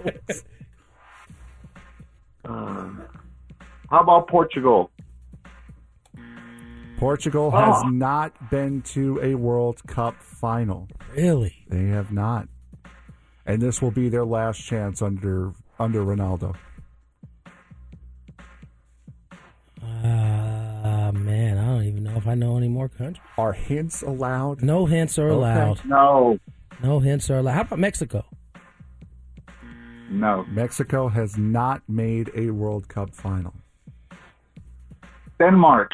Um, 2.44 3.02
how 3.90 4.00
about 4.00 4.28
Portugal? 4.28 4.90
Portugal 6.99 7.51
has 7.51 7.82
Oh. 7.84 7.88
not 7.88 8.51
been 8.51 8.82
to 8.82 9.20
a 9.22 9.34
World 9.34 9.82
Cup 9.86 10.14
final. 10.22 10.88
Really? 11.14 11.55
They 11.68 11.86
have 11.86 12.11
not. 12.12 12.49
And 13.44 13.61
this 13.61 13.80
will 13.82 13.90
be 13.90 14.09
their 14.09 14.24
last 14.24 14.59
chance 14.59 15.03
under 15.03 15.53
under 15.78 16.01
Ronaldo. 16.03 16.57
Uh, 19.82 21.12
man, 21.12 21.59
I 21.59 21.64
don't 21.66 21.84
even 21.84 22.03
know 22.05 22.16
if 22.16 22.26
I 22.26 22.34
know 22.34 22.57
any 22.57 22.68
more 22.68 22.88
countries. 22.88 23.22
Are 23.36 23.53
hints 23.53 24.03
allowed? 24.03 24.62
No 24.62 24.86
hints 24.86 25.18
are 25.18 25.28
Okay. 25.28 25.36
allowed. 25.36 25.84
No. 25.84 26.38
No 26.82 27.01
hints 27.01 27.30
are 27.30 27.38
allowed. 27.38 27.55
How 27.55 27.61
about 27.62 27.78
Mexico? 27.78 28.24
No. 30.11 30.44
Mexico 30.49 31.09
has 31.09 31.36
not 31.36 31.82
made 31.88 32.30
a 32.34 32.51
World 32.51 32.88
Cup 32.88 33.14
final. 33.14 33.55
Denmark. 35.38 35.92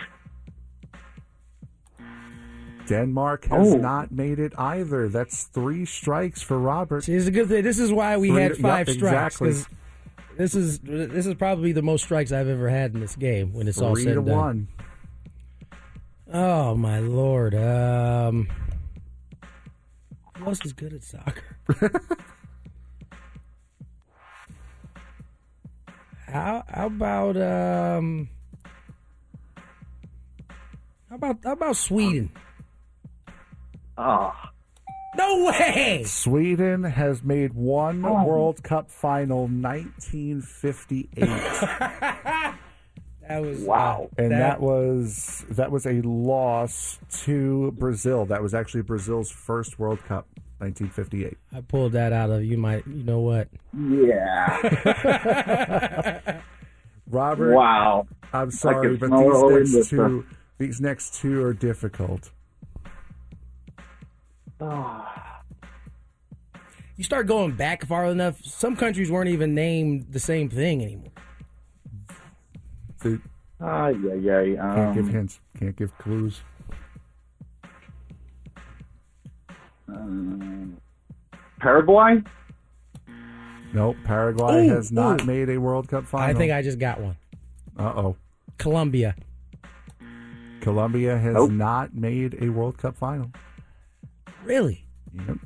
Denmark 2.89 3.47
has 3.47 3.73
Oh. 3.75 3.77
not 3.77 4.11
made 4.13 4.39
it 4.39 4.53
either. 4.59 5.09
That's 5.09 5.45
three 5.45 5.85
strikes 5.85 6.43
for 6.43 6.59
Robert. 6.59 7.05
See, 7.05 7.15
it's 7.15 7.27
a 7.27 7.31
good 7.31 7.49
thing. 7.49 7.63
This 7.63 7.79
is 7.79 7.93
why 7.93 8.17
we 8.17 8.29
Three 8.31 8.43
had 8.43 8.57
five 8.57 8.89
yep, 8.89 8.97
strikes. 8.97 9.41
exactly. 9.41 9.77
This 10.37 10.55
is 10.55 10.79
this 10.81 11.27
is 11.27 11.35
probably 11.35 11.73
the 11.73 11.83
most 11.83 12.05
strikes 12.05 12.33
I've 12.33 12.49
ever 12.49 12.69
had 12.69 12.95
in 12.95 13.01
this 13.01 13.17
game 13.17 13.53
when 13.53 13.69
it's 13.69 13.81
all 13.81 13.95
Three 13.95 14.05
said 14.05 14.15
to 14.15 14.19
and 14.21 14.27
done. 14.29 14.37
one. 14.37 14.69
Oh 16.33 16.75
my 16.75 16.99
lord! 17.01 17.55
Um, 17.55 18.49
who 20.39 20.47
else 20.47 20.65
is 20.65 20.73
good 20.73 20.95
at 20.95 21.03
soccer? 21.05 21.45
how 26.27 26.65
how 26.69 26.87
about 26.87 27.37
um? 27.37 28.29
How 31.11 31.17
about 31.17 31.37
how 31.45 31.53
about 31.53 31.77
Sweden? 31.77 32.31
Ah. 33.99 34.51
No 35.17 35.45
way! 35.45 36.05
Sweden 36.07 36.85
has 36.85 37.23
made 37.23 37.53
one 37.53 38.03
Oh. 38.05 38.25
World 38.25 38.63
Cup 38.63 38.91
final 38.91 39.43
1958. 39.49 41.19
That 43.29 43.41
was 43.41 43.61
Wow. 43.61 44.09
and 44.19 44.33
that, 44.33 44.61
was 44.61 45.45
that 45.51 45.71
was 45.71 45.87
a 45.87 46.01
loss 46.03 46.99
to 47.25 47.71
Brazil. 47.79 48.27
That 48.27 48.43
was 48.43 48.53
actually 48.53 48.83
Brazil's 48.83 49.31
first 49.31 49.79
World 49.79 50.01
Cup, 50.05 50.27
1958. 50.59 51.39
I 51.55 51.61
pulled 51.61 51.93
that 51.93 52.13
out 52.13 52.31
of 52.31 52.43
you. 52.45 52.59
Might 52.59 52.85
you 52.87 53.05
know 53.05 53.21
what? 53.21 53.49
Yeah. 53.73 54.59
Robert, 57.11 57.55
Wow. 57.55 58.07
I'm 58.33 58.51
sorry, 58.51 58.97
but 58.97 59.07
smell 59.09 59.21
it 59.21 59.35
all 59.35 59.49
in 59.57 59.65
these 59.65 59.75
next 59.77 59.89
two 59.91 60.27
these 60.59 60.81
next 60.81 61.15
two 61.15 61.43
are 61.45 61.55
difficult. 61.55 62.31
You 66.97 67.05
start 67.05 67.27
going 67.27 67.53
back 67.53 67.87
far 67.87 68.07
enough. 68.07 68.43
Some 68.45 68.77
countries 68.77 69.11
weren't 69.11 69.29
even 69.31 69.55
named 69.55 70.07
the 70.11 70.21
same 70.21 70.49
thing 70.49 70.83
anymore. 70.83 71.09
The, 73.01 73.21
Ah, 73.61 73.89
yeah, 73.89 74.15
yeah. 74.15 74.75
can't 74.75 74.95
give 74.95 75.07
Um, 75.07 75.13
hints. 75.13 75.41
Can't 75.59 75.77
give 75.77 75.97
clues. 75.99 76.43
um, 79.89 80.77
Paraguay? 81.61 82.23
Nope. 83.73 83.97
Paraguay 84.05 84.67
Ooh, 84.69 84.75
has 84.75 84.93
not 84.93 85.23
ooh. 85.23 85.25
made 85.27 85.49
a 85.49 85.59
World 85.59 85.89
Cup 85.89 86.05
final. 86.07 86.29
I 86.29 86.35
think 86.39 86.53
I 86.53 86.63
just 86.63 86.79
got 86.79 87.01
one. 87.01 87.17
Uh 87.79 87.93
oh. 87.97 88.17
Colombia. 88.59 89.15
Colombia 90.61 91.17
has 91.19 91.35
Nope. 91.35 91.51
not 91.53 91.95
made 91.95 92.37
a 92.43 92.49
World 92.51 92.79
Cup 92.79 92.97
final. 92.97 93.31
Really? 94.45 94.87
Yep. 95.15 95.39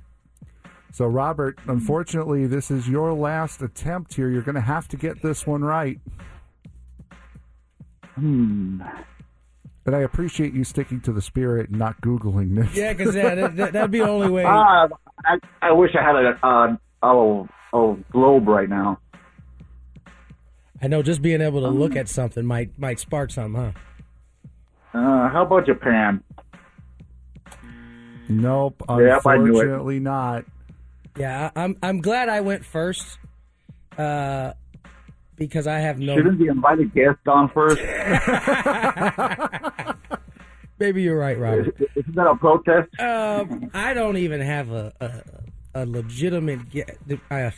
So, 0.93 1.07
Robert, 1.07 1.59
unfortunately, 1.67 2.47
this 2.47 2.71
is 2.71 2.89
your 2.89 3.13
last 3.13 3.61
attempt 3.61 4.15
here. 4.15 4.31
You're 4.31 4.43
going 4.43 4.55
to 4.55 4.61
have 4.63 4.89
to 4.89 4.97
get 4.97 5.21
this 5.23 5.47
one 5.47 5.63
right. 5.63 6.01
Hmm. 8.15 8.81
And 9.85 9.95
I 9.95 10.01
appreciate 10.01 10.55
you 10.55 10.65
sticking 10.65 11.01
to 11.03 11.13
the 11.13 11.21
spirit 11.23 11.69
and 11.69 11.79
not 11.79 12.01
Googling 12.01 12.57
this. 12.57 12.75
Yeah, 12.75 12.93
because 12.93 13.15
that, 13.15 13.57
that, 13.57 13.73
that'd 13.73 13.91
be 13.91 13.99
the 13.99 14.09
only 14.09 14.31
way. 14.31 14.45
Ah, 14.45 14.89
I, 15.25 15.39
I 15.63 15.73
wish 15.73 15.91
I 15.95 16.03
had 16.03 16.17
a, 16.17 16.47
uh, 16.47 16.77
oh, 17.03 17.49
oh, 17.73 17.99
globe 18.11 18.49
right 18.49 18.69
now. 18.69 18.99
I 20.83 20.89
know 20.89 21.03
just 21.03 21.23
being 21.23 21.41
able 21.41 21.61
to 21.61 21.69
look 21.69 21.95
at 21.97 22.09
something 22.09 22.45
might 22.45 22.79
might 22.79 23.01
spark 23.01 23.31
something, 23.31 23.55
huh? 24.93 24.99
Uh, 24.99 25.29
how 25.31 25.45
about 25.47 25.67
Japan? 25.67 26.23
Nope, 28.29 28.83
Yep, 28.89 29.27
I 29.27 29.37
knew 29.37 29.45
it. 29.45 29.49
unfortunately 29.49 30.01
not. 30.01 30.45
Yeah, 31.17 31.51
I, 31.55 31.63
I'm 31.65 31.77
I'm 31.83 32.01
glad 32.01 32.29
I 32.29 32.41
went 32.41 32.65
first, 32.65 33.19
uh, 33.97 34.53
because 35.37 35.67
I 35.67 35.79
have 35.79 35.99
no. 35.99 36.17
Shouldn't 36.17 36.39
the 36.39 36.49
invited 36.49 36.93
guest 36.95 37.19
on 37.27 37.49
first? 37.51 37.81
Maybe 40.79 41.03
you're 41.03 41.19
right, 41.19 41.39
Robert. 41.39 41.75
Isn't 41.95 42.15
that 42.17 42.27
a 42.27 42.37
protest? 42.37 42.91
Um, 43.01 43.71
I 43.73 43.95
don't 43.95 44.19
even 44.19 44.41
have 44.43 44.71
a 44.71 44.93
a, 45.01 45.83
a 45.83 45.87
legitimate 45.87 46.69
get. 46.71 46.99
Uh, 47.31 47.51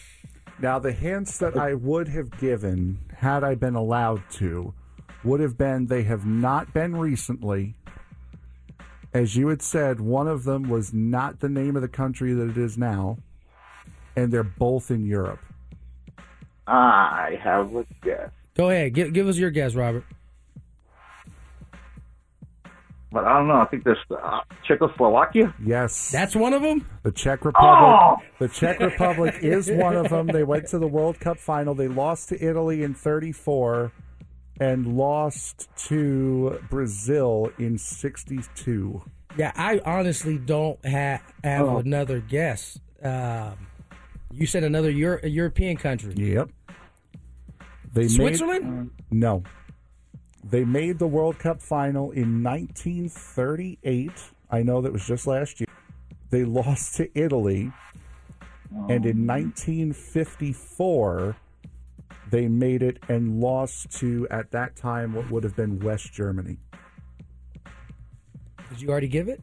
Now, 0.61 0.79
the 0.79 0.93
hints 0.93 1.39
that 1.39 1.57
I 1.57 1.75
would 1.75 2.09
have 2.09 2.31
given, 2.39 2.99
had 3.17 3.43
I 3.43 3.57
been 3.57 3.75
allowed 3.75 4.23
to, 4.35 4.73
would 5.25 5.41
have 5.41 5.59
been 5.59 5.87
they 5.87 6.05
have 6.05 6.25
not 6.27 6.73
been 6.73 6.95
recently. 6.97 7.75
As 9.19 9.35
you 9.35 9.49
had 9.49 9.63
said, 9.63 9.99
one 9.99 10.29
of 10.29 10.45
them 10.45 10.69
was 10.69 10.95
not 10.95 11.41
the 11.41 11.49
name 11.49 11.75
of 11.75 11.83
the 11.83 11.89
country 11.89 12.33
that 12.35 12.51
it 12.51 12.57
is 12.57 12.79
now, 12.79 13.19
and 14.15 14.33
they're 14.33 14.45
both 14.45 14.93
in 14.93 15.05
Europe. 15.05 15.41
I 16.69 17.37
have 17.43 17.75
a 17.75 17.85
guess. 18.05 18.31
go 18.57 18.71
ahead, 18.71 18.95
give 18.95 19.13
give 19.13 19.27
us 19.27 19.37
your 19.37 19.51
guess, 19.51 19.75
Robert. 19.75 20.05
But 23.11 23.25
I 23.25 23.39
don't 23.39 23.49
know. 23.49 23.57
I 23.61 23.65
think 23.65 23.83
there's 23.83 23.99
uh, 24.09 24.41
Czechoslovakia. 24.65 25.53
Yes, 25.67 26.13
That's 26.13 26.37
one 26.37 26.53
of 26.53 26.63
them. 26.63 26.87
the 27.03 27.11
Czech 27.11 27.45
Republic. 27.45 27.99
Oh! 28.01 28.19
The 28.39 28.49
Czech 28.49 28.79
Republic 28.79 29.35
is 29.41 29.69
one 29.69 29.97
of 29.97 30.11
them. 30.11 30.29
They 30.29 30.45
went 30.45 30.69
to 30.69 30.79
the 30.79 30.87
World 30.87 31.19
Cup 31.19 31.39
final. 31.39 31.75
They 31.75 31.89
lost 31.89 32.29
to 32.29 32.41
Italy 32.41 32.85
in 32.85 32.95
34 32.95 33.91
and 34.61 34.97
lost 34.97 35.69
to 35.89 36.59
Brazil 36.71 37.51
in 37.59 37.77
62. 37.79 39.03
Yeah, 39.37 39.53
I 39.55 39.81
honestly 39.85 40.39
don't 40.39 40.79
ha- 40.85 41.21
have 41.45 41.67
Oh. 41.67 41.77
another 41.79 42.21
guess. 42.21 42.81
Um, 43.03 43.53
you 44.33 44.47
said 44.47 44.65
another 44.65 44.91
Euro- 44.91 45.21
a 45.23 45.29
European 45.29 45.77
country. 45.77 46.15
Yep. 46.17 46.51
They 47.93 48.03
made- 48.03 48.11
Switzerland? 48.11 48.91
no. 49.11 49.43
They 50.45 50.65
made 50.65 50.99
the 50.99 51.07
World 51.07 51.39
Cup 51.39 51.61
final 51.63 52.11
in 52.13 52.43
1938. 52.43 54.11
I 54.51 54.63
know 54.63 54.81
that 54.81 54.93
was 54.93 55.07
just 55.07 55.27
last 55.27 55.61
year. 55.61 55.67
They 56.31 56.45
lost 56.45 56.97
to 56.97 57.09
Italy. 57.19 57.71
And 58.89 59.05
in 59.07 59.25
1954, 59.27 61.37
they 62.31 62.49
made 62.49 62.83
it 62.83 62.99
and 63.09 63.41
lost 63.41 63.91
to, 63.99 64.27
at 64.31 64.51
that 64.53 64.77
time, 64.77 65.15
what 65.15 65.31
would 65.31 65.45
have 65.45 65.57
been 65.57 65.79
West 65.81 66.13
Germany. 66.13 66.59
Did 68.71 68.83
you 68.83 68.91
already 68.91 69.09
give 69.09 69.29
it? 69.29 69.43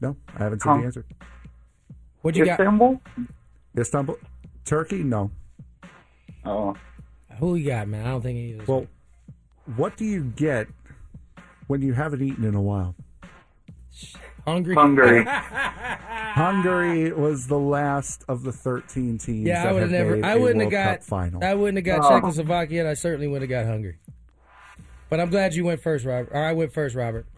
No, 0.00 0.16
I 0.36 0.44
haven't 0.44 0.62
seen 0.62 0.72
Huh. 0.72 0.78
the 0.80 0.84
answer. 0.86 1.04
What'd 2.22 2.38
you 2.38 2.44
got? 2.44 2.60
Istanbul? 2.60 3.00
Istanbul? 3.76 4.18
Turkey? 4.64 5.02
No. 5.02 5.30
Oh. 6.44 6.74
Who 7.38 7.56
you 7.56 7.66
got, 7.66 7.88
man? 7.88 8.06
I 8.06 8.10
don't 8.10 8.22
think 8.22 8.38
any 8.38 8.52
of. 8.58 8.68
Well, 8.68 8.86
what 9.76 9.96
do 9.96 10.04
you 10.04 10.24
get 10.24 10.68
when 11.66 11.82
you 11.82 11.92
haven't 11.94 12.22
eaten 12.22 12.44
in 12.44 12.54
a 12.54 12.62
while? 12.62 12.94
Hungry. 14.46 14.74
Hungary. 14.74 15.24
Hungary 16.34 17.12
was 17.12 17.46
the 17.46 17.58
last 17.58 18.24
of 18.28 18.42
the 18.42 18.50
13 18.52 19.18
teams. 19.18 19.46
Yeah, 19.46 19.62
that 19.62 19.68
I 19.68 19.72
would 19.72 19.82
have 19.82 19.90
have 19.92 20.00
never. 20.06 20.16
made 20.16 20.24
I 20.24 20.32
a 20.32 20.40
wouldn't 20.40 20.62
have 20.62 20.70
got. 20.70 20.84
Cup 20.98 21.02
final. 21.04 21.44
I 21.44 21.54
wouldn't 21.54 21.76
have 21.76 21.84
got 22.00 22.10
Oh. 22.12 22.16
Czechoslovakia. 22.20 22.80
and 22.80 22.88
I 22.88 22.94
certainly 22.94 23.28
wouldn't 23.28 23.50
have 23.50 23.64
got 23.64 23.70
Hungary. 23.70 23.98
But 25.10 25.20
I'm 25.20 25.30
glad 25.30 25.54
you 25.54 25.64
went 25.64 25.80
first, 25.80 26.04
Robert. 26.04 26.30
Or 26.32 26.42
I 26.42 26.52
went 26.52 26.72
first, 26.72 26.96
Robert. 26.96 27.26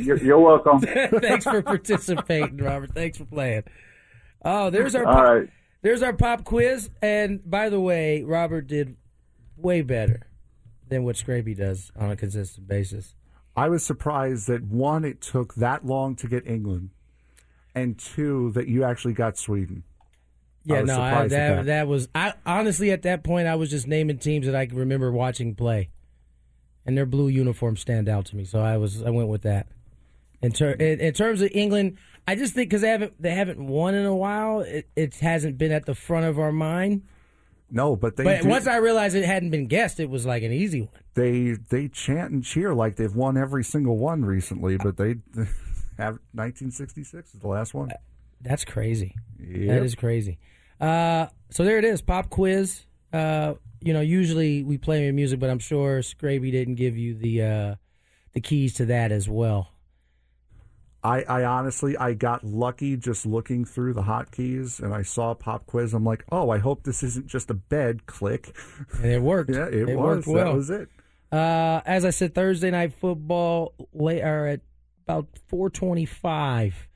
You're, 0.00 0.16
you're 0.18 0.38
welcome. 0.40 0.80
Thanks 1.20 1.44
for 1.44 1.62
participating, 1.62 2.56
Robert. 2.56 2.92
Thanks 2.94 3.18
for 3.18 3.24
playing. 3.24 3.62
Oh, 4.44 4.70
there's 4.70 4.94
our 4.96 5.04
All 5.04 5.12
pop, 5.14 5.24
right. 5.28 5.48
there's 5.82 6.02
our 6.02 6.12
pop 6.12 6.44
quiz. 6.44 6.90
And 7.00 7.48
by 7.48 7.68
the 7.68 7.78
way, 7.80 8.22
Robert 8.24 8.66
did 8.66 8.96
way 9.56 9.82
better 9.82 10.26
than 10.88 11.04
what 11.04 11.14
Scraby 11.16 11.56
does 11.56 11.92
on 11.96 12.10
a 12.10 12.16
consistent 12.16 12.66
basis. 12.66 13.14
I 13.56 13.68
was 13.68 13.84
surprised 13.84 14.46
that 14.48 14.64
one, 14.64 15.04
it 15.04 15.20
took 15.20 15.54
that 15.56 15.84
long 15.86 16.16
to 16.16 16.28
get 16.28 16.46
England, 16.46 16.90
and 17.78 17.98
two, 17.98 18.52
that 18.52 18.68
you 18.68 18.84
actually 18.84 19.14
got 19.14 19.36
Sweden. 19.38 19.82
I 20.68 20.74
Yeah, 20.74 20.80
was 20.82 20.88
no, 20.88 21.00
I, 21.00 21.22
that, 21.22 21.28
that. 21.28 21.66
that 21.66 21.88
was 21.88 22.08
I 22.14 22.34
honestly 22.44 22.90
at 22.90 23.02
that 23.02 23.24
point 23.24 23.48
I 23.48 23.54
was 23.54 23.70
just 23.70 23.86
naming 23.86 24.18
teams 24.18 24.46
that 24.46 24.54
I 24.54 24.66
can 24.66 24.76
remember 24.76 25.10
watching 25.10 25.54
play, 25.54 25.88
and 26.84 26.96
their 26.96 27.06
blue 27.06 27.28
uniforms 27.28 27.80
stand 27.80 28.08
out 28.08 28.26
to 28.26 28.36
me. 28.36 28.44
So 28.44 28.60
I 28.60 28.76
was 28.76 29.02
I 29.02 29.10
went 29.10 29.28
with 29.28 29.42
that. 29.42 29.66
In, 30.40 30.52
ter- 30.52 30.70
in, 30.72 31.00
in 31.00 31.12
terms 31.14 31.42
of 31.42 31.50
England, 31.52 31.98
I 32.28 32.36
just 32.36 32.54
think 32.54 32.70
because 32.70 32.82
they 32.82 32.90
haven't 32.90 33.20
they 33.20 33.30
haven't 33.34 33.66
won 33.66 33.94
in 33.94 34.06
a 34.06 34.14
while, 34.14 34.60
it, 34.60 34.88
it 34.94 35.14
hasn't 35.16 35.58
been 35.58 35.72
at 35.72 35.84
the 35.86 35.94
front 35.94 36.26
of 36.26 36.38
our 36.38 36.52
mind. 36.52 37.02
No, 37.70 37.96
but 37.96 38.16
they 38.16 38.24
but 38.24 38.42
do- 38.42 38.48
once 38.48 38.66
I 38.66 38.76
realized 38.76 39.16
it 39.16 39.24
hadn't 39.24 39.50
been 39.50 39.66
guessed, 39.66 40.00
it 40.00 40.08
was 40.08 40.24
like 40.26 40.42
an 40.42 40.52
easy 40.52 40.82
one. 40.82 40.90
they 41.14 41.56
they 41.70 41.88
chant 41.88 42.30
and 42.32 42.44
cheer 42.44 42.72
like 42.74 42.96
they've 42.96 43.14
won 43.14 43.36
every 43.36 43.64
single 43.64 43.98
one 43.98 44.24
recently, 44.24 44.76
but 44.76 44.96
they 44.96 45.16
have 45.98 46.14
1966 46.32 47.34
is 47.34 47.40
the 47.40 47.48
last 47.48 47.74
one. 47.74 47.90
That's 48.40 48.64
crazy. 48.64 49.14
Yep. 49.38 49.68
That 49.68 49.82
is 49.84 49.94
crazy. 49.94 50.38
Uh, 50.80 51.26
so 51.50 51.64
there 51.64 51.78
it 51.78 51.84
is, 51.84 52.00
pop 52.00 52.30
quiz. 52.30 52.84
Uh, 53.12 53.54
you 53.80 53.92
know, 53.92 54.00
usually 54.00 54.62
we 54.62 54.78
play 54.78 55.04
your 55.04 55.12
music, 55.12 55.40
but 55.40 55.50
I'm 55.50 55.58
sure 55.58 56.00
Scraby 56.00 56.50
didn't 56.52 56.76
give 56.76 56.96
you 56.96 57.14
the 57.14 57.42
uh, 57.42 57.74
the 58.32 58.40
keys 58.40 58.74
to 58.74 58.86
that 58.86 59.12
as 59.12 59.28
well. 59.28 59.72
I, 61.02 61.22
I 61.22 61.44
honestly, 61.44 61.96
I 61.96 62.12
got 62.14 62.42
lucky 62.42 62.96
just 62.96 63.24
looking 63.24 63.64
through 63.64 63.94
the 63.94 64.02
hotkeys, 64.02 64.80
and 64.80 64.92
I 64.92 65.02
saw 65.02 65.32
pop 65.34 65.64
quiz. 65.66 65.94
I'm 65.94 66.04
like, 66.04 66.24
oh, 66.32 66.50
I 66.50 66.58
hope 66.58 66.82
this 66.82 67.02
isn't 67.04 67.28
just 67.28 67.50
a 67.50 67.54
bed. 67.54 68.06
Click, 68.06 68.54
and 68.94 69.06
it 69.06 69.22
worked. 69.22 69.50
yeah, 69.54 69.66
it, 69.66 69.88
It 69.88 69.96
was. 69.96 70.26
worked 70.26 70.26
well. 70.26 70.44
That 70.46 70.54
was 70.54 70.70
it. 70.70 70.88
Uh, 71.30 71.82
as 71.86 72.04
I 72.04 72.10
said, 72.10 72.34
Thursday 72.34 72.70
night 72.70 72.94
football 72.94 73.74
late 73.92 74.22
or 74.22 74.46
at 74.46 74.60
about 75.08 75.26
four 75.46 75.70
twenty-five 75.70 76.88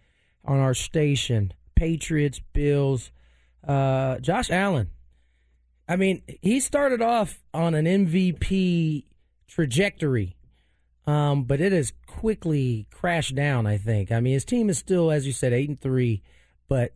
on 0.45 0.59
our 0.59 0.75
station. 0.75 1.53
Patriots, 1.75 2.41
Bills. 2.53 3.11
Uh, 3.67 4.19
Josh 4.19 4.51
Allen. 4.51 4.91
I 5.89 5.97
mean, 5.97 6.23
he 6.41 6.61
started 6.61 7.01
off 7.01 7.43
on 7.55 7.75
an 7.75 7.87
MVP 7.87 9.05
trajectory, 9.49 10.37
um, 11.07 11.45
but 11.45 11.61
it 11.61 11.73
has 11.73 11.93
quickly 12.07 12.87
crashed 12.91 13.35
down. 13.35 13.67
I 13.67 13.79
think. 13.79 14.13
I 14.13 14.21
mean, 14.21 14.35
his 14.35 14.45
team 14.45 14.69
is 14.69 14.79
still, 14.79 15.11
as 15.11 15.27
you 15.27 15.33
said, 15.33 15.53
eight 15.53 15.69
and 15.69 15.81
three, 15.81 16.23
but 16.69 16.93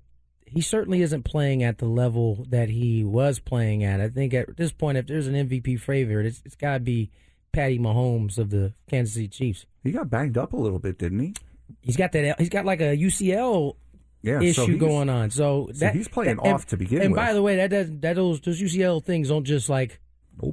he 0.47 0.61
certainly 0.61 1.03
isn't 1.03 1.25
playing 1.25 1.63
at 1.63 1.79
the 1.79 1.87
level 1.87 2.45
that 2.51 2.69
he 2.69 3.03
was 3.05 3.39
playing 3.39 3.83
at. 3.85 4.01
I 4.01 4.09
think 4.09 4.35
at 4.35 4.57
this 4.57 4.73
point, 4.73 4.99
if 4.99 5.07
there's 5.07 5.27
an 5.27 5.35
MVP 5.35 5.81
favorite, 5.81 6.27
it's, 6.27 6.43
it's 6.45 6.55
got 6.55 6.75
to 6.75 6.81
be 6.81 7.11
Patty 7.53 7.79
Mahomes 7.79 8.39
of 8.39 8.51
the 8.51 8.75
Kansas 8.89 9.15
City 9.15 9.29
Chiefs. 9.29 9.67
He 9.87 9.93
got 9.93 10.11
banged 10.11 10.37
up 10.37 10.53
a 10.53 10.57
little 10.57 10.79
bit, 10.79 10.99
didn't 10.99 11.21
he? 11.21 11.35
He's 11.81 11.97
got 11.97 12.13
that. 12.13 12.39
He's 12.39 12.49
got 12.49 12.65
like 12.65 12.81
a 12.81 12.97
UCL 12.97 13.77
Yeah, 14.23 14.41
issue 14.41 14.67
he's- 14.67 14.81
going 14.81 15.09
on. 15.09 15.31
So, 15.31 15.71
so 15.75 15.89
he's 15.89 16.09
playing 16.09 16.31
and- 16.33 16.41
off 16.41 16.67
to 16.67 16.77
begin 16.77 17.01
And 17.03 17.13
with. 17.13 17.19
And 17.21 17.27
by 17.29 17.33
the 17.33 17.43
way, 17.43 17.57
that 17.57 17.71
does 17.71 17.91
that 18.01 18.17
those 18.17 18.41
those 18.41 18.61
UCL 18.61 19.03
things 19.05 19.29
don't 19.29 19.45
just 19.45 19.69
like 19.69 20.01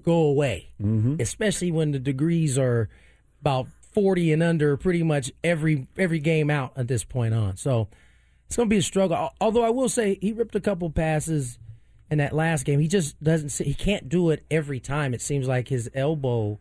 go 0.04 0.14
away, 0.14 0.70
Mm-hmm. 0.82 1.16
especially 1.20 1.72
when 1.72 1.92
the 1.92 2.00
degrees 2.00 2.58
are 2.58 2.90
about 3.42 3.68
forty 3.92 4.32
and 4.32 4.42
under, 4.42 4.78
pretty 4.78 5.04
much 5.04 5.32
every 5.44 5.88
every 5.98 6.20
game 6.20 6.50
out 6.50 6.74
at 6.78 6.88
this 6.88 7.04
point 7.04 7.34
on. 7.34 7.58
So 7.58 7.90
it's 8.48 8.56
going 8.56 8.70
to 8.70 8.74
be 8.74 8.78
a 8.80 8.82
struggle. 8.84 9.32
Although 9.42 9.64
I 9.64 9.70
will 9.72 9.90
say 9.90 10.18
he 10.22 10.32
ripped 10.32 10.56
a 10.56 10.60
couple 10.62 10.90
passes 10.90 11.58
in 12.10 12.18
that 12.20 12.34
last 12.34 12.64
game. 12.66 12.80
He 12.80 12.88
just 12.88 13.22
doesn't. 13.24 13.52
He 13.66 13.74
can't 13.74 14.08
do 14.10 14.30
it 14.30 14.44
every 14.52 14.80
time. 14.80 15.14
It 15.14 15.22
seems 15.22 15.48
like 15.48 15.68
his 15.68 15.90
elbow, 15.96 16.60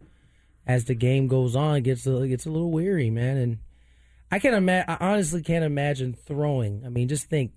as 0.67 0.85
the 0.85 0.95
game 0.95 1.27
goes 1.27 1.57
on, 1.57 1.83
gets 1.83 2.07
a, 2.07 2.27
gets 2.27 2.47
a 2.47 2.51
little 2.51 2.71
weary, 2.71 3.11
man. 3.11 3.37
And 3.37 3.59
I 4.31 4.39
can't 4.39 4.55
imagine. 4.55 4.91
I 4.91 5.13
honestly 5.13 5.43
can't 5.43 5.65
imagine 5.65 6.15
throwing. 6.15 6.83
I 6.85 6.89
mean, 6.89 7.09
just 7.09 7.29
think. 7.29 7.53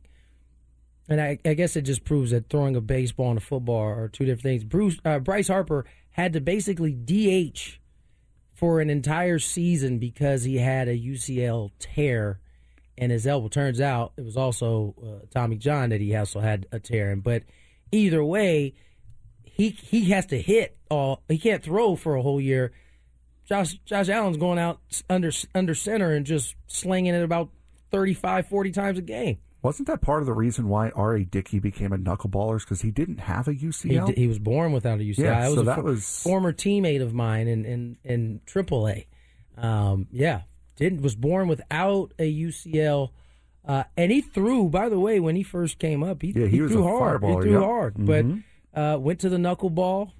And 1.08 1.22
I, 1.22 1.38
I 1.45 1.53
guess 1.53 1.76
it 1.76 1.84
just 1.84 2.03
proves 2.03 2.32
that 2.32 2.49
throwing 2.49 2.76
a 2.76 2.82
baseball 2.82 3.30
and 3.30 3.38
a 3.38 3.41
football 3.41 3.82
are 3.82 4.08
two 4.08 4.26
different 4.26 4.41
things. 4.41 4.64
Bruce 4.64 4.99
uh, 5.06 5.20
Bryce 5.20 5.49
Harper 5.49 5.86
had 6.12 6.34
to 6.34 6.41
basically 6.41 6.93
DH 6.93 7.80
for 8.56 8.80
an 8.80 8.89
entire 8.89 9.38
season 9.38 9.99
because 9.99 10.43
he 10.43 10.58
had 10.58 10.88
a 10.88 10.97
UCL 10.97 11.72
tear 11.78 12.39
in 12.97 13.12
his 13.12 13.28
elbow. 13.28 13.49
Turns 13.49 13.80
out 13.80 14.14
it 14.18 14.26
was 14.26 14.38
also 14.38 14.95
uh, 15.03 15.26
Tommy 15.30 15.58
John 15.58 15.89
that 15.89 16.01
he 16.01 16.16
also 16.16 16.39
had 16.39 16.66
a 16.72 16.80
tear 16.80 17.12
in. 17.12 17.20
But 17.20 17.43
either 17.91 18.24
way, 18.24 18.74
he 19.43 19.70
he 19.70 20.10
has 20.10 20.26
to 20.28 20.41
hit 20.41 20.78
all. 20.89 21.24
He 21.30 21.38
can't 21.38 21.64
throw 21.64 21.95
for 21.95 22.16
a 22.16 22.22
whole 22.22 22.41
year. 22.41 22.74
Josh 23.45 23.73
Josh 23.85 24.09
Allen's 24.09 24.37
going 24.37 24.59
out 24.59 24.79
under 25.09 25.31
under 25.53 25.75
center 25.75 26.11
and 26.13 26.25
just 26.25 26.55
slinging 26.67 27.13
it 27.13 27.23
about 27.23 27.49
35, 27.91 28.47
40 28.47 28.71
times 28.71 28.97
a 28.97 29.01
game. 29.01 29.37
Wasn't 29.61 29.87
that 29.87 30.01
part 30.01 30.21
of 30.21 30.27
the 30.27 30.33
reason 30.33 30.67
why 30.67 30.89
R.A. 30.89 31.23
Dickey 31.25 31.57
became 31.59 31.91
a 31.91 31.97
knuckleballer? 31.97 32.59
Because 32.59 32.81
he 32.81 32.91
didn't 32.91 33.17
have 33.21 33.47
a 33.47 33.53
He, 33.53 33.65
UCL? 33.67 34.07
d- 34.07 34.13
he 34.21 34.27
was 34.27 34.37
born 34.37 34.71
without 34.73 34.99
a 34.99 35.03
UCL. 35.03 35.17
Yeah, 35.23 35.39
I 35.43 35.47
was 35.49 35.55
so 35.55 35.61
a 35.61 35.63
that 35.65 35.83
was- 35.83 36.21
former 36.23 36.53
teammate 36.53 37.01
of 37.01 37.13
mine 37.13 37.47
in 37.47 37.65
in 37.65 37.97
in 38.03 38.41
AAA. 38.45 39.05
Um, 39.57 40.07
yeah, 40.11 40.41
didn't 40.75 41.01
was 41.01 41.15
born 41.15 41.47
without 41.47 42.13
a 42.19 42.31
UCL, 42.31 43.09
uh, 43.67 43.83
and 43.97 44.11
he 44.11 44.21
threw. 44.21 44.69
By 44.69 44.89
the 44.89 44.99
way, 44.99 45.19
when 45.19 45.35
he 45.35 45.43
first 45.43 45.79
came 45.79 46.03
up, 46.03 46.21
he, 46.21 46.31
Yeah, 46.35 46.47
he 46.47 46.61
was 46.61 46.71
threw 46.71 46.83
hard. 46.83 47.23
He 47.23 47.31
threw 47.33 47.51
yep. 47.53 47.61
hard, 47.63 47.93
Mhm. 47.95 48.43
but 48.73 48.79
uh, 48.79 48.99
went 48.99 49.19
to 49.21 49.29
the 49.29 49.37
knuckleball. 49.37 50.11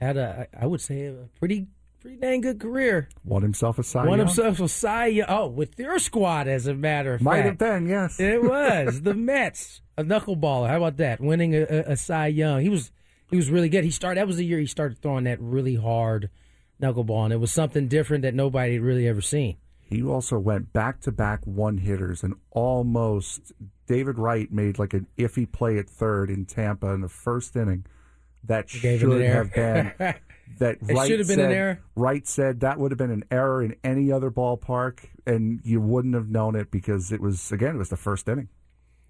Had 0.00 0.16
a, 0.16 0.46
I 0.58 0.66
would 0.66 0.80
say 0.80 1.06
a 1.06 1.14
pretty 1.38 1.66
pretty 2.04 2.20
dang 2.20 2.42
good 2.42 2.60
career. 2.60 3.08
Won 3.24 3.42
himself 3.42 3.78
a 3.78 3.82
Cy 3.82 4.00
Young. 4.00 4.08
Won 4.10 4.18
himself 4.18 4.60
a 4.60 4.68
Cy 4.68 5.06
Young. 5.06 5.26
Oh, 5.28 5.46
with 5.46 5.78
your 5.78 5.98
squad, 5.98 6.46
as 6.46 6.66
a 6.66 6.74
matter 6.74 7.14
of 7.14 7.22
Might 7.22 7.42
fact. 7.42 7.60
Might 7.60 7.66
have 7.66 7.80
been, 7.82 7.88
yes. 7.88 8.20
It 8.20 8.42
was 8.44 9.02
the 9.02 9.14
Mets, 9.14 9.80
a 9.96 10.04
knuckleballer. 10.04 10.68
How 10.68 10.76
about 10.76 10.98
that? 10.98 11.20
Winning 11.20 11.54
a, 11.54 11.62
a, 11.62 11.92
a 11.92 11.96
Cy 11.96 12.26
Young. 12.26 12.60
He 12.60 12.68
was 12.68 12.92
he 13.30 13.36
was 13.36 13.50
really 13.50 13.70
good. 13.70 13.84
He 13.84 13.90
started. 13.90 14.20
That 14.20 14.26
was 14.26 14.36
the 14.36 14.44
year 14.44 14.58
he 14.58 14.66
started 14.66 15.00
throwing 15.00 15.24
that 15.24 15.40
really 15.40 15.76
hard 15.76 16.28
knuckleball, 16.80 17.24
and 17.24 17.32
it 17.32 17.38
was 17.38 17.50
something 17.50 17.88
different 17.88 18.22
that 18.22 18.34
nobody 18.34 18.74
had 18.74 18.82
really 18.82 19.08
ever 19.08 19.22
seen. 19.22 19.56
He 19.80 20.02
also 20.02 20.38
went 20.38 20.72
back 20.72 21.00
to 21.02 21.12
back 21.12 21.46
one 21.46 21.78
hitters 21.78 22.22
and 22.22 22.34
almost 22.50 23.52
David 23.86 24.18
Wright 24.18 24.50
made 24.50 24.78
like 24.78 24.92
an 24.92 25.06
iffy 25.18 25.50
play 25.50 25.78
at 25.78 25.88
third 25.88 26.30
in 26.30 26.46
Tampa 26.46 26.88
in 26.88 27.00
the 27.00 27.08
first 27.08 27.54
inning. 27.54 27.86
That 28.42 28.68
Gave 28.68 29.00
should 29.00 29.10
it 29.10 29.16
an 29.16 29.22
error. 29.22 29.44
have 29.44 29.54
been 29.54 30.14
that 30.58 30.76
It 30.88 30.94
Wright 30.94 31.08
should 31.08 31.18
have 31.18 31.28
been 31.28 31.40
an 31.40 31.50
said- 31.50 31.56
error. 31.56 31.80
Wright 31.96 32.26
said 32.26 32.60
that 32.60 32.78
would 32.78 32.90
have 32.90 32.98
been 32.98 33.10
an 33.10 33.24
error 33.30 33.62
in 33.62 33.76
any 33.84 34.10
other 34.12 34.30
ballpark, 34.30 35.00
and 35.26 35.60
you 35.64 35.80
wouldn't 35.80 36.14
have 36.14 36.28
known 36.28 36.54
it 36.56 36.70
because 36.70 37.12
it 37.12 37.20
was 37.20 37.50
again 37.52 37.76
it 37.76 37.78
was 37.78 37.88
the 37.90 37.96
first 37.96 38.28
inning. 38.28 38.48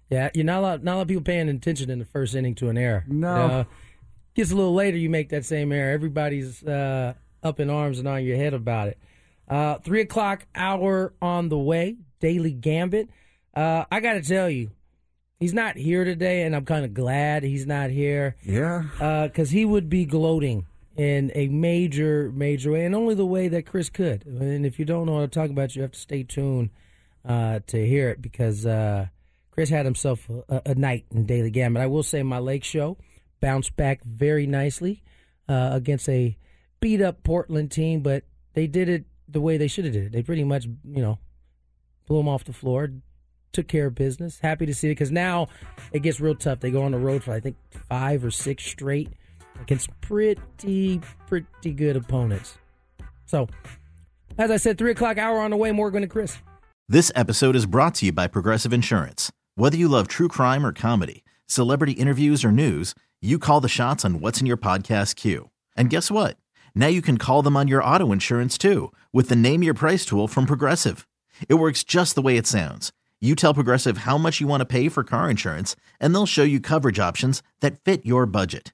Yeah, 0.09 0.29
you're 0.33 0.45
not 0.45 0.59
a 0.59 0.61
lot, 0.61 0.83
not 0.83 0.93
a 0.93 0.95
lot 0.97 1.01
of 1.03 1.07
people 1.07 1.23
paying 1.23 1.49
attention 1.49 1.89
in 1.89 1.97
the 1.99 2.05
first 2.05 2.35
inning 2.35 2.53
to 2.55 2.69
an 2.69 2.77
error. 2.77 3.03
No. 3.07 3.27
Uh, 3.35 3.63
gets 4.35 4.51
a 4.51 4.55
little 4.55 4.73
later, 4.75 4.97
you 4.97 5.09
make 5.09 5.29
that 5.29 5.45
same 5.45 5.71
error. 5.71 5.91
Everybody's 5.91 6.63
uh, 6.63 7.13
up 7.41 7.59
in 7.59 7.69
arms 7.71 7.97
and 7.99 8.07
on 8.07 8.23
your 8.23 8.37
head 8.37 8.53
about 8.53 8.89
it. 8.89 8.99
Uh, 9.47 9.79
three 9.79 10.01
o'clock 10.01 10.45
hour 10.55 11.13
on 11.21 11.49
the 11.49 11.57
way. 11.57 11.97
Daily 12.19 12.51
Gambit. 12.51 13.09
Uh, 13.55 13.85
I 13.91 13.99
got 13.99 14.13
to 14.13 14.21
tell 14.21 14.49
you, 14.49 14.71
he's 15.39 15.53
not 15.53 15.75
here 15.75 16.03
today, 16.03 16.43
and 16.43 16.55
I'm 16.55 16.65
kind 16.65 16.85
of 16.85 16.93
glad 16.93 17.43
he's 17.43 17.65
not 17.65 17.89
here. 17.89 18.35
Yeah. 18.43 18.83
Because 19.27 19.49
he 19.49 19.65
would 19.65 19.89
be 19.89 20.05
gloating 20.05 20.65
in 20.95 21.31
a 21.35 21.47
major, 21.47 22.31
major 22.33 22.71
way, 22.71 22.85
and 22.85 22.95
only 22.95 23.15
the 23.15 23.25
way 23.25 23.47
that 23.49 23.65
Chris 23.65 23.89
could. 23.89 24.25
And 24.25 24.65
if 24.65 24.79
you 24.79 24.85
don't 24.85 25.05
know 25.05 25.13
what 25.13 25.23
I'm 25.23 25.29
talking 25.29 25.51
about, 25.51 25.75
you 25.75 25.81
have 25.81 25.91
to 25.91 25.99
stay 25.99 26.23
tuned 26.23 26.69
uh, 27.27 27.59
to 27.67 27.85
hear 27.85 28.09
it 28.09 28.21
because 28.21 28.65
uh, 28.65 29.07
Chris 29.51 29.69
had 29.69 29.85
himself 29.85 30.29
a, 30.49 30.61
a 30.67 30.75
night 30.75 31.05
in 31.11 31.25
Daily 31.25 31.51
Gambit. 31.51 31.81
I 31.81 31.87
will 31.87 32.03
say 32.03 32.23
my 32.23 32.39
Lake 32.39 32.63
Show 32.63 32.97
bounced 33.41 33.75
back 33.75 34.03
very 34.03 34.47
nicely 34.47 35.03
uh, 35.49 35.71
against 35.73 36.07
a 36.07 36.37
beat 36.79 37.01
up 37.01 37.23
Portland 37.23 37.71
team, 37.71 38.01
but 38.01 38.23
they 38.53 38.67
did 38.67 38.87
it 38.87 39.05
the 39.27 39.41
way 39.41 39.57
they 39.57 39.67
should 39.67 39.85
have 39.85 39.93
did 39.93 40.05
it. 40.05 40.11
They 40.11 40.23
pretty 40.23 40.43
much, 40.43 40.65
you 40.65 41.01
know, 41.01 41.19
blew 42.07 42.17
them 42.17 42.29
off 42.29 42.45
the 42.45 42.53
floor, 42.53 42.91
took 43.51 43.67
care 43.67 43.87
of 43.87 43.95
business. 43.95 44.39
Happy 44.39 44.65
to 44.65 44.73
see 44.73 44.87
it 44.87 44.91
because 44.91 45.11
now 45.11 45.47
it 45.91 46.03
gets 46.03 46.19
real 46.21 46.35
tough. 46.35 46.59
They 46.61 46.71
go 46.71 46.83
on 46.83 46.91
the 46.91 46.99
road 46.99 47.23
for 47.23 47.33
I 47.33 47.39
think 47.39 47.57
five 47.89 48.23
or 48.23 48.31
six 48.31 48.65
straight 48.65 49.09
against 49.61 49.89
pretty 50.01 51.01
pretty 51.27 51.73
good 51.73 51.95
opponents. 51.95 52.57
So, 53.25 53.47
as 54.37 54.51
I 54.51 54.57
said, 54.57 54.77
three 54.77 54.91
o'clock 54.91 55.17
hour 55.17 55.39
on 55.39 55.51
the 55.51 55.57
way. 55.57 55.71
Morgan 55.71 56.03
and 56.03 56.11
Chris. 56.11 56.37
This 56.87 57.11
episode 57.15 57.55
is 57.55 57.65
brought 57.65 57.95
to 57.95 58.05
you 58.05 58.11
by 58.11 58.27
Progressive 58.27 58.71
Insurance. 58.71 59.31
Whether 59.55 59.77
you 59.77 59.87
love 59.87 60.07
true 60.07 60.27
crime 60.27 60.65
or 60.65 60.71
comedy, 60.71 61.23
celebrity 61.47 61.93
interviews 61.93 62.45
or 62.45 62.51
news, 62.51 62.93
you 63.21 63.39
call 63.39 63.61
the 63.61 63.67
shots 63.67 64.05
on 64.05 64.19
what's 64.19 64.39
in 64.39 64.45
your 64.45 64.57
podcast 64.57 65.15
queue. 65.15 65.49
And 65.75 65.89
guess 65.89 66.11
what? 66.11 66.37
Now 66.75 66.87
you 66.87 67.01
can 67.01 67.17
call 67.17 67.41
them 67.41 67.57
on 67.57 67.67
your 67.67 67.83
auto 67.83 68.11
insurance 68.11 68.57
too 68.57 68.91
with 69.13 69.29
the 69.29 69.35
Name 69.35 69.63
Your 69.63 69.73
Price 69.73 70.05
tool 70.05 70.27
from 70.27 70.45
Progressive. 70.45 71.07
It 71.49 71.55
works 71.55 71.83
just 71.83 72.13
the 72.13 72.21
way 72.21 72.37
it 72.37 72.45
sounds. 72.47 72.91
You 73.21 73.33
tell 73.33 73.53
Progressive 73.53 73.99
how 73.99 74.17
much 74.17 74.39
you 74.39 74.45
want 74.45 74.61
to 74.61 74.65
pay 74.65 74.89
for 74.89 75.03
car 75.03 75.29
insurance, 75.29 75.75
and 75.99 76.13
they'll 76.13 76.25
show 76.25 76.43
you 76.43 76.59
coverage 76.59 76.99
options 76.99 77.41
that 77.61 77.79
fit 77.83 78.05
your 78.05 78.25
budget. 78.25 78.73